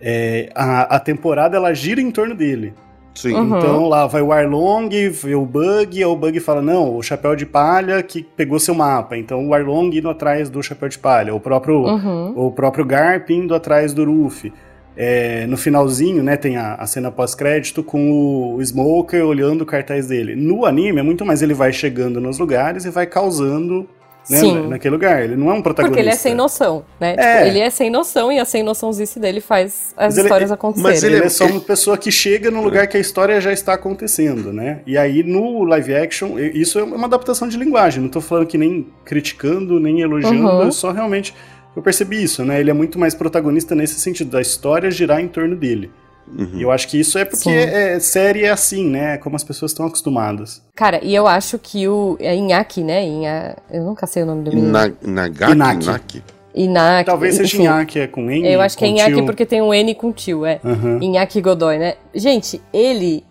É, 0.05 0.51
a, 0.55 0.97
a 0.97 1.01
temporada, 1.01 1.57
ela 1.57 1.73
gira 1.73 2.01
em 2.01 2.11
torno 2.11 2.35
dele. 2.35 2.75
Sim. 3.15 3.35
Uhum. 3.35 3.59
Então 3.59 3.89
lá 3.89 4.07
vai 4.07 4.23
o 4.23 4.33
Arlong, 4.33 4.89
vê 5.11 5.35
o 5.35 5.45
Bug, 5.45 6.01
e 6.01 6.05
o 6.05 6.17
Bug 6.17 6.41
fala, 6.41 6.63
não, 6.63 6.97
o 6.97 7.03
Chapéu 7.03 7.37
de 7.37 7.45
Palha 7.47 8.03
que 8.03 8.23
pegou 8.23 8.59
seu 8.59 8.75
mapa. 8.75 9.17
Então 9.17 9.47
o 9.47 9.55
Arlong 9.55 9.95
indo 9.95 10.09
atrás 10.09 10.49
do 10.49 10.63
Chapéu 10.63 10.89
de 10.89 10.99
Palha. 10.99 11.35
O 11.35 11.39
próprio, 11.41 11.83
Uhum. 11.85 12.33
o 12.35 12.51
próprio 12.51 12.85
Garp 12.85 13.31
indo 13.31 13.55
atrás 13.55 13.93
do 13.93 14.05
Ruffy. 14.05 14.53
É, 14.97 15.47
no 15.47 15.57
finalzinho, 15.57 16.23
né, 16.23 16.37
tem 16.37 16.57
a, 16.57 16.75
a 16.75 16.87
cena 16.87 17.11
pós-crédito 17.11 17.83
com 17.83 18.11
o, 18.11 18.57
o 18.57 18.63
Smoker 18.63 19.25
olhando 19.25 19.63
o 19.63 19.67
cartaz 19.67 20.07
dele. 20.07 20.35
No 20.35 20.67
anime 20.67 21.01
é 21.01 21.03
muito 21.03 21.25
mais 21.25 21.41
ele 21.43 21.55
vai 21.55 21.73
chegando 21.73 22.21
nos 22.21 22.39
lugares 22.39 22.85
e 22.85 22.91
vai 22.91 23.07
causando 23.07 23.89
né, 24.31 24.39
Sim. 24.39 24.69
naquele 24.69 24.95
lugar. 24.95 25.23
Ele 25.23 25.37
não 25.37 25.51
é 25.51 25.55
um 25.55 25.63
protagonista. 25.63 25.97
Porque 25.97 26.01
ele 26.01 26.15
é 26.15 26.19
sem 26.19 26.35
noção, 26.35 26.85
né? 27.01 27.15
É. 27.19 27.37
Tipo, 27.37 27.47
ele 27.49 27.59
é 27.61 27.71
sem 27.71 27.91
noção 27.91 28.31
e 28.33 28.39
a 28.39 28.45
sem 28.45 28.63
noçãozice 28.63 29.19
dele 29.19 29.41
faz 29.41 29.93
as 29.97 30.07
Mas 30.07 30.19
ele- 30.19 30.27
histórias 30.27 30.53
acontecerem. 30.53 30.91
mas 30.93 31.03
Ele, 31.03 31.15
Ele 31.17 31.23
é- 31.25 31.27
é 31.27 31.31
só 31.31 31.47
uma 31.47 31.61
pessoa 31.61 31.99
que 31.99 32.11
chega 32.13 32.51
num 32.51 32.63
lugar 32.63 32.87
que 32.87 32.97
a 32.97 33.01
história 33.01 33.41
já 33.41 33.53
está 33.53 33.75
acontecendo, 33.75 34.53
né? 34.53 34.81
E 34.87 34.97
aí 34.97 35.23
no 35.23 35.65
live 35.65 35.95
action, 35.95 36.39
e- 36.39 36.61
isso 36.61 36.79
é 36.79 36.83
uma 36.83 37.07
adaptação 37.07 37.49
de 37.49 37.57
linguagem. 37.57 38.01
Não 38.03 38.09
tô 38.09 38.21
falando 38.21 38.47
que 38.47 38.57
nem 38.59 38.87
criticando, 39.05 39.79
nem 39.81 40.01
elogiando, 40.01 40.47
Uhum. 40.47 40.69
é 40.69 40.71
só 40.71 40.91
realmente 40.93 41.35
eu 41.75 41.83
percebi 41.83 42.23
isso, 42.23 42.45
né? 42.45 42.61
Ele 42.61 42.71
é 42.71 42.75
muito 42.75 42.99
mais 42.99 43.15
protagonista 43.15 43.75
nesse 43.75 43.99
sentido, 43.99 44.31
da 44.31 44.41
história 44.41 44.91
girar 44.91 45.21
em 45.21 45.29
torno 45.29 45.57
dele. 45.57 45.91
Uhum. 46.27 46.53
E 46.55 46.63
eu 46.63 46.71
acho 46.71 46.89
que 46.89 46.99
isso 46.99 47.19
é 47.19 47.25
porque 47.25 47.51
é, 47.51 47.99
série 48.01 48.45
é 48.45 48.51
assim, 48.51 48.89
né? 48.89 49.19
Como 49.19 49.37
as 49.37 49.45
pessoas 49.45 49.73
estão 49.73 49.87
acostumadas. 49.87 50.63
Cara, 50.75 51.01
e 51.03 51.15
eu 51.15 51.27
acho 51.27 51.59
que 51.59 51.87
o 51.87 52.17
é 52.21 52.35
Inaki, 52.35 52.83
né? 52.83 53.05
Inha... 53.05 53.57
Eu 53.71 53.85
nunca 53.85 54.07
sei 54.07 54.23
o 54.23 54.27
nome 54.27 54.45
do 54.45 54.51
menino. 54.51 54.73
Na, 54.73 54.91
Nagaki? 55.03 55.53
Inaki. 55.53 55.87
Naki? 55.87 56.23
Inaki. 56.55 57.07
Talvez 57.07 57.35
seja 57.37 57.57
enfim. 57.57 57.65
Inaki, 57.65 57.99
é 58.01 58.07
com 58.07 58.31
N. 58.31 58.47
Eu 58.51 58.61
acho 58.61 58.77
que 58.77 58.85
é 58.85 58.89
Inaki 58.89 59.15
tio. 59.15 59.27
porque 59.27 59.47
tem 59.47 59.61
um 59.61 59.73
N 59.73 59.95
com 59.95 60.13
tio, 60.13 60.47
é. 60.47 60.61
Aham. 60.65 60.99
Inaki 61.03 61.41
Godoy, 61.41 61.79
né? 61.79 61.95
Gente, 62.15 62.61
ele. 62.73 63.25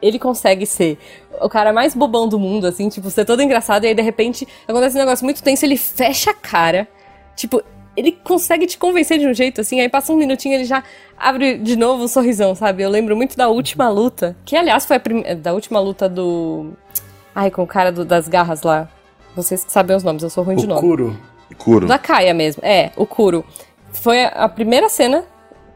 Ele 0.00 0.18
consegue 0.18 0.66
ser 0.66 0.98
o 1.40 1.48
cara 1.48 1.72
mais 1.72 1.94
bobão 1.94 2.28
do 2.28 2.36
mundo, 2.36 2.66
assim, 2.66 2.88
tipo, 2.88 3.08
ser 3.08 3.24
todo 3.24 3.40
engraçado, 3.40 3.84
e 3.84 3.86
aí 3.86 3.94
de 3.94 4.02
repente 4.02 4.46
acontece 4.66 4.96
um 4.96 4.98
negócio 4.98 5.24
muito 5.24 5.40
tenso, 5.42 5.64
ele 5.64 5.76
fecha 5.76 6.32
a 6.32 6.34
cara. 6.34 6.88
Tipo, 7.36 7.62
ele 7.96 8.12
consegue 8.12 8.66
te 8.66 8.78
convencer 8.78 9.18
de 9.18 9.26
um 9.26 9.34
jeito, 9.34 9.60
assim, 9.60 9.80
aí 9.80 9.88
passa 9.88 10.12
um 10.12 10.16
minutinho 10.16 10.54
ele 10.54 10.64
já 10.64 10.82
abre 11.18 11.58
de 11.58 11.76
novo 11.76 12.04
um 12.04 12.08
sorrisão, 12.08 12.54
sabe? 12.54 12.82
Eu 12.82 12.90
lembro 12.90 13.16
muito 13.16 13.36
da 13.36 13.48
última 13.48 13.88
luta, 13.88 14.36
que 14.44 14.56
aliás 14.56 14.84
foi 14.86 14.96
a 14.96 15.00
prim... 15.00 15.22
da 15.36 15.52
última 15.52 15.78
luta 15.80 16.08
do. 16.08 16.72
Ai, 17.34 17.50
com 17.50 17.62
o 17.62 17.66
cara 17.66 17.90
do- 17.92 18.04
das 18.04 18.28
garras 18.28 18.62
lá. 18.62 18.88
Vocês 19.34 19.64
que 19.64 19.72
sabem 19.72 19.96
os 19.96 20.02
nomes, 20.02 20.22
eu 20.22 20.30
sou 20.30 20.44
ruim 20.44 20.56
de 20.56 20.64
O 20.64 20.68
nome. 20.68 20.80
Kuro. 20.80 21.16
Kuro. 21.58 21.86
Da 21.86 21.98
Kaia 21.98 22.34
mesmo. 22.34 22.62
É, 22.64 22.90
o 22.96 23.06
Kuro. 23.06 23.44
Foi 23.92 24.22
a- 24.24 24.28
a 24.28 24.48
primeira 24.48 24.88
cena 24.88 25.24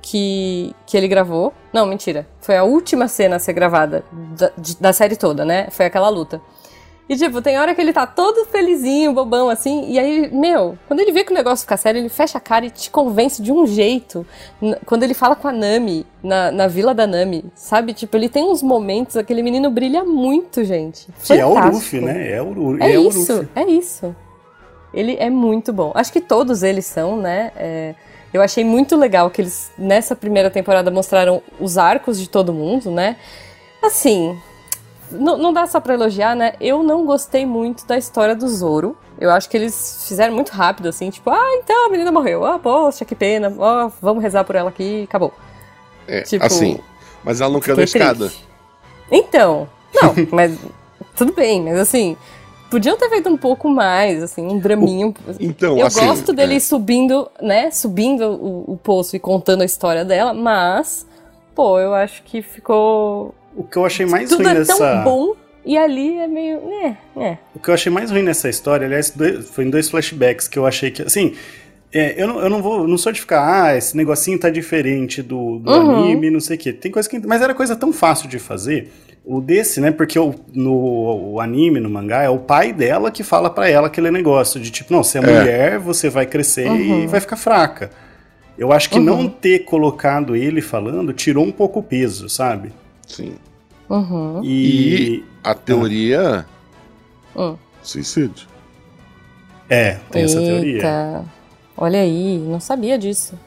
que, 0.02 0.74
que 0.86 0.96
ele 0.96 1.08
gravou. 1.08 1.52
Não, 1.72 1.86
mentira. 1.86 2.26
Foi 2.40 2.56
a 2.56 2.64
última 2.64 3.08
cena 3.08 3.36
a 3.36 3.38
ser 3.38 3.52
gravada 3.52 4.04
da, 4.38 4.50
de- 4.56 4.76
da 4.76 4.92
série 4.92 5.16
toda, 5.16 5.44
né? 5.44 5.68
Foi 5.70 5.86
aquela 5.86 6.08
luta. 6.08 6.40
E, 7.08 7.14
tipo, 7.16 7.40
tem 7.40 7.56
hora 7.56 7.72
que 7.72 7.80
ele 7.80 7.92
tá 7.92 8.04
todo 8.04 8.46
felizinho, 8.46 9.12
bobão, 9.12 9.48
assim. 9.48 9.88
E 9.92 9.96
aí, 9.96 10.28
meu, 10.32 10.76
quando 10.88 10.98
ele 10.98 11.12
vê 11.12 11.22
que 11.22 11.30
o 11.30 11.34
negócio 11.34 11.62
fica 11.64 11.76
sério, 11.76 12.00
ele 12.00 12.08
fecha 12.08 12.38
a 12.38 12.40
cara 12.40 12.66
e 12.66 12.70
te 12.70 12.90
convence 12.90 13.40
de 13.40 13.52
um 13.52 13.64
jeito. 13.64 14.26
Quando 14.84 15.04
ele 15.04 15.14
fala 15.14 15.36
com 15.36 15.46
a 15.46 15.52
Nami, 15.52 16.04
na, 16.20 16.50
na 16.50 16.66
vila 16.66 16.92
da 16.92 17.06
Nami, 17.06 17.44
sabe? 17.54 17.92
Tipo, 17.94 18.16
ele 18.16 18.28
tem 18.28 18.42
uns 18.44 18.60
momentos, 18.60 19.16
aquele 19.16 19.40
menino 19.40 19.70
brilha 19.70 20.02
muito, 20.04 20.64
gente. 20.64 21.06
Que 21.24 21.34
é 21.34 21.46
o 21.46 21.50
Fantástico. 21.50 21.76
Ruffy, 21.76 22.00
né? 22.00 22.32
É 22.32 22.42
o, 22.42 22.52
Ru- 22.52 22.82
É, 22.82 22.90
é 22.90 22.98
isso, 22.98 23.34
Ruffy. 23.36 23.48
é 23.54 23.64
isso. 23.70 24.16
Ele 24.92 25.16
é 25.20 25.30
muito 25.30 25.72
bom. 25.72 25.92
Acho 25.94 26.12
que 26.12 26.20
todos 26.20 26.64
eles 26.64 26.86
são, 26.86 27.16
né? 27.16 27.52
É, 27.56 27.94
eu 28.34 28.42
achei 28.42 28.64
muito 28.64 28.96
legal 28.96 29.30
que 29.30 29.42
eles, 29.42 29.70
nessa 29.78 30.16
primeira 30.16 30.50
temporada, 30.50 30.90
mostraram 30.90 31.40
os 31.60 31.78
arcos 31.78 32.18
de 32.18 32.28
todo 32.28 32.52
mundo, 32.52 32.90
né? 32.90 33.16
Assim, 33.80 34.36
não, 35.10 35.36
não 35.36 35.52
dá 35.52 35.66
só 35.66 35.80
pra 35.80 35.94
elogiar, 35.94 36.34
né? 36.34 36.54
Eu 36.60 36.82
não 36.82 37.04
gostei 37.04 37.44
muito 37.46 37.86
da 37.86 37.96
história 37.96 38.34
do 38.34 38.48
Zoro. 38.48 38.96
Eu 39.18 39.30
acho 39.30 39.48
que 39.48 39.56
eles 39.56 40.04
fizeram 40.06 40.34
muito 40.34 40.50
rápido, 40.50 40.88
assim, 40.88 41.08
tipo, 41.10 41.30
ah, 41.30 41.60
então 41.62 41.86
a 41.86 41.90
menina 41.90 42.12
morreu. 42.12 42.44
Ah, 42.44 42.58
poxa, 42.58 43.04
que 43.04 43.14
pena. 43.14 43.52
Ó, 43.56 43.90
vamos 44.00 44.22
rezar 44.22 44.44
por 44.44 44.54
ela 44.56 44.68
aqui 44.68 45.04
acabou. 45.04 45.32
É, 46.06 46.22
Tipo, 46.22 46.44
assim. 46.44 46.78
Mas 47.24 47.40
ela 47.40 47.50
não 47.50 47.60
caiu 47.60 47.76
Fiquei 47.76 47.84
escada. 48.02 48.30
Então, 49.10 49.68
não, 49.94 50.14
mas 50.30 50.58
tudo 51.16 51.32
bem, 51.32 51.62
mas 51.62 51.78
assim, 51.78 52.16
podiam 52.70 52.96
ter 52.96 53.08
feito 53.08 53.28
um 53.28 53.36
pouco 53.36 53.68
mais, 53.68 54.22
assim, 54.22 54.46
um 54.46 54.58
draminho. 54.58 55.14
Então, 55.40 55.78
Eu 55.78 55.86
assim. 55.86 56.06
gosto 56.06 56.32
dele 56.32 56.56
é, 56.56 56.60
subindo, 56.60 57.28
né, 57.40 57.70
subindo 57.70 58.30
o, 58.32 58.72
o 58.72 58.76
poço 58.76 59.16
e 59.16 59.18
contando 59.18 59.62
a 59.62 59.64
história 59.64 60.04
dela, 60.04 60.34
mas, 60.34 61.06
pô, 61.54 61.78
eu 61.78 61.94
acho 61.94 62.22
que 62.22 62.42
ficou. 62.42 63.34
O 63.56 63.64
que 63.64 63.76
eu 63.76 63.84
achei 63.86 64.04
mais 64.06 64.28
Tudo 64.28 64.42
ruim 64.42 64.50
é 64.50 64.58
nessa. 64.58 64.76
tão 64.76 65.04
bom 65.04 65.34
e 65.64 65.76
ali 65.76 66.16
é 66.18 66.26
meio. 66.26 66.60
É, 66.84 66.96
é. 67.16 67.38
O 67.54 67.58
que 67.58 67.68
eu 67.70 67.74
achei 67.74 67.90
mais 67.90 68.10
ruim 68.10 68.22
nessa 68.22 68.48
história, 68.48 68.86
aliás, 68.86 69.10
dois- 69.10 69.48
foi 69.50 69.64
em 69.64 69.70
dois 69.70 69.88
flashbacks 69.88 70.46
que 70.46 70.58
eu 70.58 70.66
achei 70.66 70.90
que, 70.90 71.02
assim, 71.02 71.34
é, 71.92 72.14
eu, 72.22 72.28
não, 72.28 72.40
eu 72.40 72.50
não 72.50 72.60
vou, 72.62 72.86
não 72.86 72.98
sou 72.98 73.10
de 73.12 73.20
ficar, 73.20 73.64
ah, 73.64 73.76
esse 73.76 73.96
negocinho 73.96 74.38
tá 74.38 74.50
diferente 74.50 75.22
do, 75.22 75.58
do 75.58 75.70
Uhum. 75.70 76.04
anime, 76.04 76.30
não 76.30 76.40
sei 76.40 76.56
o 76.56 76.58
quê. 76.58 76.72
Tem 76.72 76.90
coisa 76.92 77.08
que, 77.08 77.18
mas 77.26 77.40
era 77.40 77.54
coisa 77.54 77.74
tão 77.74 77.92
fácil 77.92 78.28
de 78.28 78.38
fazer. 78.38 78.92
O 79.24 79.40
desse, 79.40 79.80
né, 79.80 79.90
porque 79.90 80.16
o, 80.18 80.34
no 80.54 81.32
o 81.32 81.40
anime, 81.40 81.80
no 81.80 81.90
mangá, 81.90 82.22
é 82.22 82.28
o 82.28 82.38
pai 82.38 82.72
dela 82.72 83.10
que 83.10 83.24
fala 83.24 83.50
pra 83.50 83.68
ela 83.68 83.88
aquele 83.88 84.08
negócio 84.10 84.60
de 84.60 84.70
tipo, 84.70 84.92
não, 84.92 85.02
você 85.02 85.18
é, 85.18 85.22
É. 85.22 85.24
mulher, 85.24 85.78
você 85.80 86.08
vai 86.08 86.26
crescer 86.26 86.66
e 86.68 86.90
Uhum. 86.92 87.08
vai 87.08 87.18
ficar 87.20 87.36
fraca. 87.36 87.90
Eu 88.56 88.72
acho 88.72 88.88
que 88.88 88.98
Uhum. 88.98 89.04
não 89.04 89.28
ter 89.28 89.60
colocado 89.64 90.36
ele 90.36 90.60
falando 90.60 91.12
tirou 91.12 91.44
um 91.44 91.50
pouco 91.50 91.80
o 91.80 91.82
peso, 91.82 92.28
sabe? 92.28 92.70
Sim. 93.06 93.36
Uhum. 93.88 94.40
E, 94.44 95.24
A 95.44 95.54
teoria. 95.54 96.44
Hum. 97.36 97.56
Suicídio. 97.82 98.48
é, 99.70 99.98
tem 100.10 100.24
essa 100.24 100.40
teoria. 100.40 100.74
Eita. 100.76 101.24
Olha 101.76 102.00
aí, 102.00 102.38
não 102.38 102.58
sabia 102.58 102.98
disso. 102.98 103.38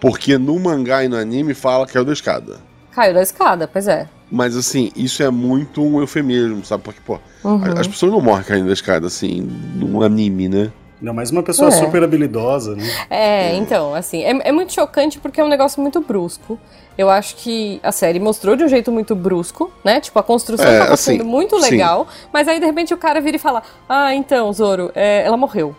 Porque 0.00 0.38
no 0.38 0.58
mangá 0.58 1.04
e 1.04 1.08
no 1.08 1.16
anime 1.16 1.54
fala 1.54 1.86
que 1.86 1.96
é 1.96 2.00
o 2.00 2.04
da 2.04 2.12
escada. 2.12 2.56
Caiu 2.92 3.14
da 3.14 3.22
escada, 3.22 3.68
pois 3.68 3.86
é. 3.86 4.08
Mas 4.30 4.56
assim, 4.56 4.90
isso 4.96 5.22
é 5.22 5.30
muito 5.30 5.82
um 5.82 6.00
eufemismo, 6.00 6.64
sabe? 6.64 6.82
Porque, 6.82 7.00
pô, 7.04 7.18
Uhum. 7.44 7.62
as 7.78 7.86
pessoas 7.86 8.10
não 8.12 8.20
morrem 8.20 8.44
caindo 8.44 8.66
da 8.66 8.72
escada, 8.72 9.06
assim, 9.06 9.40
num 9.76 10.02
anime, 10.02 10.48
né? 10.48 10.72
Ainda 11.00 11.12
mais 11.12 11.30
uma 11.30 11.42
pessoa 11.42 11.68
É. 11.68 11.72
super 11.72 12.02
habilidosa, 12.02 12.74
né? 12.74 12.84
É, 13.08 13.54
então, 13.56 13.94
assim, 13.94 14.22
é, 14.22 14.48
é 14.48 14.52
muito 14.52 14.72
chocante 14.72 15.18
porque 15.20 15.40
é 15.40 15.44
um 15.44 15.48
negócio 15.48 15.80
muito 15.80 16.00
brusco. 16.00 16.58
Eu 16.98 17.08
acho 17.08 17.36
que 17.36 17.78
a 17.80 17.92
série 17.92 18.18
mostrou 18.18 18.56
de 18.56 18.64
um 18.64 18.68
jeito 18.68 18.90
muito 18.90 19.14
brusco, 19.14 19.72
né? 19.84 20.00
Tipo, 20.00 20.18
a 20.18 20.22
construção 20.22 20.66
É, 20.66 20.78
tava 20.80 20.94
assim, 20.94 21.12
sendo 21.12 21.24
muito 21.24 21.54
sim. 21.62 21.70
legal, 21.70 22.08
mas 22.32 22.48
aí 22.48 22.58
de 22.58 22.66
repente 22.66 22.92
o 22.92 22.96
cara 22.98 23.20
vira 23.20 23.36
e 23.36 23.38
fala: 23.38 23.62
Ah, 23.88 24.12
então, 24.12 24.52
Zoro, 24.52 24.90
é, 24.96 25.22
ela 25.24 25.36
morreu. 25.36 25.76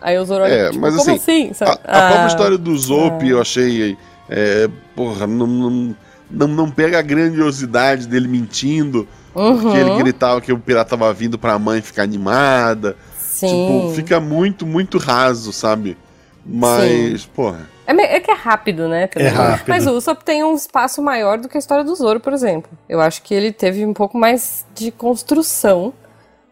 Aí 0.00 0.18
o 0.18 0.24
Zoro 0.24 0.44
olha, 0.44 0.52
É, 0.52 0.68
tipo, 0.70 0.80
mas 0.80 0.96
como 0.96 1.14
assim, 1.14 1.50
assim? 1.50 1.64
A, 1.64 1.72
a 1.72 1.76
própria 1.76 2.24
Ah, 2.24 2.26
história 2.26 2.56
do 2.58 2.76
Zop 2.78 3.28
eu 3.28 3.38
achei. 3.40 3.98
É, 4.30 4.68
porra, 4.96 5.26
não, 5.26 5.46
não, 5.46 5.96
não, 6.30 6.48
não 6.48 6.70
pega 6.70 6.98
a 6.98 7.02
grandiosidade 7.02 8.08
dele 8.08 8.26
mentindo. 8.26 9.06
Porque 9.34 9.66
uhum, 9.66 9.76
ele 9.76 9.94
gritava 10.02 10.40
que 10.40 10.52
o 10.52 10.58
pirata 10.58 10.90
tava 10.90 11.12
vindo 11.12 11.38
pra 11.38 11.58
mãe 11.58 11.80
ficar 11.82 12.02
animada. 12.02 12.96
Sim. 13.18 13.46
Tipo, 13.48 13.92
fica 13.94 14.20
muito, 14.20 14.66
muito 14.66 14.98
raso, 14.98 15.52
sabe? 15.52 15.96
Mas, 16.44 17.24
porra. 17.26 17.68
É, 17.86 18.16
é 18.16 18.20
que 18.20 18.30
é 18.30 18.34
rápido, 18.34 18.88
né? 18.88 19.06
também. 19.06 19.28
É 19.28 19.30
rápido. 19.30 19.68
Mas 19.68 19.86
o 19.86 19.92
Usopp 19.92 20.24
tem 20.24 20.42
um 20.44 20.54
espaço 20.54 21.02
maior 21.02 21.38
do 21.38 21.48
que 21.48 21.56
a 21.56 21.60
história 21.60 21.82
do 21.84 21.94
Zoro, 21.94 22.20
por 22.20 22.32
exemplo. 22.32 22.70
Eu 22.88 23.00
acho 23.00 23.22
que 23.22 23.34
ele 23.34 23.52
teve 23.52 23.84
um 23.84 23.92
pouco 23.92 24.16
mais 24.16 24.64
de 24.74 24.90
construção 24.90 25.92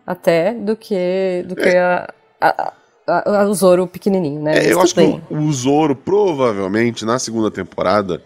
até 0.06 0.52
do 0.54 0.74
que, 0.76 1.44
do 1.46 1.54
que 1.54 1.68
a, 1.76 2.08
a- 2.40 2.72
a- 3.06 3.40
a- 3.42 3.48
o 3.48 3.54
Zoro 3.54 3.86
pequenininho, 3.86 4.42
né? 4.42 4.58
É, 4.58 4.72
eu 4.72 4.80
acho 4.80 4.94
bem. 4.96 5.22
que 5.28 5.34
o, 5.34 5.38
o 5.38 5.52
Zoro, 5.52 5.94
provavelmente, 5.94 7.04
na 7.04 7.18
segunda 7.18 7.50
temporada, 7.50 8.22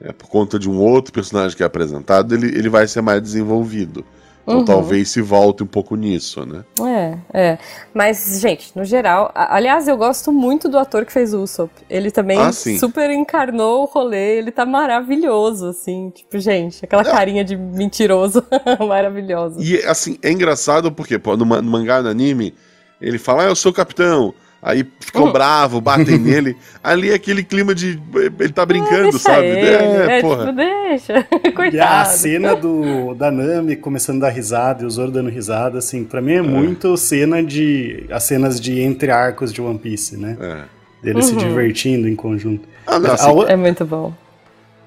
é, 0.00 0.12
por 0.12 0.28
conta 0.28 0.58
de 0.58 0.68
um 0.70 0.78
outro 0.80 1.12
personagem 1.12 1.56
que 1.56 1.62
é 1.62 1.66
apresentado, 1.66 2.34
ele, 2.34 2.46
ele 2.48 2.68
vai 2.68 2.86
ser 2.86 3.00
mais 3.00 3.20
desenvolvido. 3.22 4.04
Então 4.46 4.58
Uhum. 4.60 4.64
talvez 4.64 5.10
se 5.10 5.20
volte 5.20 5.64
um 5.64 5.66
pouco 5.66 5.96
nisso, 5.96 6.46
né? 6.46 6.64
É, 6.80 7.18
é. 7.34 7.58
Mas, 7.92 8.38
gente, 8.40 8.70
no 8.76 8.84
geral, 8.84 9.32
a- 9.34 9.56
aliás, 9.56 9.88
eu 9.88 9.96
gosto 9.96 10.30
muito 10.30 10.68
do 10.68 10.78
ator 10.78 11.04
que 11.04 11.12
fez 11.12 11.34
o 11.34 11.42
Usopp. 11.42 11.72
Ele 11.90 12.12
também 12.12 12.38
Ah, 12.38 12.52
super 12.52 13.10
encarnou 13.10 13.82
o 13.82 13.86
rolê, 13.86 14.38
ele 14.38 14.52
tá 14.52 14.64
maravilhoso, 14.64 15.66
assim. 15.70 16.10
Tipo, 16.10 16.38
gente, 16.38 16.84
aquela 16.84 17.02
carinha 17.04 17.42
de 17.44 17.56
mentiroso 17.56 18.44
maravilhosa. 18.86 19.60
E 19.60 19.82
assim, 19.84 20.16
é 20.22 20.30
engraçado 20.30 20.92
porque, 20.92 21.18
pô, 21.18 21.36
no, 21.36 21.44
no 21.44 21.62
mangá 21.70 22.00
no 22.00 22.08
anime, 22.08 22.54
ele 23.00 23.18
fala, 23.18 23.42
ah, 23.42 23.46
eu 23.48 23.56
sou 23.56 23.72
o 23.72 23.74
capitão. 23.74 24.32
Aí 24.62 24.84
ficam 24.98 25.24
Uhum. 25.26 25.32
bravo, 25.32 25.80
batem 25.80 26.18
nele. 26.18 26.56
Ali 26.82 27.10
é 27.10 27.14
aquele 27.14 27.44
clima 27.44 27.74
de. 27.74 28.00
Ele 28.40 28.52
tá 28.52 28.64
brincando, 28.66 28.94
Ah, 29.08 29.10
deixa 29.10 29.18
sabe? 29.18 29.46
Ele, 29.46 29.60
é, 29.68 30.18
é, 30.18 30.20
porra. 30.20 30.46
tipo, 30.46 30.56
deixa. 30.56 31.26
E 31.44 31.48
a 31.48 31.52
Coitado. 31.52 32.08
cena 32.10 32.56
do, 32.56 33.14
da 33.14 33.30
Nami 33.30 33.76
começando 33.76 34.22
a 34.24 34.28
dar 34.28 34.32
risada 34.34 34.82
e 34.82 34.86
o 34.86 34.90
Zoro 34.90 35.10
dando 35.12 35.28
risada, 35.30 35.78
assim, 35.78 36.04
pra 36.04 36.20
mim 36.20 36.32
é 36.34 36.42
muito 36.42 36.96
cena 36.96 37.42
de. 37.42 38.06
as 38.10 38.24
cenas 38.24 38.60
de 38.60 38.80
entre 38.80 39.10
arcos 39.10 39.52
de 39.52 39.60
One 39.60 39.78
Piece, 39.78 40.16
né? 40.16 40.36
É. 40.40 40.64
Deles 41.02 41.26
se 41.26 41.32
Uhum. 41.32 41.38
divertindo 41.38 42.08
em 42.08 42.16
conjunto. 42.16 42.66
Ah, 42.86 42.98
não, 42.98 43.12
assim, 43.12 43.44
a 43.46 43.52
É 43.52 43.56
muito 43.56 43.84
bom. 43.84 44.12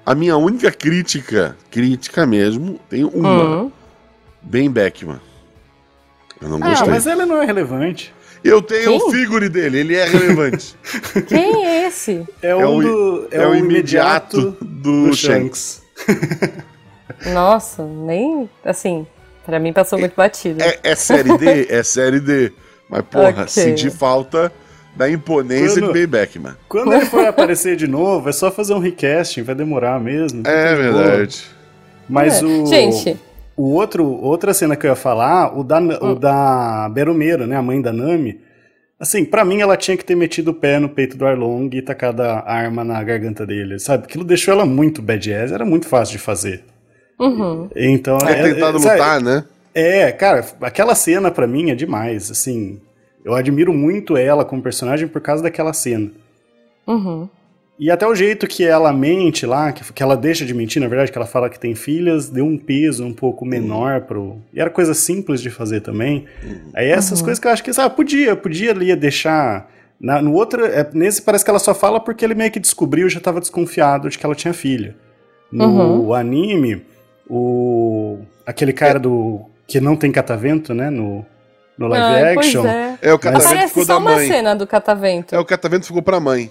a 0.04 0.14
minha 0.14 0.36
única 0.36 0.70
crítica, 0.72 1.56
crítica 1.70 2.26
mesmo, 2.26 2.78
tem 2.90 3.04
uma. 3.04 3.62
Hum. 3.62 3.72
Bem 4.42 4.70
Beckman. 4.70 5.20
Eu 6.42 6.48
não 6.48 6.56
Ah, 6.62 6.70
gostei. 6.70 6.88
mas 6.88 7.06
ela 7.06 7.24
não 7.26 7.40
é 7.42 7.46
relevante. 7.46 8.12
Eu 8.42 8.62
tenho 8.62 8.96
o 8.96 9.00
Quem? 9.00 9.10
figure 9.12 9.48
dele, 9.48 9.78
ele 9.80 9.94
é 9.96 10.04
relevante. 10.06 10.74
Quem 11.28 11.66
é 11.66 11.86
esse? 11.86 12.26
É, 12.42 12.48
É 12.50 12.56
um 12.56 12.76
o- 12.76 12.82
do, 12.82 13.28
é, 13.30 13.46
o 13.46 13.54
imediato 13.54 14.56
do, 14.60 15.08
do 15.08 15.14
Shanks. 15.14 15.82
Shanks. 16.06 16.52
Nossa, 17.32 17.84
nem. 17.84 18.48
Assim, 18.64 19.06
pra 19.44 19.58
mim 19.58 19.72
passou 19.72 19.98
muito 19.98 20.14
batido. 20.16 20.62
É, 20.62 20.78
é 20.82 20.94
série 20.94 21.36
D? 21.36 21.66
É 21.70 21.82
série 21.82 22.20
D. 22.20 22.52
Mas, 22.88 23.02
porra, 23.02 23.28
Ok. 23.42 23.48
senti 23.48 23.90
falta 23.90 24.50
da 24.96 25.08
imponência 25.08 25.80
Quando- 25.80 25.92
de 25.92 25.92
Ben 25.92 26.06
Beckman. 26.06 26.54
Quando 26.68 26.92
ele 26.94 27.06
for 27.06 27.24
aparecer 27.26 27.76
de 27.76 27.86
novo, 27.86 28.28
é 28.28 28.32
só 28.32 28.50
fazer 28.50 28.74
um 28.74 28.78
recasting, 28.78 29.42
vai 29.42 29.54
demorar 29.54 30.00
mesmo. 30.00 30.42
É 30.46 30.74
Tudo 30.74 30.82
de 30.84 30.90
boa. 30.92 31.02
verdade. 31.04 31.44
Mas 32.08 32.42
É. 32.42 32.44
o. 32.46 32.66
Gente. 32.66 33.20
O 33.60 33.74
outro, 33.74 34.06
outra 34.06 34.54
cena 34.54 34.74
que 34.74 34.86
eu 34.86 34.90
ia 34.90 34.96
falar, 34.96 35.54
o 35.58 35.62
da, 35.62 35.78
Hum. 35.78 36.12
o 36.12 36.14
da 36.14 36.88
Berumeiro, 36.88 37.46
né, 37.46 37.56
a 37.56 37.62
mãe 37.62 37.82
da 37.82 37.92
Nami. 37.92 38.40
Assim, 38.98 39.22
pra 39.22 39.44
mim 39.44 39.60
ela 39.60 39.76
tinha 39.76 39.96
que 39.98 40.04
ter 40.04 40.14
metido 40.14 40.50
o 40.50 40.54
pé 40.54 40.78
no 40.78 40.88
peito 40.88 41.14
do 41.16 41.26
Arlong 41.26 41.68
e 41.74 41.82
tacado 41.82 42.22
a 42.22 42.40
arma 42.50 42.82
na 42.84 43.02
garganta 43.02 43.44
dele, 43.46 43.78
sabe? 43.78 44.04
Aquilo 44.04 44.24
deixou 44.24 44.54
ela 44.54 44.64
muito 44.64 45.02
badass, 45.02 45.52
era 45.52 45.64
muito 45.64 45.86
fácil 45.86 46.12
de 46.12 46.18
fazer. 46.18 46.64
Uhum. 47.18 47.68
Então, 47.76 48.16
É 48.18 48.42
tentado 48.54 48.78
sabe, 48.78 48.98
lutar, 48.98 49.20
né? 49.20 49.44
É, 49.74 50.10
cara, 50.10 50.42
aquela 50.62 50.94
cena 50.94 51.30
pra 51.30 51.46
mim 51.46 51.70
é 51.70 51.74
demais, 51.74 52.30
assim. 52.30 52.80
Eu 53.22 53.34
admiro 53.34 53.74
muito 53.74 54.16
ela 54.16 54.42
como 54.42 54.62
personagem 54.62 55.06
por 55.06 55.20
causa 55.20 55.42
daquela 55.42 55.74
cena. 55.74 56.10
Uhum. 56.86 57.28
E 57.82 57.90
até 57.90 58.06
o 58.06 58.14
jeito 58.14 58.46
que 58.46 58.62
ela 58.62 58.92
mente 58.92 59.46
lá, 59.46 59.72
que, 59.72 59.90
que 59.90 60.02
ela 60.02 60.14
deixa 60.14 60.44
de 60.44 60.52
mentir, 60.52 60.82
na 60.82 60.86
verdade, 60.86 61.10
que 61.10 61.16
ela 61.16 61.26
fala 61.26 61.48
que 61.48 61.58
tem 61.58 61.74
filhas, 61.74 62.28
deu 62.28 62.44
um 62.44 62.58
peso 62.58 63.02
um 63.06 63.12
pouco 63.14 63.46
menor 63.46 64.02
pro. 64.02 64.36
E 64.52 64.60
era 64.60 64.68
coisa 64.68 64.92
simples 64.92 65.40
de 65.40 65.48
fazer 65.48 65.80
também. 65.80 66.26
Aí 66.74 66.88
essas 66.90 67.22
coisas 67.22 67.38
que 67.38 67.48
eu 67.48 67.50
acho 67.52 67.64
que, 67.64 67.72
sabe, 67.72 67.96
podia, 67.96 68.36
podia 68.36 68.72
ali 68.72 68.94
deixar. 68.94 69.66
Na, 69.98 70.20
no 70.20 70.34
outro, 70.34 70.66
é, 70.66 70.86
nesse 70.92 71.22
parece 71.22 71.42
que 71.42 71.50
ela 71.50 71.58
só 71.58 71.74
fala 71.74 71.98
porque 71.98 72.22
ele 72.22 72.34
meio 72.34 72.50
que 72.50 72.60
descobriu 72.60 73.06
e 73.06 73.10
já 73.10 73.18
tava 73.18 73.40
desconfiado 73.40 74.10
de 74.10 74.18
que 74.18 74.26
ela 74.26 74.34
tinha 74.34 74.52
filha. 74.52 74.94
No 75.50 75.64
Uhum. 75.64 76.12
anime, 76.14 76.84
o. 77.28 78.18
aquele 78.46 78.74
cara 78.74 78.98
do. 78.98 79.40
que 79.66 79.80
não 79.80 79.96
tem 79.96 80.12
catavento, 80.12 80.74
né? 80.74 80.90
No, 80.90 81.24
no 81.78 81.86
live 81.86 82.04
Ai, 82.24 82.36
action. 82.36 82.62
Pois 82.62 82.74
é. 82.74 82.98
É 83.02 83.12
o 83.14 83.18
catavento 83.18 83.48
Aparece 83.52 83.68
ficou 83.68 83.84
só 83.86 83.92
da 83.94 83.98
uma 83.98 84.10
mãe. 84.16 84.28
cena 84.28 84.54
do 84.54 84.66
catavento. 84.66 85.34
É 85.34 85.38
o 85.38 85.44
catavento 85.46 85.86
ficou 85.86 86.02
pra 86.02 86.20
mãe. 86.20 86.50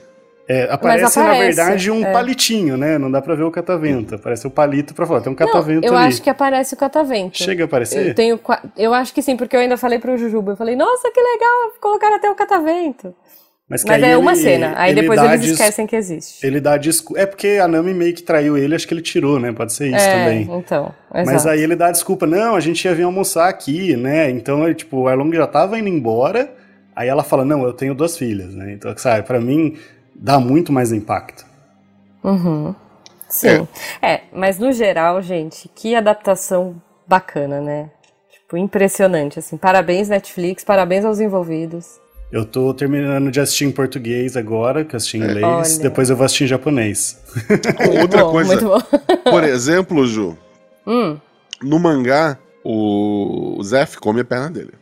É, 0.52 0.64
aparece, 0.72 1.20
na 1.20 1.26
aparece, 1.26 1.56
verdade, 1.56 1.92
um 1.92 2.04
é. 2.04 2.12
palitinho, 2.12 2.76
né? 2.76 2.98
Não 2.98 3.12
dá 3.12 3.22
pra 3.22 3.36
ver 3.36 3.44
o 3.44 3.52
catavento. 3.52 4.16
Aparece 4.16 4.48
o 4.48 4.50
palito 4.50 4.96
pra 4.96 5.06
falar, 5.06 5.22
tem 5.22 5.32
um 5.32 5.36
catavento 5.36 5.86
Não, 5.86 5.94
eu 5.94 5.96
ali. 5.98 6.08
acho 6.08 6.24
que 6.24 6.30
aparece 6.30 6.74
o 6.74 6.78
catavento. 6.78 7.38
Chega 7.38 7.64
a 7.64 7.66
aparecer? 7.66 8.08
Eu, 8.08 8.16
tenho, 8.16 8.40
eu 8.76 8.92
acho 8.92 9.14
que 9.14 9.22
sim, 9.22 9.38
porque 9.38 9.56
eu 9.56 9.60
ainda 9.60 9.78
falei 9.78 10.00
pro 10.00 10.18
Jujuba. 10.18 10.54
Eu 10.54 10.58
falei, 10.58 10.76
nossa, 10.76 11.12
que 11.12 11.22
legal, 11.22 11.74
colocaram 11.80 12.16
até 12.16 12.32
o 12.32 12.34
catavento. 12.34 13.14
Mas, 13.70 13.86
Mas 13.86 14.02
aí 14.02 14.10
é 14.10 14.18
uma 14.18 14.32
ele- 14.32 14.42
cena, 14.42 14.74
aí 14.76 14.92
ele 14.92 15.02
depois 15.02 15.22
eles 15.22 15.46
esquecem 15.52 15.86
que 15.86 15.96
existe. 15.96 16.44
Ele 16.44 16.60
dá 16.60 16.76
desculpa. 16.78 17.22
É 17.22 17.28
porque 17.28 17.60
a 17.62 17.68
Nami 17.68 17.94
meio 17.94 18.16
que 18.16 18.24
traiu 18.24 18.58
ele, 18.58 18.74
acho 18.74 18.88
que 18.88 18.94
ele 18.96 19.04
tirou, 19.04 19.40
né? 19.40 19.52
Pode 19.52 19.74
ser 19.74 19.90
isso 19.90 19.98
é, 20.04 20.12
também. 20.12 20.50
então, 20.52 20.92
Mas 21.14 21.30
exato. 21.30 21.50
aí 21.50 21.62
ele 21.62 21.76
dá 21.76 21.92
desculpa, 21.92 22.26
não, 22.26 22.56
a 22.56 22.60
gente 22.60 22.84
ia 22.84 22.96
vir 22.96 23.04
almoçar 23.04 23.48
aqui, 23.48 23.96
né? 23.96 24.32
Então, 24.32 24.74
tipo, 24.74 25.02
o 25.02 25.08
Arlong 25.08 25.32
já 25.36 25.46
tava 25.46 25.78
indo 25.78 25.88
embora, 25.88 26.52
aí 26.96 27.08
ela 27.08 27.22
fala, 27.24 27.46
não, 27.46 27.64
eu 27.64 27.72
tenho 27.72 27.94
duas 27.94 28.18
filhas, 28.18 28.56
né? 28.56 28.74
Então, 28.74 28.92
sabe, 28.98 29.28
pra 29.28 29.40
mim, 29.40 29.78
dá 30.22 30.40
muito 30.40 30.72
mais 30.72 30.92
impacto. 30.92 31.46
Uhum. 32.24 32.76
Sim. 33.28 33.68
É. 34.02 34.22
mas 34.34 34.58
no 34.60 34.72
geral, 34.72 35.22
gente, 35.22 35.70
que 35.74 35.96
adaptação 35.96 36.82
bacana, 37.08 37.62
né? 37.62 37.90
Tipo, 38.32 38.58
impressionante, 38.58 39.38
assim. 39.40 39.56
Parabéns, 39.58 40.10
Netflix, 40.10 40.64
parabéns 40.64 41.06
aos 41.06 41.20
envolvidos. 41.20 42.00
Eu 42.32 42.46
tô 42.46 42.74
terminando 42.74 43.32
de 43.32 43.40
assistir 43.40 43.66
em 43.66 43.72
português 43.72 44.36
agora, 44.38 44.84
que 44.86 44.96
eu 44.96 44.98
assisti 44.98 45.18
em 45.18 45.22
inglês, 45.24 45.46
Olha. 45.76 45.80
depois 45.84 46.10
eu 46.10 46.16
vou 46.16 46.26
assistir 46.26 46.44
em 46.44 46.48
japonês. 46.48 47.20
Outra 48.02 48.22
bom, 48.26 48.32
coisa, 48.32 48.54
Muito 48.56 48.68
bom. 48.68 49.00
por 49.32 49.44
exemplo, 49.44 50.06
Ju, 50.06 50.38
Hum, 50.86 51.18
no 51.62 51.80
mangá, 51.80 52.38
o, 52.64 53.58
o 53.60 53.64
Zef 53.64 53.98
come 53.98 54.22
a 54.22 54.26
perna 54.26 54.50
dele. 54.52 54.74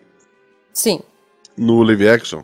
sim. 0.73 1.01
No 1.57 1.81
live 1.83 2.07
action, 2.07 2.43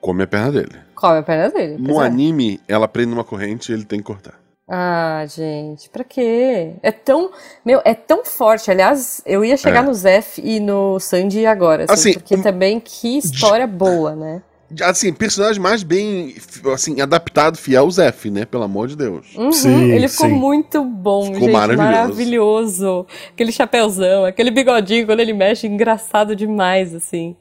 come 0.00 0.22
a 0.22 0.26
perna 0.26 0.52
dele. 0.52 0.78
Come 1.04 1.18
a 1.18 1.22
perna 1.22 1.50
dele. 1.50 1.76
No 1.78 2.00
é. 2.02 2.06
anime, 2.06 2.60
ela 2.66 2.88
prende 2.88 3.12
uma 3.12 3.24
corrente 3.24 3.70
e 3.70 3.74
ele 3.74 3.84
tem 3.84 3.98
que 3.98 4.04
cortar. 4.06 4.34
Ah, 4.66 5.24
gente, 5.28 5.90
pra 5.90 6.02
quê? 6.02 6.72
É 6.82 6.90
tão. 6.90 7.30
Meu, 7.62 7.82
é 7.84 7.92
tão 7.92 8.24
forte. 8.24 8.70
Aliás, 8.70 9.20
eu 9.26 9.44
ia 9.44 9.58
chegar 9.58 9.80
É. 9.84 9.86
no 9.86 9.92
Zef 9.92 10.40
e 10.42 10.58
no 10.60 10.98
Sandy 10.98 11.44
agora, 11.44 11.84
assim, 11.84 11.92
Assim, 11.92 12.12
porque 12.14 12.34
um- 12.36 12.42
também 12.42 12.80
que 12.80 13.18
história 13.18 13.66
boa, 13.66 14.16
né? 14.16 14.42
Assim, 14.82 15.12
personagem 15.12 15.60
mais 15.60 15.82
bem 15.82 16.34
assim, 16.72 16.98
adaptado, 17.00 17.58
fiel, 17.58 17.84
o 17.86 17.90
Zef, 17.90 18.30
né? 18.30 18.46
Pelo 18.46 18.62
amor 18.64 18.88
de 18.88 18.96
Deus. 18.96 19.34
Uhum, 19.36 19.52
Sim, 19.52 19.92
ele 19.92 20.08
ficou 20.08 20.28
sim. 20.28 20.34
muito 20.34 20.82
bom, 20.82 21.26
Ficou 21.26 21.40
gente. 21.40 21.52
maravilhoso. 21.52 21.92
Maravilhoso. 21.92 23.06
Aquele 23.34 23.52
chapéuzão, 23.52 24.24
aquele 24.24 24.50
bigodinho 24.50 25.04
quando 25.04 25.20
ele 25.20 25.34
mexe, 25.34 25.66
engraçado 25.66 26.34
demais, 26.34 26.94
assim. 26.94 27.36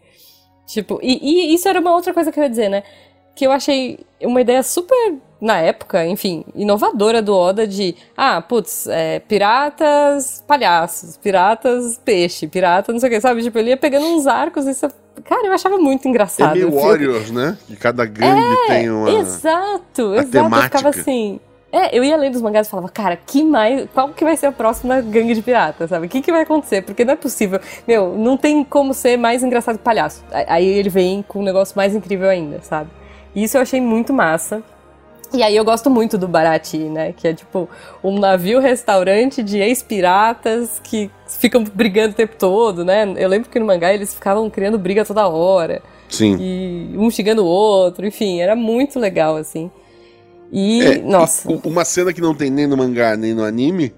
Tipo, 0.68 1.00
e, 1.02 1.18
e 1.52 1.54
isso 1.56 1.68
era 1.70 1.80
uma 1.80 1.94
outra 1.96 2.14
coisa 2.14 2.32
que 2.32 2.38
eu 2.40 2.44
ia 2.44 2.50
dizer, 2.50 2.70
né? 2.70 2.84
Que 3.36 3.46
eu 3.48 3.52
achei 3.52 4.00
uma 4.22 4.40
ideia 4.42 4.62
super, 4.64 5.16
na 5.42 5.58
época, 5.60 6.06
enfim, 6.06 6.46
inovadora 6.56 7.22
do 7.22 7.36
Oda 7.36 7.66
de, 7.68 7.96
ah, 8.16 8.42
putz, 8.42 8.88
é, 8.88 9.20
piratas 9.20 10.44
palhaços, 10.48 11.18
piratas 11.18 12.00
peixe, 12.06 12.48
pirata 12.48 12.92
não 12.94 13.00
sei 13.00 13.10
o 13.10 13.12
que, 13.12 13.22
sabe? 13.22 13.42
Tipo, 13.44 13.58
ele 13.60 13.70
ia 13.72 13.78
pegando 13.78 14.06
uns 14.06 14.28
arcos 14.28 14.66
e 14.68 14.72
isso. 14.72 14.88
Cara, 15.26 15.46
eu 15.48 15.54
achava 15.54 15.78
muito 15.78 16.06
É 16.08 16.10
engraçado. 16.10 16.54
meio 16.54 16.68
Eu 16.68 16.72
fui- 16.72 16.82
Warriors, 16.82 17.32
né? 17.32 17.58
Que 17.68 17.76
cada 17.76 18.06
gangue 18.06 18.58
tem 18.68 18.90
uma. 18.90 19.10
Exato, 19.12 20.14
exato. 20.16 20.16
Eu 20.16 20.30
temática. 20.30 20.78
ficava 20.78 20.90
assim. 20.90 21.40
É, 21.72 21.98
eu 21.98 22.04
ia 22.04 22.16
lendo 22.16 22.36
os 22.36 22.42
mangás 22.42 22.68
e 22.68 22.70
falava, 22.70 22.88
cara, 22.90 23.16
que 23.18 23.44
mais. 23.44 23.88
Qual 23.94 24.10
que 24.10 24.24
vai 24.24 24.38
ser 24.38 24.46
a 24.48 24.52
próxima 24.52 25.02
gangue 25.02 25.34
de 25.34 25.42
pirata, 25.42 25.88
sabe? 25.88 26.06
O 26.06 26.10
que, 26.10 26.22
que 26.22 26.32
vai 26.32 26.44
acontecer? 26.44 26.84
Porque 26.84 27.04
não 27.04 27.14
é 27.14 27.16
possível. 27.16 27.60
Meu, 27.88 28.16
não 28.16 28.38
tem 28.38 28.64
como 28.64 28.94
ser 28.94 29.18
mais 29.18 29.44
engraçado 29.44 29.78
que 29.78 29.84
palhaço. 29.84 30.24
Aí 30.48 30.68
ele 30.68 30.90
vem 30.90 31.24
com 31.28 31.40
um 31.40 31.44
negócio 31.44 31.76
mais 31.76 31.96
incrível 31.96 32.30
ainda, 32.30 32.60
sabe? 32.62 32.90
E 33.36 33.44
isso 33.44 33.58
eu 33.58 33.62
achei 33.62 33.82
muito 33.82 34.14
massa. 34.14 34.64
E 35.34 35.42
aí 35.42 35.56
eu 35.56 35.66
gosto 35.66 35.90
muito 35.90 36.16
do 36.16 36.28
Barati, 36.28 36.78
né? 36.78 37.12
Que 37.12 37.30
é 37.30 37.34
tipo 37.34 37.68
um 38.04 38.20
navio-restaurante 38.20 39.42
de 39.42 39.58
ex-piratas 39.58 40.80
que 40.84 41.10
ficam 41.28 41.64
brigando 41.64 42.12
o 42.14 42.16
tempo 42.16 42.36
todo, 42.38 42.86
né? 42.86 43.12
Eu 43.18 43.28
lembro 43.28 43.50
que 43.50 43.60
no 43.60 43.66
mangá 43.66 43.92
eles 43.92 44.14
ficavam 44.14 44.48
criando 44.50 44.78
briga 44.78 45.04
toda 45.04 45.28
hora. 45.28 45.82
Sim. 46.08 46.38
E 46.40 46.96
um 46.96 47.10
xingando 47.10 47.44
o 47.44 47.48
outro, 47.48 48.06
enfim, 48.06 48.42
era 48.42 48.56
muito 48.56 49.00
legal, 49.00 49.36
assim. 49.36 49.72
E, 50.52 50.82
É, 50.84 50.98
nossa. 51.02 51.52
e 51.52 51.60
uma 51.64 51.84
cena 51.84 52.14
que 52.14 52.22
não 52.22 52.36
tem 52.36 52.52
nem 52.52 52.68
no 52.68 52.78
mangá 52.78 53.18
nem 53.18 53.34
no 53.34 53.44
anime: 53.44 53.92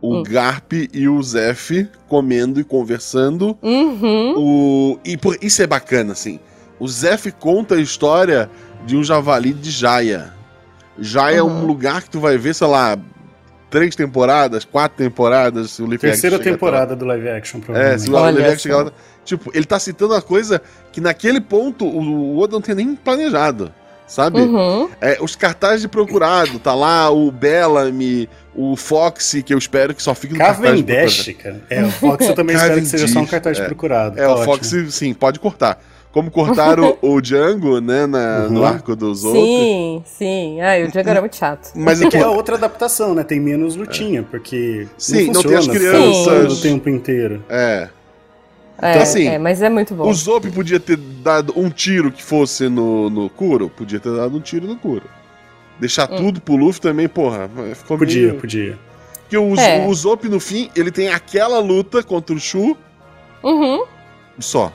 o 0.00 0.18
Hum. 0.18 0.22
Garp 0.22 0.72
e 0.72 1.08
o 1.08 1.20
Zef 1.20 1.88
comendo 2.08 2.60
e 2.60 2.64
conversando. 2.64 3.58
Uhum. 3.60 4.34
O... 4.36 4.98
E 5.04 5.16
por... 5.16 5.36
isso 5.42 5.60
é 5.62 5.66
bacana, 5.66 6.12
assim. 6.12 6.38
O 6.78 6.86
Zef 6.86 7.32
conta 7.32 7.74
a 7.74 7.80
história 7.80 8.48
de 8.86 8.96
um 8.96 9.04
javali 9.04 9.52
de 9.52 9.70
Jaya. 9.70 10.32
Jaya 10.98 11.38
é 11.38 11.42
um 11.42 11.48
Uhum. 11.60 11.66
lugar 11.66 12.02
que 12.02 12.10
tu 12.10 12.20
vai 12.20 12.38
ver, 12.38 12.54
sei 12.54 12.66
lá, 12.66 12.96
três 13.68 13.94
temporadas, 13.94 14.64
quatro 14.64 14.96
temporadas. 14.96 15.72
Se 15.72 15.82
o 15.82 15.86
live 15.86 15.98
Terceira 15.98 16.38
lá. 16.38 16.42
temporada 16.42 16.96
do 16.96 17.04
live 17.04 17.28
action, 17.28 17.58
É, 17.58 17.62
provavelmente. 17.62 18.00
se 18.02 18.10
o 18.10 18.14
Olha 18.14 18.22
live 18.34 18.44
action 18.44 18.58
chegar 18.58 18.84
lá. 18.84 18.92
Tipo, 19.24 19.50
ele 19.52 19.64
tá 19.66 19.78
citando 19.78 20.14
uma 20.14 20.22
coisa 20.22 20.62
que 20.92 21.00
naquele 21.00 21.40
ponto 21.40 21.84
o 21.84 22.38
Oda 22.38 22.52
não 22.54 22.60
tem 22.62 22.74
nem 22.74 22.94
planejado. 22.94 23.72
Sabe? 24.06 24.40
Uhum. 24.40 24.88
É, 25.00 25.18
os 25.20 25.34
cartazes 25.34 25.80
de 25.80 25.88
procurado, 25.88 26.60
tá 26.60 26.72
lá 26.72 27.10
o 27.10 27.28
Bellamy, 27.32 28.28
o 28.54 28.76
Foxy, 28.76 29.42
que 29.42 29.52
eu 29.52 29.58
espero 29.58 29.92
que 29.96 30.00
só 30.00 30.14
fique 30.14 30.32
no 30.32 30.38
cartaz 30.38 30.76
de 30.76 30.84
Cavendish, 30.84 31.34
cara. 31.42 31.60
É, 31.68 31.82
o 31.84 31.90
Fox 31.90 32.24
eu 32.28 32.34
também 32.36 32.54
espero 32.56 32.80
que 32.80 32.86
seja 32.86 33.08
só 33.08 33.18
um 33.18 33.26
Cavendish, 33.26 33.30
cartaz 33.32 33.56
de 33.56 33.62
é. 33.64 33.66
procurado. 33.66 34.16
É, 34.16 34.22
tá 34.22 34.28
o 34.28 34.32
ótimo. 34.34 34.44
Foxy, 34.44 34.92
sim, 34.92 35.12
pode 35.12 35.40
cortar. 35.40 35.82
Como 36.16 36.30
cortaram 36.30 36.96
o 37.02 37.20
Django, 37.20 37.78
né, 37.78 38.06
na- 38.06 38.48
no 38.48 38.60
Uhum. 38.60 38.64
arco 38.66 38.96
dos 38.96 39.22
outros. 39.22 39.44
Sim, 39.44 40.02
sim. 40.06 40.60
Ai, 40.62 40.84
o 40.84 40.90
Django 40.90 41.10
era 41.10 41.20
muito 41.20 41.36
chato. 41.36 41.72
Mas 41.74 41.98
Que 42.00 42.06
aqui, 42.06 42.16
é 42.16 42.26
outra 42.26 42.56
adaptação, 42.56 43.14
né? 43.14 43.22
Tem 43.22 43.38
menos 43.38 43.76
lutinha, 43.76 44.22
porque 44.22 44.88
Sim, 44.96 45.26
não 45.26 45.34
não 45.34 45.42
tem 45.42 45.54
as 45.56 45.68
crianças. 45.68 46.58
o 46.58 46.62
tempo 46.62 46.88
inteiro. 46.88 47.44
é. 47.50 47.90
É, 48.80 48.90
Então, 48.92 49.02
assim, 49.02 49.26
é, 49.26 49.38
mas 49.38 49.60
é 49.60 49.68
muito 49.68 49.94
bom. 49.94 50.08
O 50.08 50.14
Zop 50.14 50.50
podia 50.52 50.80
ter 50.80 50.96
dado 50.96 51.52
um 51.54 51.68
tiro 51.68 52.10
que 52.10 52.22
fosse 52.22 52.66
no, 52.68 53.10
no 53.10 53.28
Kuro, 53.28 53.68
podia 53.70 54.00
ter 54.00 54.14
dado 54.16 54.36
um 54.36 54.40
tiro 54.40 54.66
no 54.66 54.76
Kuro. 54.76 55.04
Deixar 55.78 56.10
Hum. 56.10 56.16
tudo 56.16 56.40
pro 56.40 56.56
Luffy 56.56 56.80
também, 56.80 57.08
porra, 57.08 57.50
ficou 57.74 57.98
Podia, 57.98 58.28
meio... 58.28 58.40
podia. 58.40 58.78
Porque 59.22 59.36
o, 59.36 59.54
É. 59.60 59.86
o 59.86 59.92
Zop, 59.94 60.26
no 60.30 60.40
fim, 60.40 60.70
ele 60.74 60.90
tem 60.90 61.08
aquela 61.08 61.58
luta 61.58 62.02
contra 62.02 62.34
o 62.34 62.38
Shu 62.40 62.74
Uhum. 63.42 63.84
só. 64.38 64.72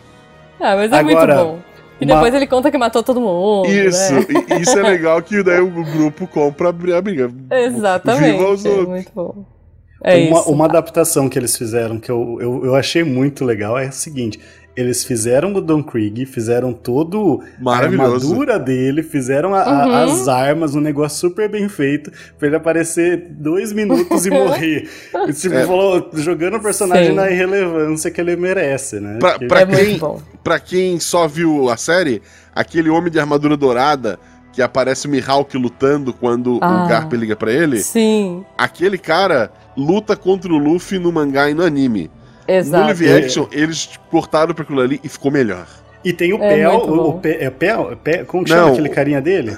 Ah, 0.62 0.76
mas 0.76 0.92
é 0.92 0.96
Agora, 0.96 1.36
muito 1.36 1.48
bom. 1.48 1.60
E 2.00 2.06
uma- 2.06 2.16
depois 2.16 2.34
ele 2.34 2.48
conta 2.48 2.72
que 2.72 2.78
matou 2.78 3.04
todo 3.04 3.20
mundo. 3.22 3.68
Isso, 3.70 4.14
Né? 4.14 4.26
e- 4.50 4.54
e 4.54 4.62
isso 4.62 4.78
é 4.78 4.82
legal 4.84 5.22
que 5.22 5.44
daí 5.44 5.60
o 5.60 5.70
grupo 5.70 6.28
compra 6.28 6.70
a 6.70 6.72
bri- 6.72 6.94
a 6.94 7.02
briga. 7.02 7.32
Exatamente. 7.52 8.32
Viva 8.38 8.50
o 8.50 8.54
É 8.54 8.58
Zop. 8.58 8.86
muito 8.88 9.12
bom. 9.14 9.46
É 10.04 10.18
uma, 10.30 10.40
isso. 10.40 10.50
uma 10.52 10.66
adaptação 10.66 11.30
que 11.30 11.38
eles 11.38 11.56
fizeram 11.56 12.00
que 12.00 12.10
eu, 12.10 12.38
eu, 12.42 12.66
eu 12.66 12.76
achei 12.76 13.04
muito 13.04 13.46
legal 13.46 13.78
é 13.78 13.88
o 13.90 13.92
seguinte: 13.92 14.40
eles 14.76 15.04
fizeram 15.04 15.54
o 15.54 15.62
Don 15.62 15.84
Krieg, 15.84 16.26
fizeram 16.26 16.72
todo 16.74 17.42
a 17.66 17.76
armadura 17.76 18.58
dele, 18.58 19.04
fizeram 19.04 19.54
a- 19.54 19.62
a- 19.64 19.86
Uhum. 19.88 19.96
as 20.22 20.28
armas, 20.28 20.76
um 20.76 20.80
negócio 20.80 21.20
super 21.20 21.50
bem 21.50 21.68
feito, 21.68 22.12
pra 22.40 22.48
ele 22.48 22.56
aparecer 22.56 23.28
dois 23.32 23.74
minutos 23.74 24.26
e 24.26 24.30
morrer. 24.32 24.90
E, 25.28 25.34
tipo, 25.34 25.56
É. 25.56 25.66
falou, 25.66 26.10
jogando 26.14 26.58
o 26.58 26.62
personagem 26.62 27.08
Sim. 27.10 27.16
na 27.16 27.30
irrelevância 27.30 28.10
que 28.10 28.22
ele 28.22 28.36
merece, 28.36 29.00
né? 29.00 29.18
Pra- 29.20 29.38
pra 29.40 29.62
é 29.62 29.66
quem- 29.66 29.86
muito 29.88 30.00
bom. 30.00 30.22
Pra 30.44 30.60
quem 30.60 31.00
só 31.00 31.28
viu 31.28 31.70
a 31.70 31.76
série, 31.78 32.22
aquele 32.56 32.90
homem 32.90 33.12
de 33.12 33.20
armadura 33.20 33.58
dourada 33.58 34.18
que 34.54 34.62
aparece 34.62 35.08
o 35.08 35.10
Mihawk 35.10 35.58
lutando 35.58 36.14
quando 36.14 36.60
Ah. 36.62 36.86
o 36.86 36.88
Garp 36.90 37.14
liga 37.14 37.36
pra 37.36 37.52
ele, 37.54 37.80
Sim, 37.80 38.44
aquele 38.58 38.98
cara 38.98 39.52
luta 39.78 40.16
contra 40.16 40.52
o 40.52 40.58
Luffy 40.58 41.00
no 41.00 41.12
mangá 41.12 41.50
e 41.50 41.54
no 41.54 41.64
anime. 41.64 42.10
No 42.52 42.58
exato. 42.58 42.84
live 42.86 43.12
action, 43.14 43.48
eles 43.52 43.90
cortaram 44.10 44.54
pra 44.54 44.64
aquilo 44.64 44.82
ali 44.82 45.00
e 45.04 45.10
ficou 45.10 45.32
melhor. 45.32 45.68
E 46.04 46.12
tem 46.14 46.34
o 46.34 46.42
É 46.44 46.56
Pel, 46.56 46.72
o, 46.72 47.10
o 47.10 47.14
Pe- 47.20 47.38
é 47.40 47.50
Pel, 47.50 47.96
Pe- 48.04 48.24
como 48.26 48.44
que 48.44 48.52
Não, 48.52 48.58
chama 48.58 48.72
aquele 48.72 48.90
carinha 48.90 49.22
dele? 49.22 49.58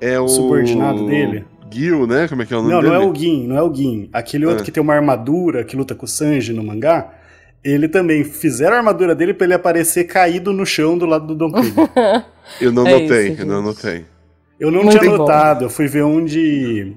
É 0.00 0.18
o. 0.20 0.28
Subordinado 0.28 1.06
dele? 1.06 1.44
Gil, 1.70 2.06
né? 2.06 2.28
Como 2.28 2.42
é 2.42 2.46
que 2.46 2.54
é 2.54 2.56
o 2.56 2.62
nome 2.62 2.72
Não, 2.72 2.80
dele? 2.80 2.94
não 2.94 3.02
é 3.02 3.04
o 3.06 3.14
Gin, 3.14 3.46
não 3.48 3.56
é 3.58 3.62
o 3.62 3.74
Gin. 3.74 4.08
Aquele 4.12 4.46
outro 4.46 4.62
Ah. 4.62 4.64
que 4.64 4.70
tem 4.70 4.80
uma 4.82 4.94
armadura, 4.94 5.64
que 5.64 5.76
luta 5.76 5.94
com 5.94 6.04
o 6.04 6.08
Sanji 6.08 6.52
no 6.52 6.62
mangá, 6.62 7.10
ele 7.64 7.88
também 7.88 8.22
fizeram 8.22 8.76
a 8.76 8.78
armadura 8.78 9.14
dele 9.14 9.34
pra 9.34 9.44
ele 9.46 9.54
aparecer 9.54 10.04
caído 10.04 10.52
no 10.52 10.64
chão 10.64 10.96
do 10.96 11.04
lado 11.06 11.26
do 11.26 11.34
Don 11.34 11.50
Krieg. 11.50 11.74
Eu 12.60 12.70
não 12.70 12.86
É 12.86 12.92
notei, 13.00 13.28
isso, 13.32 13.40
eu 13.42 13.46
não 13.46 13.60
notei. 13.62 14.04
Eu 14.60 14.70
não 14.70 14.84
Muito 14.84 14.98
tinha 15.00 15.10
bom. 15.10 15.18
notado, 15.18 15.64
eu 15.64 15.68
fui 15.70 15.88
ver 15.88 16.04
um 16.04 16.24
de. 16.24 16.92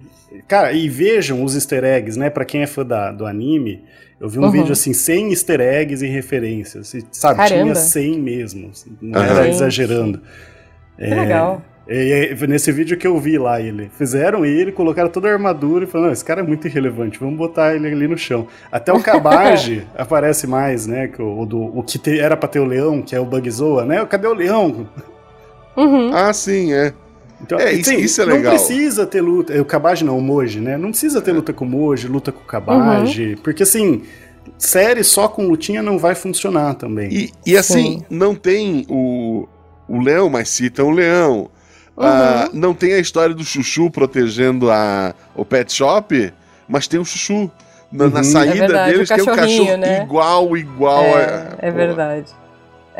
Cara, 0.48 0.72
e 0.72 0.88
vejam 0.88 1.44
os 1.44 1.56
easter 1.56 1.84
eggs, 1.84 2.18
né? 2.20 2.30
Pra 2.30 2.46
quem 2.46 2.62
é 2.62 2.68
fã 2.68 2.86
da, 2.86 3.12
do 3.12 3.26
anime, 3.26 3.82
eu 4.20 4.28
vi 4.30 4.40
um 4.40 4.44
Uhum. 4.44 4.52
vídeo 4.52 4.72
assim, 4.74 4.94
sem 4.94 5.30
easter 5.30 5.60
eggs 5.62 6.04
e 6.06 6.10
referências. 6.10 6.94
E, 6.94 7.06
sabe, 7.12 7.38
Caramba. 7.38 7.62
tinha 7.64 7.76
100 7.76 8.20
mesmo. 8.20 8.70
assim, 8.72 8.92
Não 9.02 9.20
Aham. 9.20 9.30
era 9.38 9.48
exagerando. 9.50 10.22
Que 10.98 11.06
legal. 11.06 11.62
E, 11.92 12.36
e, 12.40 12.48
nesse 12.48 12.72
vídeo 12.72 12.96
que 12.98 13.08
eu 13.08 13.18
vi 13.20 13.38
lá 13.40 13.60
ele, 13.60 13.90
fizeram 13.98 14.46
ele, 14.46 14.72
colocaram 14.72 15.10
toda 15.10 15.28
a 15.28 15.34
armadura 15.34 15.86
e 15.86 15.88
falaram, 15.88 16.08
não, 16.10 16.14
esse 16.14 16.24
cara 16.24 16.42
é 16.42 16.44
muito 16.44 16.68
irrelevante, 16.68 17.18
vamos 17.20 17.36
botar 17.36 17.74
ele 17.76 17.88
ali 17.88 18.08
no 18.08 18.16
chão. 18.18 18.46
Até 18.72 18.94
o 18.94 19.02
Kabage 19.02 19.88
aparece 19.98 20.46
mais, 20.46 20.86
né, 20.86 21.08
que 21.08 21.20
o, 21.20 21.40
o 21.40 21.46
do, 21.48 21.60
o 21.80 21.82
que 21.82 21.98
te- 21.98 22.20
era 22.20 22.38
pra 22.38 22.48
ter 22.48 22.60
o 22.60 22.66
leão, 22.66 23.02
que 23.02 23.16
é 23.16 23.20
o 23.20 23.26
Bugzoa, 23.26 23.86
né, 23.86 24.06
cadê 24.06 24.28
o 24.28 24.36
leão? 24.36 24.88
Uhum. 25.76 26.12
Ah, 26.14 26.32
sim, 26.32 26.74
é. 26.74 26.94
Então, 27.42 27.58
É, 27.60 27.72
isso- 27.74 27.90
assim, 27.92 28.00
isso 28.02 28.22
é 28.22 28.26
não 28.26 28.36
legal. 28.36 28.54
precisa 28.54 29.06
ter 29.06 29.22
luta, 29.22 29.54
é, 29.54 29.62
o 29.62 29.66
Kabage 29.66 30.04
não, 30.04 30.18
o 30.18 30.22
Moji, 30.22 30.60
né, 30.60 30.78
não 30.78 30.90
precisa 30.90 31.22
ter 31.22 31.32
luta 31.32 31.54
com 31.54 31.64
o 31.66 31.68
Moji, 31.68 32.08
luta 32.08 32.32
com 32.32 32.42
o 32.42 32.46
Kabage, 32.46 33.38
porque 33.44 33.64
assim, 33.64 34.04
série 34.58 35.04
só 35.04 35.28
com 35.28 35.48
lutinha 35.48 35.82
não 35.82 35.98
vai 35.98 36.16
funcionar 36.16 36.74
também. 36.76 37.10
E, 37.14 37.32
e 37.46 37.58
assim, 37.58 38.00
Sim. 38.00 38.06
não 38.10 38.36
tem 38.36 38.86
o, 38.90 39.48
o 39.88 40.02
leão, 40.02 40.30
mas 40.30 40.50
citam 40.50 40.88
o 40.88 40.92
leão. 40.92 41.50
Uhum. 41.96 42.06
Ah, 42.06 42.50
não 42.54 42.74
tem 42.74 42.94
a 42.94 43.00
história 43.00 43.34
do 43.36 43.44
Chuchu 43.44 43.90
protegendo 43.92 44.70
a, 44.72 45.14
o 45.36 45.44
pet 45.46 45.72
shop, 45.74 46.34
mas 46.68 46.88
tem 46.88 47.00
o 47.00 47.06
Chuchu. 47.06 47.50
Na, 47.92 48.08
na 48.08 48.18
Uhum. 48.20 48.24
saída 48.24 48.54
É 48.54 48.58
verdade, 48.60 48.92
deles 48.94 49.10
o 49.10 49.16
tem 49.16 49.24
um 49.24 49.36
cachorro 49.36 49.78
né? 49.78 50.04
igual, 50.04 50.56
igual. 50.58 51.04
é, 51.04 51.24
a- 51.26 51.56
é 51.58 51.72
pô. 51.72 51.78
verdade. 51.78 52.26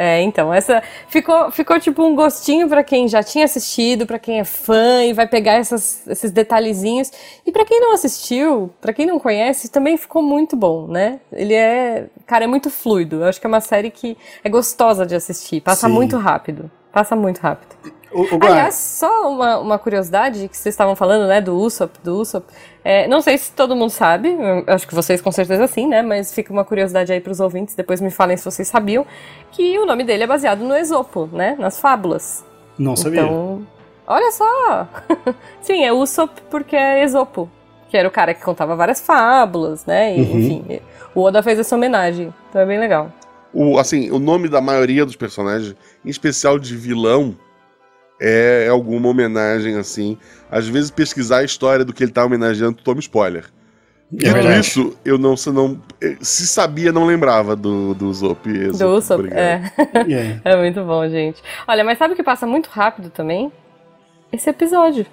É, 0.02 0.22
então, 0.22 0.54
essa 0.54 0.82
ficou, 1.10 1.52
ficou 1.52 1.78
tipo 1.78 2.02
um 2.02 2.16
gostinho 2.16 2.70
pra 2.70 2.82
quem 2.86 3.06
já 3.10 3.22
tinha 3.22 3.44
assistido, 3.44 4.08
pra 4.08 4.18
quem 4.18 4.40
é 4.40 4.46
fã 4.46 5.04
e 5.04 5.12
vai 5.12 5.28
pegar 5.28 5.56
essas- 5.56 6.08
esses 6.08 6.32
detalhezinhos. 6.32 7.12
E 7.46 7.52
pra 7.52 7.66
quem 7.66 7.82
não 7.82 7.94
assistiu, 7.94 8.70
pra 8.80 8.94
quem 8.94 9.06
não 9.06 9.20
conhece, 9.20 9.68
também 9.70 9.98
ficou 9.98 10.22
muito 10.24 10.56
bom, 10.56 10.88
né? 10.88 11.20
Ele 11.34 11.54
é, 11.54 12.06
cara, 12.26 12.46
é 12.46 12.48
muito 12.48 12.70
fluido. 12.70 13.18
Eu 13.18 13.26
acho 13.26 13.42
que 13.42 13.46
é 13.46 13.50
uma 13.50 13.60
série 13.60 13.92
que 13.92 14.18
é 14.42 14.48
gostosa 14.50 15.06
de 15.06 15.16
assistir, 15.16 15.60
passa 15.60 15.88
Sim. 15.88 15.94
muito 15.94 16.16
rápido. 16.16 16.72
Passa 16.94 17.14
muito 17.14 17.40
rápido. 17.40 17.76
O, 18.12 18.22
o 18.24 18.40
Aliás, 18.44 18.76
só 18.76 19.30
uma, 19.32 19.60
uma 19.60 19.78
curiosidade 19.80 20.48
que 20.48 20.58
vocês 20.58 20.74
estavam 20.74 20.96
falando, 20.96 21.28
né, 21.28 21.40
do 21.42 21.56
Usopp, 21.56 21.98
do 22.04 22.16
Usopp. 22.20 22.46
É, 22.84 23.08
não 23.08 23.22
sei 23.22 23.38
se 23.38 23.52
todo 23.52 23.76
mundo 23.76 23.92
sabe, 23.92 24.36
acho 24.68 24.88
que 24.88 24.96
vocês 24.96 25.22
com 25.22 25.32
certeza 25.32 25.68
sim, 25.68 25.88
né, 25.88 26.02
mas 26.02 26.34
fica 26.34 26.52
uma 26.52 26.66
curiosidade 26.66 27.12
aí 27.14 27.20
pros 27.22 27.40
ouvintes, 27.40 27.76
depois 27.76 28.02
me 28.02 28.10
falem 28.10 28.36
se 28.38 28.44
vocês 28.46 28.68
sabiam, 28.68 29.06
que 29.52 29.78
o 29.78 29.86
nome 29.86 30.04
dele 30.04 30.24
é 30.24 30.28
baseado 30.28 30.62
no 30.62 30.76
Esopo, 30.76 31.30
né, 31.32 31.56
nas 31.60 31.80
fábulas. 31.80 32.44
não 32.78 32.96
sabia. 32.96 33.22
Então, 33.22 33.68
olha 34.08 34.32
só! 34.32 34.88
sim, 35.62 35.84
é 35.84 35.94
Usopp 35.94 36.42
porque 36.50 36.76
é 36.76 37.04
Esopo, 37.04 37.50
que 37.90 37.98
era 37.98 38.08
o 38.08 38.12
cara 38.12 38.34
que 38.34 38.42
contava 38.42 38.76
várias 38.76 39.00
fábulas, 39.02 39.86
né, 39.86 40.18
e, 40.18 40.22
Uhum. 40.22 40.40
enfim, 40.40 40.80
o 41.14 41.22
Oda 41.22 41.44
fez 41.44 41.60
essa 41.60 41.76
homenagem, 41.76 42.34
então 42.50 42.62
é 42.62 42.66
bem 42.66 42.80
legal. 42.80 43.12
O, 43.54 43.78
assim, 43.78 44.10
o 44.12 44.20
nome 44.20 44.48
da 44.48 44.62
maioria 44.62 45.06
dos 45.06 45.16
personagens, 45.16 45.76
em 46.06 46.10
especial 46.10 46.58
de 46.60 46.76
vilão, 46.76 47.36
é 48.20 48.68
alguma 48.70 49.08
homenagem, 49.10 49.78
assim. 49.78 50.18
Às 50.52 50.68
vezes 50.68 50.92
pesquisar 50.92 51.40
a 51.40 51.44
história 51.44 51.86
do 51.86 51.94
que 51.94 52.04
ele 52.04 52.12
tá 52.12 52.26
homenageando, 52.26 52.82
toma 52.84 53.00
spoiler. 53.00 53.46
É 54.12 54.16
Dito 54.18 54.34
verdade. 54.34 54.60
isso, 54.62 54.98
eu 55.06 55.18
não, 55.20 55.38
se 55.38 55.52
não. 55.52 55.80
Se 56.20 56.48
sabia, 56.48 56.92
não 56.92 57.06
lembrava 57.06 57.56
do, 57.56 57.94
do 57.94 58.12
Zop. 58.12 58.50
Do 58.70 58.90
Usopp, 58.96 59.28
é. 59.32 59.62
É. 60.44 60.54
É 60.54 60.58
muito 60.58 60.84
bom, 60.84 61.08
gente. 61.08 61.42
Olha, 61.68 61.84
mas 61.84 61.98
sabe 62.00 62.14
o 62.14 62.16
que 62.16 62.24
passa 62.24 62.48
muito 62.48 62.68
rápido 62.72 63.12
também? 63.12 63.52
Esse 64.34 64.50
episódio. 64.50 65.06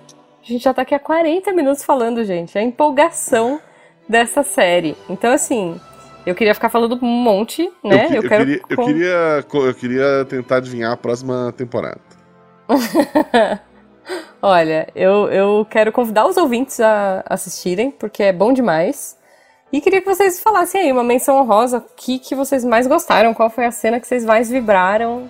A 0.42 0.46
gente 0.50 0.64
já 0.64 0.72
tá 0.72 0.80
aqui 0.82 0.94
há 0.94 0.98
40 0.98 1.52
minutos 1.52 1.84
falando, 1.84 2.24
gente. 2.24 2.56
A 2.56 2.62
empolgação 2.62 3.60
dessa 4.08 4.42
série. 4.42 4.96
Então, 5.10 5.30
assim, 5.32 5.78
eu 6.24 6.34
queria 6.34 6.54
ficar 6.54 6.70
falando 6.70 6.98
um 7.02 7.06
monte, 7.06 7.70
né? 7.84 8.06
Eu, 8.06 8.08
que- 8.08 8.16
eu 8.16 8.22
quero. 8.22 8.44
queria, 8.46 8.62
eu, 8.70 8.76
queria, 8.84 9.44
eu 9.68 9.74
queria 9.74 10.24
tentar 10.26 10.56
adivinhar 10.56 10.92
a 10.92 10.96
próxima 10.96 11.52
temporada. 11.56 12.00
Olha, 14.40 14.88
eu, 14.94 15.28
eu 15.28 15.66
quero 15.68 15.90
convidar 15.90 16.26
os 16.26 16.36
ouvintes 16.36 16.78
a 16.80 17.24
assistirem, 17.28 17.90
porque 17.90 18.22
é 18.22 18.32
bom 18.32 18.52
demais. 18.52 19.16
E 19.72 19.80
queria 19.80 20.00
que 20.00 20.06
vocês 20.06 20.40
falassem 20.40 20.80
aí 20.80 20.92
uma 20.92 21.02
menção 21.02 21.38
honrosa, 21.38 21.78
o 21.78 21.84
que, 21.96 22.18
que 22.18 22.34
vocês 22.34 22.64
mais 22.64 22.86
gostaram, 22.86 23.34
qual 23.34 23.50
foi 23.50 23.66
a 23.66 23.70
cena 23.72 23.98
que 23.98 24.06
vocês 24.06 24.24
mais 24.24 24.48
vibraram, 24.48 25.28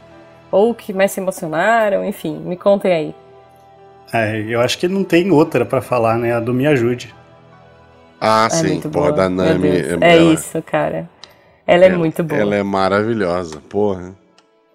ou 0.51 0.75
que 0.75 0.93
mais 0.93 1.13
se 1.13 1.21
emocionaram, 1.21 2.05
enfim, 2.05 2.37
me 2.39 2.57
contem 2.57 2.93
aí. 2.93 3.15
É, 4.13 4.39
eu 4.49 4.61
acho 4.61 4.79
que 4.79 4.87
não 4.87 5.03
tem 5.03 5.31
outra 5.31 5.65
para 5.65 5.81
falar, 5.81 6.19
né? 6.19 6.35
A 6.35 6.41
do 6.41 6.53
Me 6.53 6.67
Ajude. 6.67 7.15
Ah, 8.21 8.47
é 8.47 8.55
sim, 8.55 8.81
porra, 8.81 9.13
da 9.13 9.29
Nami. 9.29 9.69
É, 9.69 10.13
é 10.13 10.19
isso, 10.19 10.63
cara. 10.63 11.09
Ela 11.67 11.85
é 11.85 11.89
ela, 11.89 11.99
muito 11.99 12.23
boa. 12.23 12.41
Ela 12.41 12.57
é 12.57 12.63
maravilhosa, 12.63 13.61
porra. 13.69 14.15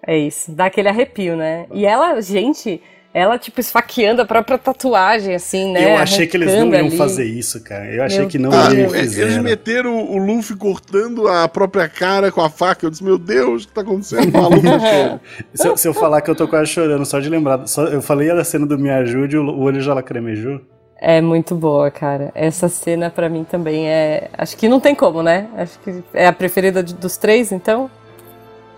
É 0.06 0.18
isso, 0.18 0.50
dá 0.52 0.66
aquele 0.66 0.88
arrepio, 0.88 1.36
né? 1.36 1.66
E 1.72 1.86
ela, 1.86 2.20
gente, 2.20 2.80
ela, 3.14 3.38
tipo, 3.38 3.60
esfaqueando 3.60 4.22
a 4.22 4.24
própria 4.24 4.56
tatuagem, 4.56 5.34
assim, 5.34 5.70
né? 5.70 5.94
Eu 5.94 5.98
achei 5.98 6.26
que 6.26 6.36
eles 6.36 6.52
não 6.54 6.72
iam 6.74 6.86
ali. 6.86 6.96
fazer 6.96 7.24
isso, 7.24 7.62
cara. 7.62 7.84
Eu 7.84 8.02
achei 8.02 8.20
meu 8.20 8.28
que 8.28 8.38
não 8.38 8.50
ah, 8.50 8.72
iam 8.72 8.94
Eles 8.94 9.38
meteram 9.38 10.10
o 10.10 10.16
Luffy 10.16 10.56
cortando 10.56 11.28
a 11.28 11.46
própria 11.46 11.88
cara 11.88 12.32
com 12.32 12.40
a 12.40 12.48
faca. 12.48 12.86
Eu 12.86 12.90
disse, 12.90 13.04
meu 13.04 13.18
Deus, 13.18 13.64
o 13.64 13.68
que 13.68 13.74
tá 13.74 13.82
acontecendo? 13.82 14.32
Maluco, 14.32 14.62
se, 15.52 15.68
eu, 15.68 15.76
se 15.76 15.86
eu 15.86 15.92
falar 15.92 16.22
que 16.22 16.30
eu 16.30 16.34
tô 16.34 16.48
quase 16.48 16.70
chorando, 16.70 17.04
só 17.04 17.20
de 17.20 17.28
lembrar. 17.28 17.66
Só, 17.68 17.84
eu 17.84 18.00
falei 18.00 18.28
da 18.28 18.44
cena 18.44 18.66
do 18.66 18.78
Me 18.78 18.90
Ajude 18.90 19.36
e 19.36 19.38
o 19.38 19.60
olho 19.60 19.80
já 19.82 19.92
lacrimejou. 19.92 20.60
É 20.98 21.20
muito 21.20 21.54
boa, 21.54 21.90
cara. 21.90 22.30
Essa 22.34 22.68
cena 22.68 23.10
para 23.10 23.28
mim 23.28 23.44
também 23.44 23.90
é. 23.90 24.30
Acho 24.38 24.56
que 24.56 24.68
não 24.68 24.80
tem 24.80 24.94
como, 24.94 25.22
né? 25.22 25.48
Acho 25.56 25.78
que 25.80 26.02
é 26.14 26.28
a 26.28 26.32
preferida 26.32 26.82
dos 26.82 27.18
três, 27.18 27.52
então. 27.52 27.90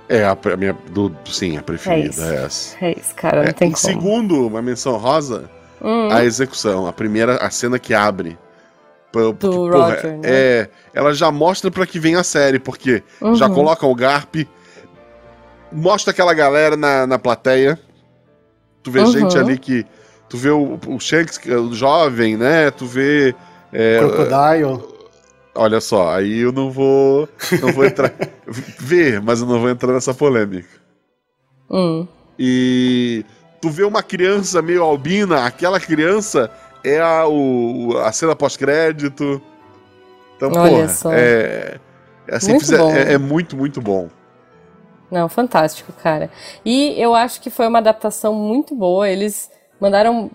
É, 0.09 0.25
a, 0.25 0.33
a 0.33 0.57
minha. 0.57 0.77
Do, 0.91 1.15
sim, 1.25 1.57
a 1.57 1.63
preferida 1.63 2.23
é, 2.23 2.37
é, 2.37 2.45
essa. 2.45 2.85
É 2.85 2.93
isso, 2.93 3.15
cara, 3.15 3.43
não 3.43 3.49
é, 3.49 3.53
tem 3.53 3.71
como. 3.71 3.79
Segundo, 3.79 4.47
uma 4.47 4.61
menção 4.61 4.97
rosa, 4.97 5.51
hum. 5.81 6.09
a 6.11 6.25
execução. 6.25 6.87
A 6.87 6.93
primeira, 6.93 7.37
a 7.37 7.51
cena 7.51 7.79
que 7.79 7.95
abre. 7.95 8.39
Porque, 9.11 9.47
do 9.47 9.51
porra, 9.53 9.95
Roger, 9.95 10.13
né? 10.13 10.21
É, 10.25 10.69
ela 10.93 11.15
já 11.15 11.31
mostra 11.31 11.71
para 11.71 11.87
que 11.87 11.99
vem 11.99 12.17
a 12.17 12.25
série, 12.25 12.59
porque 12.59 13.03
uhum. 13.21 13.35
já 13.37 13.49
coloca 13.49 13.87
o 13.87 13.95
Garp, 13.95 14.35
mostra 15.71 16.11
aquela 16.11 16.35
galera 16.35 16.77
na, 16.77 17.07
na 17.07 17.19
plateia. 17.19 17.79
Tu 18.83 18.91
vê 18.91 19.01
uhum. 19.01 19.13
gente 19.13 19.39
ali 19.39 19.57
que. 19.57 19.87
Tu 20.29 20.37
vê 20.37 20.51
o, 20.51 20.79
o 20.89 20.99
Shanks, 20.99 21.41
é 21.47 21.57
o 21.57 21.73
jovem, 21.73 22.37
né? 22.37 22.71
Tu 22.71 22.87
vê. 22.87 23.35
É, 23.73 24.01
Crocodile. 24.01 24.94
Olha 25.55 25.81
só, 25.81 26.15
aí 26.17 26.41
eu 26.41 26.53
não 26.53 26.71
vou. 26.71 27.29
Não 27.63 27.73
vou 27.73 27.85
entrar. 27.85 28.13
ver, 28.79 29.21
mas 29.21 29.41
eu 29.41 29.47
não 29.47 29.61
vou 29.61 29.71
entrar 29.71 29.93
nessa 29.93 30.13
polêmica. 30.13 30.69
Hum. 31.71 32.07
E 32.39 33.25
tu 33.61 33.71
vê 33.71 33.85
uma 33.85 34.03
criança 34.03 34.61
meio 34.61 34.83
albina, 34.83 35.47
aquela 35.47 35.79
criança 35.79 36.51
é 36.83 37.01
a, 37.01 37.27
o, 37.27 37.97
a 37.99 38.13
cena 38.13 38.35
pós-crédito. 38.35 39.41
Então, 40.37 40.51
Olha 40.53 40.71
porra, 40.71 40.89
só. 40.89 41.13
é. 41.13 41.79
é 42.29 42.37
assim, 42.37 42.53
muito 42.53 42.75
é, 42.75 43.13
é 43.15 43.19
muito, 43.19 43.57
muito 43.57 43.81
bom. 43.81 44.09
Não, 45.11 45.29
fantástico, 45.29 45.93
cara. 45.93 46.31
E 46.65 47.01
eu 47.01 47.15
acho 47.15 47.41
que 47.41 47.49
foi 47.49 47.69
uma 47.69 47.79
adaptação 47.79 48.35
muito 48.35 48.75
boa. 48.75 49.09
Eles 49.09 49.51
mandaram 49.81 50.31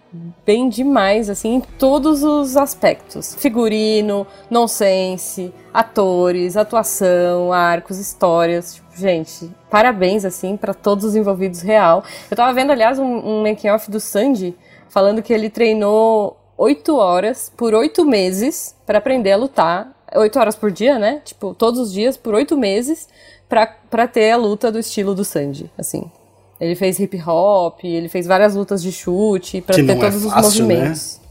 bem 0.46 0.70
demais, 0.70 1.30
assim, 1.30 1.56
em 1.56 1.62
todos 1.62 2.24
os 2.24 2.58
aspectos. 2.58 3.36
Figurino, 3.36 4.28
nonsense, 4.50 5.54
atores, 5.74 6.58
atuação, 6.58 7.52
arcos, 7.52 7.98
histórias. 7.98 8.76
Tipo, 8.76 8.88
gente, 8.96 9.50
parabéns, 9.70 10.26
assim, 10.26 10.58
para 10.58 10.74
todos 10.74 11.06
os 11.06 11.16
envolvidos 11.16 11.62
real. 11.62 12.04
Eu 12.30 12.38
tava 12.38 12.54
vendo, 12.54 12.72
aliás, 12.72 13.00
um, 13.00 13.06
um 13.06 13.44
making-off 13.44 13.90
do 13.90 14.00
Sandy, 14.00 14.56
falando 14.90 15.22
que 15.22 15.34
ele 15.34 15.50
treinou 15.50 16.38
oito 16.58 16.98
horas 16.98 17.52
por 17.56 17.74
oito 17.74 18.06
meses 18.06 18.76
para 18.86 18.98
aprender 18.98 19.32
a 19.32 19.38
lutar. 19.38 19.96
Oito 20.16 20.40
horas 20.40 20.56
por 20.56 20.72
dia, 20.72 20.98
né? 21.00 21.22
Tipo, 21.24 21.54
todos 21.54 21.80
os 21.80 21.94
dias, 21.94 22.18
por 22.18 22.34
oito 22.34 22.58
meses, 22.58 23.08
pra 23.48 24.08
ter 24.08 24.32
a 24.32 24.38
luta 24.38 24.72
do 24.72 24.80
estilo 24.80 25.16
do 25.16 25.24
Sandy, 25.24 25.72
assim. 25.78 26.12
Ele 26.60 26.76
fez 26.76 27.00
hip 27.00 27.22
hop, 27.26 27.84
ele 27.84 28.10
fez 28.10 28.28
várias 28.28 28.56
lutas 28.56 28.82
de 28.82 28.92
chute 28.92 29.62
para 29.62 29.76
ter 29.76 29.90
é 29.90 29.96
todos 29.96 30.26
é 30.26 30.30
fácil, 30.30 30.50
os 30.50 30.60
movimentos. 30.60 31.20
Né? 31.24 31.30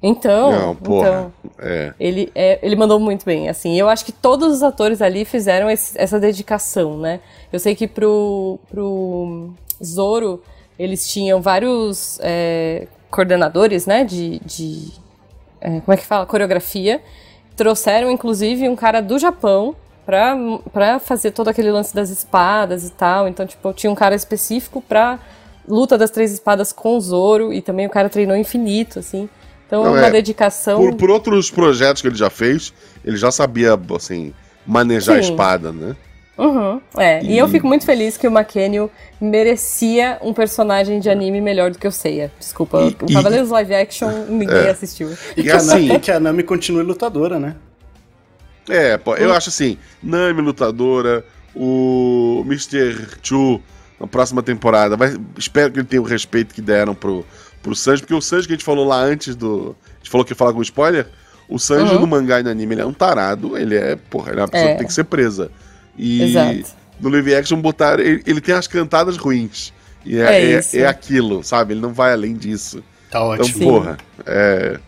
Então, 0.00 0.52
não, 0.52 0.76
porra, 0.76 1.08
então 1.08 1.32
é. 1.58 1.92
ele, 1.98 2.30
é, 2.32 2.60
ele 2.62 2.76
mandou 2.76 3.00
muito 3.00 3.24
bem. 3.24 3.48
Assim, 3.48 3.78
eu 3.78 3.88
acho 3.88 4.04
que 4.04 4.12
todos 4.12 4.54
os 4.54 4.62
atores 4.62 5.02
ali 5.02 5.24
fizeram 5.24 5.68
esse, 5.68 6.00
essa 6.00 6.20
dedicação, 6.20 6.96
né? 6.96 7.18
Eu 7.52 7.58
sei 7.58 7.74
que 7.74 7.88
pro, 7.88 8.60
pro 8.70 9.50
Zoro 9.84 10.40
eles 10.78 11.10
tinham 11.10 11.42
vários 11.42 12.20
é, 12.22 12.86
coordenadores, 13.10 13.86
né? 13.86 14.04
De, 14.04 14.38
de 14.44 14.92
é, 15.60 15.80
como 15.80 15.92
é 15.92 15.96
que 15.96 16.06
fala? 16.06 16.24
Coreografia. 16.26 17.02
Trouxeram 17.56 18.08
inclusive 18.08 18.68
um 18.68 18.76
cara 18.76 19.00
do 19.00 19.18
Japão 19.18 19.74
pra, 20.08 20.34
pra 20.72 20.98
fazer 20.98 21.32
todo 21.32 21.48
aquele 21.48 21.70
lance 21.70 21.94
das 21.94 22.08
espadas 22.08 22.82
e 22.82 22.90
tal. 22.90 23.28
Então, 23.28 23.46
tipo, 23.46 23.74
tinha 23.74 23.92
um 23.92 23.94
cara 23.94 24.14
específico 24.14 24.80
pra 24.80 25.18
luta 25.68 25.98
das 25.98 26.10
três 26.10 26.32
espadas 26.32 26.72
com 26.72 26.96
o 26.96 27.00
Zoro 27.00 27.52
e 27.52 27.60
também 27.60 27.86
o 27.86 27.90
cara 27.90 28.08
treinou 28.08 28.34
infinito, 28.34 29.00
assim. 29.00 29.28
Então, 29.66 29.84
Não, 29.84 29.92
uma 29.92 30.06
é, 30.06 30.10
dedicação. 30.10 30.80
Por, 30.80 30.94
por, 30.94 31.10
outros 31.10 31.50
projetos 31.50 32.00
que 32.00 32.08
ele 32.08 32.14
já 32.16 32.30
fez, 32.30 32.72
ele 33.04 33.18
já 33.18 33.30
sabia, 33.30 33.78
assim, 33.94 34.32
manejar 34.66 35.12
Sim. 35.12 35.18
a 35.18 35.20
espada, 35.20 35.72
né? 35.72 35.94
Uhum, 36.38 36.80
é. 36.96 37.22
E... 37.22 37.32
e... 37.32 37.38
eu 37.38 37.46
fico 37.46 37.66
muito 37.66 37.84
feliz 37.84 38.16
que 38.16 38.26
o 38.26 38.30
McKenny 38.30 38.88
merecia 39.20 40.18
um 40.22 40.32
personagem 40.32 41.00
de 41.00 41.10
anime 41.10 41.42
melhor 41.42 41.70
do 41.70 41.78
que 41.78 41.86
o 41.86 41.92
Seiya. 41.92 42.32
Desculpa, 42.38 42.80
e, 42.80 43.04
o 43.04 43.12
Cavaleiros 43.12 43.50
e... 43.50 43.52
Live 43.52 43.74
Action 43.74 44.08
ninguém 44.26 44.56
é. 44.56 44.70
assistiu. 44.70 45.12
E 45.36 45.42
que, 45.42 45.50
assim, 45.50 45.98
que 45.98 46.10
a 46.10 46.18
Nami 46.18 46.44
continue 46.44 46.82
lutadora, 46.82 47.38
né? 47.38 47.56
É, 48.68 48.96
pô, 48.98 49.16
eu 49.16 49.30
hum. 49.30 49.32
acho 49.32 49.48
assim, 49.48 49.78
Nami 50.02 50.42
lutadora, 50.42 51.24
o 51.54 52.42
Mr. 52.46 53.06
Chu 53.22 53.60
na 54.00 54.06
próxima 54.06 54.42
temporada, 54.42 54.96
vai, 54.96 55.16
espero 55.36 55.72
que 55.72 55.80
ele 55.80 55.86
tenha 55.86 56.00
o 56.00 56.04
respeito 56.04 56.54
que 56.54 56.62
deram 56.62 56.94
pro, 56.94 57.26
pro 57.62 57.74
Sanji, 57.74 58.02
porque 58.02 58.14
o 58.14 58.20
Sanji 58.20 58.46
que 58.46 58.52
a 58.52 58.56
gente 58.56 58.64
falou 58.64 58.86
lá 58.86 59.00
antes 59.00 59.34
do. 59.34 59.76
A 59.94 59.98
gente 59.98 60.10
falou 60.10 60.24
que 60.24 60.32
ia 60.32 60.36
falar 60.36 60.52
com 60.52 60.62
spoiler. 60.62 61.06
O 61.48 61.58
Sanji 61.58 61.94
uhum. 61.94 62.00
no 62.00 62.06
mangá 62.06 62.40
e 62.40 62.42
no 62.42 62.50
anime 62.50 62.74
ele 62.74 62.82
é 62.82 62.86
um 62.86 62.92
tarado, 62.92 63.56
ele 63.56 63.74
é, 63.74 63.96
porra, 63.96 64.32
ele 64.32 64.40
é 64.40 64.42
uma 64.42 64.48
pessoa 64.48 64.68
é. 64.68 64.72
que 64.72 64.78
tem 64.78 64.86
que 64.86 64.92
ser 64.92 65.04
presa. 65.04 65.50
E 65.96 66.22
Exato. 66.22 66.76
no 67.00 67.08
live 67.08 67.34
action 67.34 67.60
botar. 67.60 67.98
Ele, 67.98 68.22
ele, 68.24 68.40
tem 68.40 68.54
as 68.54 68.66
cantadas 68.66 69.16
ruins. 69.16 69.72
E 70.04 70.18
é, 70.18 70.52
é, 70.52 70.52
é, 70.52 70.62
é, 70.74 70.86
aquilo, 70.86 71.42
sabe? 71.42 71.72
Ele 71.72 71.80
não 71.80 71.92
vai 71.92 72.12
além 72.12 72.34
disso. 72.34 72.84
Tá 73.10 73.22
ótimo. 73.22 73.48
Então, 73.48 73.68
porra, 73.68 73.98
é. 74.24 74.78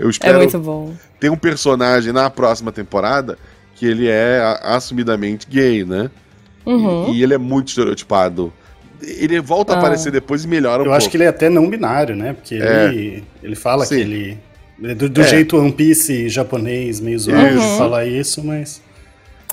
Eu 0.00 0.08
é 0.08 0.10
espero. 0.10 0.38
É 0.38 0.38
muito 0.38 0.58
bom. 0.58 0.94
Tem 1.20 1.30
um 1.30 1.36
personagem 1.36 2.12
na 2.12 2.30
próxima 2.30 2.72
temporada 2.72 3.38
que 3.76 3.86
ele 3.86 4.08
é 4.08 4.58
assumidamente 4.62 5.46
gay, 5.48 5.84
né? 5.84 6.10
Uhum. 6.64 7.10
E, 7.10 7.18
e, 7.18 7.22
ele 7.22 7.34
é 7.34 7.38
muito 7.38 7.68
estereotipado. 7.68 8.52
Ele 9.02 9.40
volta 9.40 9.72
ah. 9.72 9.76
a 9.76 9.78
aparecer 9.78 10.10
depois 10.10 10.44
e 10.44 10.48
melhora 10.48 10.82
um 10.82 10.86
Eu 10.86 10.90
pouco. 10.90 10.96
acho 10.96 11.10
que 11.10 11.16
ele 11.16 11.24
é 11.24 11.28
até 11.28 11.48
não 11.48 11.68
binário, 11.68 12.16
né? 12.16 12.32
Porque 12.32 12.56
é. 12.56 12.86
ele, 12.86 13.24
ele 13.42 13.54
fala 13.54 13.84
Sim. 13.84 13.96
que 13.96 14.00
ele. 14.00 14.38
Do, 14.94 15.10
do 15.10 15.20
é. 15.20 15.24
jeito 15.24 15.58
One 15.58 15.72
Piece 15.72 16.28
japonês, 16.30 17.00
meio 17.00 17.18
zoado 17.18 17.58
uhum. 17.58 17.78
falar 17.78 18.06
isso, 18.06 18.42
mas. 18.44 18.82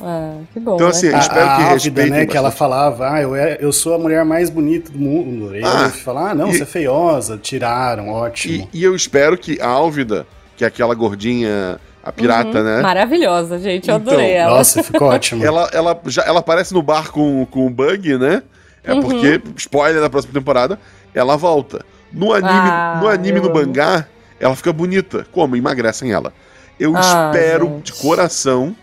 Ah, 0.01 0.39
que 0.53 0.59
bom. 0.59 0.75
Então, 0.75 0.87
assim, 0.87 1.09
né? 1.09 1.19
espero 1.19 1.41
a, 1.41 1.55
que 1.55 1.61
a 1.63 1.71
Ávida, 1.71 2.05
né, 2.05 2.25
que 2.25 2.37
ela 2.37 2.51
falava, 2.51 3.11
ah, 3.11 3.21
eu, 3.21 3.35
é, 3.35 3.57
eu 3.59 3.73
sou 3.73 3.95
a 3.95 3.97
mulher 3.97 4.23
mais 4.23 4.49
bonita 4.49 4.91
do 4.91 4.99
mundo. 4.99 5.55
E 5.55 5.63
ah, 5.63 5.83
ele 5.85 5.91
fala, 5.91 6.31
ah, 6.31 6.35
não, 6.35 6.49
e, 6.49 6.57
você 6.57 6.63
é 6.63 6.65
feiosa, 6.65 7.37
tiraram, 7.37 8.09
ótimo. 8.09 8.69
E, 8.71 8.79
e 8.79 8.83
eu 8.83 8.95
espero 8.95 9.37
que 9.37 9.59
a 9.59 9.67
Álvida 9.67 10.27
que 10.57 10.63
é 10.63 10.67
aquela 10.67 10.95
gordinha, 10.95 11.79
a 12.03 12.11
pirata, 12.11 12.57
uhum. 12.57 12.63
né? 12.63 12.81
Maravilhosa, 12.81 13.59
gente, 13.59 13.89
eu 13.89 13.97
então, 13.97 14.11
adorei 14.13 14.31
ela. 14.31 14.57
Nossa, 14.57 14.81
ficou 14.83 15.07
ótimo. 15.07 15.45
ela, 15.45 15.69
ela, 15.71 16.01
já, 16.07 16.23
ela 16.23 16.39
aparece 16.39 16.73
no 16.73 16.81
bar 16.81 17.11
com, 17.11 17.45
com 17.45 17.67
o 17.67 17.69
Bug, 17.69 18.17
né? 18.17 18.41
É 18.83 18.93
uhum. 18.93 19.01
porque, 19.01 19.39
spoiler 19.57 20.01
da 20.01 20.09
próxima 20.09 20.33
temporada, 20.33 20.79
ela 21.13 21.37
volta. 21.37 21.85
No 22.11 22.33
anime, 22.33 22.49
ah, 22.51 22.99
no, 23.01 23.07
anime 23.07 23.39
no 23.39 23.53
mangá, 23.53 24.07
ela 24.39 24.55
fica 24.55 24.73
bonita. 24.73 25.27
Como? 25.31 25.55
Emagrecem 25.55 26.11
ela. 26.11 26.33
Eu 26.79 26.95
ah, 26.95 27.31
espero 27.33 27.67
gente. 27.67 27.91
de 27.91 27.93
coração 27.93 28.75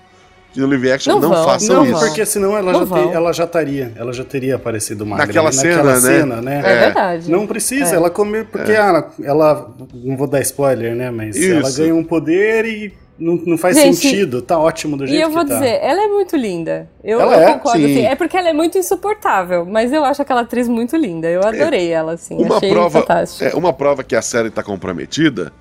no 0.56 0.66
live 0.66 0.92
action 0.92 1.18
não, 1.18 1.28
não 1.28 1.44
façam 1.44 1.76
não 1.76 1.86
isso. 1.86 1.98
porque 1.98 2.24
senão 2.24 2.56
ela 2.56 2.72
já, 2.72 2.86
ter, 2.86 3.12
ela 3.12 3.32
já 3.32 3.44
estaria, 3.44 3.92
ela 3.96 4.12
já 4.12 4.24
teria 4.24 4.56
aparecido 4.56 5.04
magra. 5.04 5.26
Naquela, 5.26 5.52
cena, 5.52 5.76
naquela 5.76 5.94
né? 5.94 6.00
cena, 6.00 6.42
né? 6.42 6.58
É, 6.58 6.80
verdade. 6.80 7.30
Não 7.30 7.46
precisa, 7.46 7.94
é. 7.94 7.96
ela 7.96 8.10
come 8.10 8.44
porque 8.44 8.72
é. 8.72 8.76
ela, 8.76 9.10
ela, 9.22 9.74
não 9.92 10.16
vou 10.16 10.26
dar 10.26 10.40
spoiler, 10.40 10.94
né? 10.94 11.10
Mas 11.10 11.36
isso. 11.36 11.54
ela 11.54 11.70
ganha 11.70 11.94
um 11.94 12.04
poder 12.04 12.64
e 12.64 12.92
não, 13.18 13.36
não 13.46 13.56
faz 13.56 13.76
Gente, 13.76 13.96
sentido, 13.96 14.42
tá 14.42 14.58
ótimo 14.58 14.96
do 14.96 15.06
jeito 15.06 15.16
que 15.16 15.22
tá. 15.22 15.28
E 15.28 15.30
eu 15.30 15.34
vou 15.34 15.46
tá. 15.46 15.54
dizer, 15.54 15.78
ela 15.80 16.04
é 16.04 16.08
muito 16.08 16.36
linda. 16.36 16.88
Eu, 17.02 17.20
ela 17.20 17.36
eu 17.36 17.48
é? 17.48 17.52
concordo, 17.52 17.84
assim, 17.84 18.04
é 18.04 18.14
porque 18.16 18.36
ela 18.36 18.48
é 18.48 18.52
muito 18.52 18.76
insuportável, 18.76 19.64
mas 19.64 19.92
eu 19.92 20.04
acho 20.04 20.20
aquela 20.20 20.40
atriz 20.40 20.68
muito 20.68 20.96
linda. 20.96 21.28
Eu 21.28 21.42
adorei 21.42 21.90
é, 21.90 21.92
ela, 21.92 22.14
assim, 22.14 22.36
uma 22.36 22.56
achei 22.56 22.70
prova, 22.70 23.00
fantástica. 23.00 23.50
É, 23.50 23.54
uma 23.54 23.72
prova 23.72 24.02
que 24.02 24.16
a 24.16 24.22
série 24.22 24.50
tá 24.50 24.62
comprometida, 24.64 25.52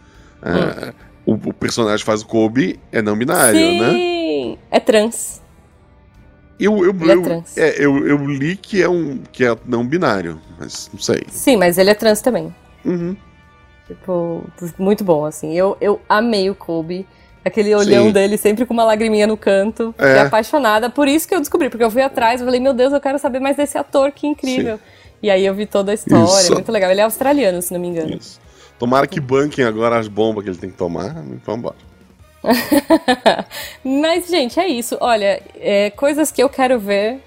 é, 0.41 0.89
hum. 1.30 1.34
o, 1.34 1.50
o, 1.50 1.54
personagem 1.54 2.04
faz 2.04 2.22
o 2.22 2.28
Kobe 2.28 2.80
é 2.91 3.02
não 3.02 3.16
binário, 3.16 3.60
Sim, 3.60 3.80
né? 3.80 4.14
É 4.71 4.79
trans. 4.79 5.41
Eu, 6.59 6.86
eu, 6.86 6.91
é 6.91 7.13
eu, 7.13 7.43
é, 7.57 7.86
eu, 7.86 8.07
eu, 8.07 8.25
li 8.25 8.55
que 8.55 8.81
é 8.81 8.88
um 8.88 9.21
que 9.31 9.43
é 9.43 9.55
não 9.65 9.86
binário, 9.86 10.39
mas 10.59 10.89
não 10.93 10.99
sei. 10.99 11.23
Sim, 11.27 11.57
mas 11.57 11.77
ele 11.77 11.89
é 11.89 11.93
trans 11.93 12.21
também. 12.21 12.53
Uhum. 12.86 13.17
Tipo, 13.88 14.43
muito 14.77 15.03
bom, 15.03 15.25
assim. 15.25 15.53
Eu, 15.53 15.75
eu 15.81 15.99
amei 16.07 16.49
o 16.49 16.55
Kobe. 16.55 17.05
Aquele 17.43 17.75
olhão 17.75 18.05
Sim. 18.05 18.11
dele 18.13 18.38
sempre 18.38 18.65
com 18.65 18.73
uma 18.73 18.86
lagriminha 18.86 19.27
no 19.27 19.36
canto. 19.36 19.93
É. 19.97 20.21
apaixonada. 20.21 20.89
Por 20.89 21.07
isso 21.07 21.27
que 21.27 21.36
eu 21.36 21.39
descobri, 21.39 21.69
porque 21.69 21.84
eu 21.84 21.91
fui 21.91 22.01
atrás 22.01 22.39
e 22.39 22.45
falei, 22.45 22.59
meu 22.59 22.73
Deus, 22.73 22.93
eu 22.93 23.01
quero 23.01 23.19
saber 23.19 23.39
mais 23.39 23.57
desse 23.57 23.77
ator, 23.77 24.11
que 24.11 24.25
incrível. 24.25 24.77
Sim. 24.77 24.84
E 25.21 25.29
aí 25.29 25.45
eu 25.45 25.53
vi 25.53 25.65
toda 25.65 25.91
a 25.91 25.93
história, 25.93 26.23
isso. 26.23 26.53
muito 26.53 26.71
legal. 26.71 26.91
Ele 26.91 27.01
é 27.01 27.03
australiano, 27.03 27.61
se 27.61 27.73
não 27.73 27.79
me 27.79 27.88
engano. 27.88 28.15
Isso. 28.15 28.39
Tomara 28.79 29.07
que 29.07 29.19
banquem 29.19 29.65
agora 29.65 29.97
as 29.97 30.07
bombas 30.07 30.43
que 30.43 30.49
ele 30.49 30.57
tem 30.57 30.69
que 30.69 30.77
tomar. 30.77 31.13
Vamos 31.13 31.47
embora. 31.47 31.75
Mas, 33.84 34.28
gente, 34.28 34.60
é 34.60 34.68
isso. 34.68 34.98
Olha, 35.00 35.41
é, 35.56 35.89
coisas 35.91 36.32
que 36.32 36.44
eu 36.44 36.50
quero 36.50 36.80
ver, 36.80 37.20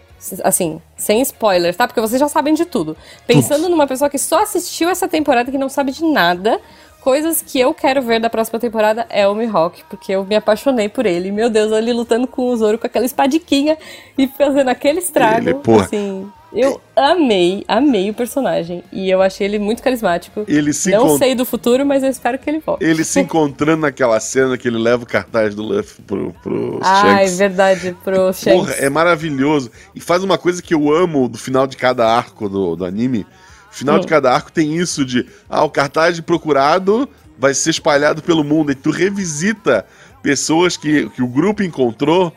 assim, 0.44 0.80
sem 0.96 1.20
spoilers, 1.22 1.76
tá? 1.76 1.86
Porque 1.86 2.00
vocês 2.00 2.20
já 2.20 2.28
sabem 2.28 2.54
de 2.54 2.64
tudo. 2.64 2.96
Pensando 3.26 3.68
numa 3.68 3.86
pessoa 3.86 4.10
que 4.10 4.18
só 4.18 4.42
assistiu 4.42 4.88
essa 4.88 5.08
temporada 5.08 5.50
que 5.50 5.58
não 5.58 5.68
sabe 5.68 5.92
de 5.92 6.04
nada, 6.04 6.60
coisas 7.00 7.40
que 7.40 7.60
eu 7.60 7.72
quero 7.72 8.02
ver 8.02 8.20
da 8.20 8.28
próxima 8.28 8.58
temporada 8.58 9.06
é 9.08 9.26
o 9.28 9.34
Mihawk, 9.34 9.84
porque 9.88 10.12
eu 10.12 10.24
me 10.24 10.34
apaixonei 10.34 10.88
por 10.88 11.06
ele. 11.06 11.30
Meu 11.30 11.48
Deus, 11.48 11.72
ele 11.72 11.92
lutando 11.92 12.26
com 12.26 12.48
o 12.48 12.56
Zoro 12.56 12.78
com 12.78 12.86
aquela 12.86 13.06
espadiquinha 13.06 13.78
e 14.18 14.26
fazendo 14.26 14.68
aquele 14.68 14.98
estrago. 14.98 15.48
Ele, 15.48 15.54
porra. 15.54 15.84
Assim, 15.84 16.30
eu 16.56 16.80
amei, 16.96 17.64
amei 17.68 18.10
o 18.10 18.14
personagem. 18.14 18.82
E 18.92 19.10
eu 19.10 19.20
achei 19.20 19.46
ele 19.46 19.58
muito 19.58 19.82
carismático. 19.82 20.44
Ele 20.48 20.72
se 20.72 20.90
Não 20.90 21.04
encont... 21.04 21.18
sei 21.18 21.34
do 21.34 21.44
futuro, 21.44 21.84
mas 21.84 22.02
eu 22.02 22.08
espero 22.08 22.38
que 22.38 22.48
ele 22.48 22.60
volte. 22.60 22.84
Ele 22.84 23.04
se 23.04 23.20
encontrando 23.20 23.82
naquela 23.82 24.18
cena 24.20 24.56
que 24.56 24.66
ele 24.66 24.78
leva 24.78 25.04
o 25.04 25.06
cartaz 25.06 25.54
do 25.54 25.62
Luffy 25.62 26.02
pro, 26.02 26.32
pro 26.42 26.80
ah, 26.82 27.22
é 27.22 27.26
verdade, 27.26 27.96
pro 28.02 28.32
Shanks. 28.32 28.60
Porra, 28.60 28.72
é 28.72 28.88
maravilhoso. 28.88 29.70
E 29.94 30.00
faz 30.00 30.24
uma 30.24 30.38
coisa 30.38 30.62
que 30.62 30.74
eu 30.74 30.92
amo 30.92 31.28
do 31.28 31.38
final 31.38 31.66
de 31.66 31.76
cada 31.76 32.06
arco 32.08 32.48
do, 32.48 32.76
do 32.76 32.84
anime. 32.84 33.26
Final 33.70 33.96
hum. 33.96 34.00
de 34.00 34.06
cada 34.06 34.32
arco 34.32 34.50
tem 34.50 34.76
isso 34.76 35.04
de, 35.04 35.26
ah, 35.48 35.62
o 35.64 35.70
cartaz 35.70 36.16
de 36.16 36.22
procurado 36.22 37.08
vai 37.38 37.52
ser 37.52 37.70
espalhado 37.70 38.22
pelo 38.22 38.42
mundo. 38.42 38.72
E 38.72 38.74
tu 38.74 38.90
revisita 38.90 39.84
pessoas 40.22 40.76
que, 40.76 41.08
que 41.10 41.22
o 41.22 41.28
grupo 41.28 41.62
encontrou 41.62 42.32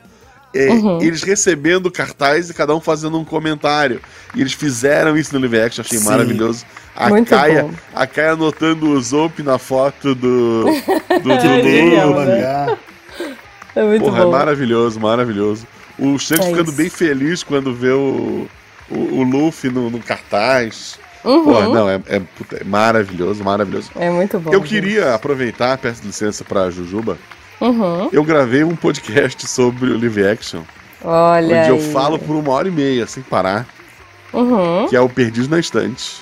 é, 0.53 0.69
uhum. 0.69 1.01
eles 1.01 1.23
recebendo 1.23 1.91
cartaz 1.91 2.49
e 2.49 2.53
cada 2.53 2.75
um 2.75 2.81
fazendo 2.81 3.19
um 3.19 3.25
comentário. 3.25 4.01
E 4.33 4.41
eles 4.41 4.53
fizeram 4.53 5.17
isso 5.17 5.33
no 5.33 5.39
live 5.39 5.59
action, 5.59 5.81
achei 5.81 5.99
Sim. 5.99 6.05
maravilhoso. 6.05 6.65
A 6.95 7.09
Muito 7.09 7.29
Kaia, 7.29 7.63
bom. 7.63 7.73
a 7.95 8.07
Kaia 8.07 8.31
anotando 8.31 8.89
o 8.89 9.01
Zop 9.01 9.41
na 9.41 9.57
foto 9.57 10.13
do 10.15 10.63
do, 10.63 10.65
do, 10.65 11.21
do, 11.21 12.13
do 12.13 12.25
né? 12.25 12.77
É 13.75 13.83
muito 13.83 14.03
Porra, 14.03 14.19
é 14.19 14.23
bom. 14.23 14.27
é 14.27 14.31
maravilhoso, 14.31 14.99
maravilhoso. 14.99 15.67
O 15.97 16.17
Shanks 16.17 16.47
é 16.47 16.49
ficando 16.49 16.69
isso. 16.69 16.77
bem 16.77 16.89
feliz 16.89 17.43
quando 17.43 17.73
vê 17.73 17.91
o, 17.91 18.47
o, 18.89 18.95
o 18.95 19.23
Luffy 19.23 19.69
no, 19.69 19.89
no 19.89 19.99
cartaz. 19.99 20.99
Uhum. 21.23 21.43
Porra, 21.43 21.69
não, 21.69 21.89
é, 21.89 21.95
é, 22.07 22.15
é, 22.17 22.63
maravilhoso, 22.63 23.43
maravilhoso. 23.43 23.91
É 23.95 24.09
muito 24.09 24.39
bom. 24.39 24.51
Eu 24.51 24.59
gente. 24.59 24.69
queria 24.69 25.13
aproveitar, 25.13 25.77
peço 25.77 26.05
licença 26.05 26.43
pra 26.43 26.69
Jujuba, 26.69 27.17
Uhum. 27.61 28.09
Eu 28.11 28.23
gravei 28.23 28.63
um 28.63 28.75
podcast 28.75 29.47
sobre 29.47 29.91
o 29.91 29.99
live 29.99 30.25
action. 30.25 30.61
Olha. 31.03 31.45
Onde 31.45 31.53
aí. 31.53 31.69
eu 31.69 31.79
falo 31.79 32.17
por 32.17 32.35
uma 32.35 32.51
hora 32.51 32.67
e 32.67 32.71
meia, 32.71 33.05
sem 33.05 33.23
parar. 33.23 33.67
Uhum. 34.33 34.87
Que 34.87 34.95
é 34.95 35.01
o 35.01 35.09
Perdido 35.09 35.49
na 35.49 35.59
Estante. 35.59 36.21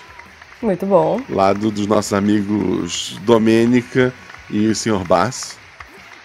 Muito 0.62 0.86
bom. 0.86 1.22
Lá 1.30 1.54
do, 1.54 1.70
dos 1.70 1.86
nossos 1.86 2.14
amigos 2.14 3.20
Domênica 3.24 4.14
e 4.50 4.68
o 4.68 4.76
Sr. 4.76 5.04
Bass. 5.08 5.58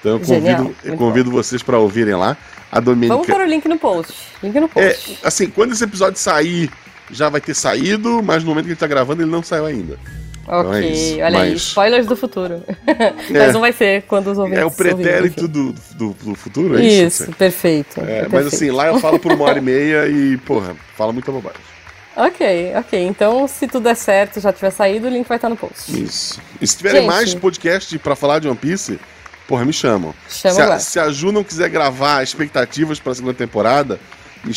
Então 0.01 0.13
eu 0.13 0.21
convido, 0.21 0.77
eu 0.85 0.97
convido 0.97 1.31
vocês 1.31 1.63
para 1.63 1.79
ouvirem 1.79 2.15
lá. 2.15 2.37
A 2.71 2.81
Domênica. 2.81 3.15
Vamos 3.15 3.27
pôr 3.27 3.41
o 3.41 3.45
link 3.45 3.69
no 3.69 3.79
post. 3.79 4.15
Link 4.43 4.59
no 4.59 4.69
post. 4.69 5.19
É, 5.23 5.27
assim, 5.27 5.49
quando 5.49 5.73
esse 5.73 5.85
episódio 5.85 6.19
sair, 6.19 6.71
já 7.11 7.29
vai 7.29 7.41
ter 7.41 7.55
saído, 7.55 8.23
mas 8.23 8.43
no 8.43 8.49
momento 8.49 8.65
que 8.65 8.71
a 8.71 8.75
gente 8.75 8.81
tá 8.81 8.87
gravando, 8.87 9.23
ele 9.23 9.31
não 9.31 9.43
saiu 9.43 9.67
ainda. 9.67 9.99
Ok, 10.47 11.21
é 11.21 11.25
olha 11.25 11.39
Mas... 11.39 11.49
aí, 11.49 11.55
spoilers 11.55 12.07
do 12.07 12.17
futuro. 12.17 12.63
É. 12.93 13.13
Mas 13.31 13.55
não 13.55 13.61
vai 13.61 13.73
ser 13.73 14.03
quando 14.03 14.31
os 14.31 14.39
ouvintes. 14.39 14.61
É 14.61 14.65
o 14.65 14.71
pretérito 14.71 15.49
do, 15.49 15.73
do, 15.73 16.11
do, 16.13 16.35
futuro, 16.35 16.79
é 16.79 16.85
isso? 16.85 17.23
Isso, 17.23 17.33
perfeito, 17.33 18.01
é, 18.01 18.05
perfeito. 18.05 18.33
Mas 18.33 18.47
assim, 18.47 18.71
lá 18.71 18.87
eu 18.89 18.99
falo 19.01 19.19
por 19.19 19.33
uma 19.33 19.45
hora 19.45 19.59
e 19.59 19.63
meia 19.63 20.07
e, 20.09 20.37
porra, 20.39 20.77
fala 20.97 21.13
muita 21.13 21.33
bobagem. 21.33 21.61
Ok, 22.15 22.75
ok. 22.77 23.07
Então, 23.07 23.49
se 23.49 23.67
tudo 23.67 23.85
der 23.85 23.97
certo, 23.97 24.39
já 24.39 24.53
tiver 24.53 24.71
saído, 24.71 25.07
o 25.07 25.11
link 25.11 25.27
vai 25.27 25.39
estar 25.39 25.49
no 25.49 25.57
post. 25.57 25.99
Isso. 25.99 26.41
E 26.61 26.67
se 26.67 26.77
tiverem 26.77 27.01
Gente. 27.01 27.11
mais 27.11 27.35
podcast 27.35 27.99
pra 27.99 28.15
falar 28.15 28.39
de 28.39 28.49
One 28.49 28.57
Piece, 28.57 29.01
porra, 29.49 29.65
me 29.65 29.73
chamam. 29.73 30.15
Chama 30.29 30.55
se, 30.55 30.61
a, 30.61 30.79
se 30.79 30.99
a 31.01 31.11
Ju 31.11 31.33
não 31.33 31.43
quiser 31.43 31.71
gravar 31.71 32.23
expectativas 32.23 33.01
pra 33.01 33.15
segunda 33.15 33.33
temporada, 33.33 33.99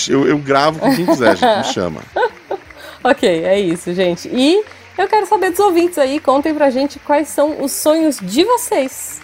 eu, 0.10 0.28
eu 0.28 0.38
gravo 0.38 0.80
com 0.80 0.94
quem 0.94 1.06
quiser, 1.06 1.38
gente. 1.38 1.68
Me 1.68 1.74
chama. 1.74 2.02
ok, 3.02 3.46
é 3.46 3.58
isso, 3.58 3.94
gente. 3.94 4.28
E 4.28 4.64
eu 4.98 5.08
quero 5.08 5.26
saber 5.26 5.52
dos 5.52 5.60
ouvintes 5.60 5.98
aí, 5.98 6.20
contem 6.20 6.54
pra 6.54 6.70
gente 6.70 7.00
quais 7.00 7.28
são 7.28 7.64
os 7.64 7.72
sonhos 7.72 8.18
de 8.20 8.44
vocês. 8.44 9.22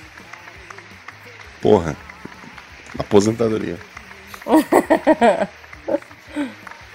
Porra. 1.61 1.95
Aposentadoria. 2.97 3.77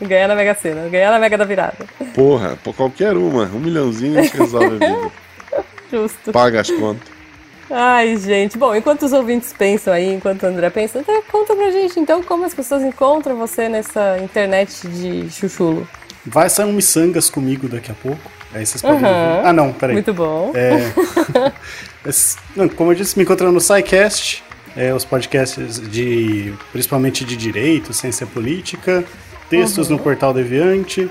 ganhar 0.00 0.28
na 0.28 0.34
Mega 0.34 0.54
Sena, 0.54 0.88
ganhar 0.88 1.10
na 1.10 1.18
Mega 1.18 1.38
da 1.38 1.44
Virada. 1.44 1.86
Porra, 2.14 2.58
por 2.62 2.74
qualquer 2.74 3.16
uma. 3.16 3.44
Um 3.44 3.60
milhãozinho 3.60 4.18
a 4.18 4.22
gente 4.22 4.36
resolve 4.36 4.66
a 4.66 4.70
vida. 4.70 5.10
Justo. 5.90 6.32
Paga 6.32 6.60
as 6.60 6.70
contas. 6.70 7.16
Ai, 7.70 8.16
gente. 8.16 8.56
Bom, 8.56 8.74
enquanto 8.74 9.02
os 9.02 9.12
ouvintes 9.12 9.52
pensam 9.52 9.92
aí, 9.92 10.14
enquanto 10.14 10.44
o 10.44 10.46
André 10.46 10.70
pensa, 10.70 11.00
então 11.00 11.20
conta 11.30 11.54
pra 11.54 11.70
gente 11.70 11.98
então 11.98 12.22
como 12.22 12.44
as 12.44 12.54
pessoas 12.54 12.82
encontram 12.82 13.36
você 13.36 13.68
nessa 13.68 14.18
internet 14.18 14.86
de 14.88 15.28
chuchulo. 15.30 15.86
Vai 16.24 16.48
sair 16.48 16.66
um 16.66 16.72
miçangas 16.72 17.30
comigo 17.30 17.68
daqui 17.68 17.90
a 17.90 17.94
pouco. 17.94 18.30
Aí 18.56 18.64
vocês 18.64 18.80
podem 18.80 19.04
uhum. 19.04 19.40
Ah, 19.44 19.52
não, 19.52 19.70
peraí. 19.72 19.94
Muito 19.94 20.14
bom. 20.14 20.52
É... 20.54 20.90
como 22.74 22.92
eu 22.92 22.94
disse, 22.94 23.16
me 23.18 23.24
encontrando 23.24 23.52
no 23.52 23.60
SciCast, 23.60 24.42
é, 24.74 24.94
os 24.94 25.04
podcasts 25.04 25.78
de 25.78 26.54
principalmente 26.72 27.22
de 27.22 27.36
direito, 27.36 27.92
ciência 27.92 28.26
política, 28.26 29.04
textos 29.50 29.90
uhum. 29.90 29.96
no 29.96 30.02
Portal 30.02 30.32
Deviante. 30.32 31.08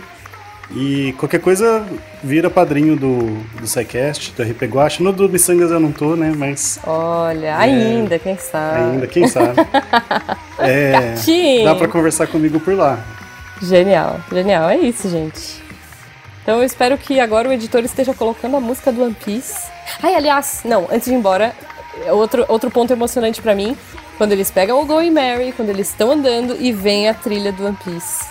E 0.72 1.14
qualquer 1.20 1.40
coisa 1.40 1.86
vira 2.24 2.50
padrinho 2.50 2.96
do, 2.96 3.38
do 3.60 3.68
SciCast, 3.68 4.34
do 4.36 4.42
RP 4.42 4.64
Guache. 4.64 5.04
No 5.04 5.14
do 5.14 5.30
Missangas 5.30 5.70
eu 5.70 5.80
não 5.80 5.92
tô, 5.92 6.16
né? 6.16 6.34
Mas. 6.36 6.80
Olha, 6.84 7.46
é, 7.46 7.54
ainda, 7.54 8.18
quem 8.18 8.36
sabe? 8.36 8.80
Ainda, 8.80 9.06
quem 9.06 9.28
sabe? 9.28 9.62
é, 10.58 11.14
dá 11.64 11.76
pra 11.76 11.88
conversar 11.88 12.26
comigo 12.26 12.60
por 12.60 12.74
lá. 12.74 12.98
Genial, 13.62 14.20
genial. 14.32 14.68
É 14.68 14.78
isso, 14.78 15.08
gente. 15.08 15.65
Então 16.46 16.60
eu 16.60 16.64
espero 16.64 16.96
que 16.96 17.20
agora 17.20 17.50
o 17.50 17.52
editor 17.52 17.84
esteja 17.84 18.14
colocando 18.14 18.56
a 18.56 18.60
música 18.60 18.92
do 18.92 19.02
One 19.02 19.16
Piece. 19.16 19.68
Ai, 20.02 20.14
aliás, 20.14 20.62
não, 20.64 20.88
antes 20.92 21.06
de 21.06 21.12
ir 21.12 21.18
embora, 21.18 21.56
outro, 22.12 22.46
outro 22.48 22.70
ponto 22.70 22.94
emocionante 22.94 23.42
para 23.42 23.56
mim, 23.56 23.76
quando 24.16 24.32
eles 24.32 24.52
pegam 24.52 24.80
o 24.80 24.86
Going 24.86 25.10
Mary, 25.10 25.54
quando 25.58 25.70
eles 25.70 25.90
estão 25.90 26.12
andando 26.12 26.56
e 26.60 26.72
vem 26.72 27.10
a 27.10 27.16
trilha 27.16 27.52
do 27.52 27.66
One 27.66 27.76
Piece. 27.84 28.26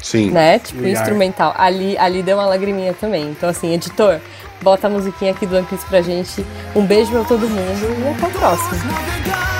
Sim. 0.00 0.30
Né? 0.30 0.60
Tipo, 0.60 0.86
instrumental. 0.86 1.52
Ali, 1.58 1.98
ali 1.98 2.22
deu 2.22 2.36
uma 2.36 2.46
lagriminha 2.46 2.94
também. 2.94 3.24
Então, 3.24 3.48
assim, 3.48 3.74
editor, 3.74 4.20
bota 4.62 4.86
a 4.86 4.90
musiquinha 4.90 5.32
aqui 5.32 5.44
do 5.44 5.56
One 5.56 5.66
Piece 5.66 5.84
pra 5.86 6.00
gente. 6.00 6.46
Um 6.76 6.86
beijo 6.86 7.10
pra 7.10 7.24
todo 7.24 7.48
mundo 7.48 8.00
e 8.00 8.08
até 8.08 8.26
a 8.26 8.38
próxima. 8.38 9.59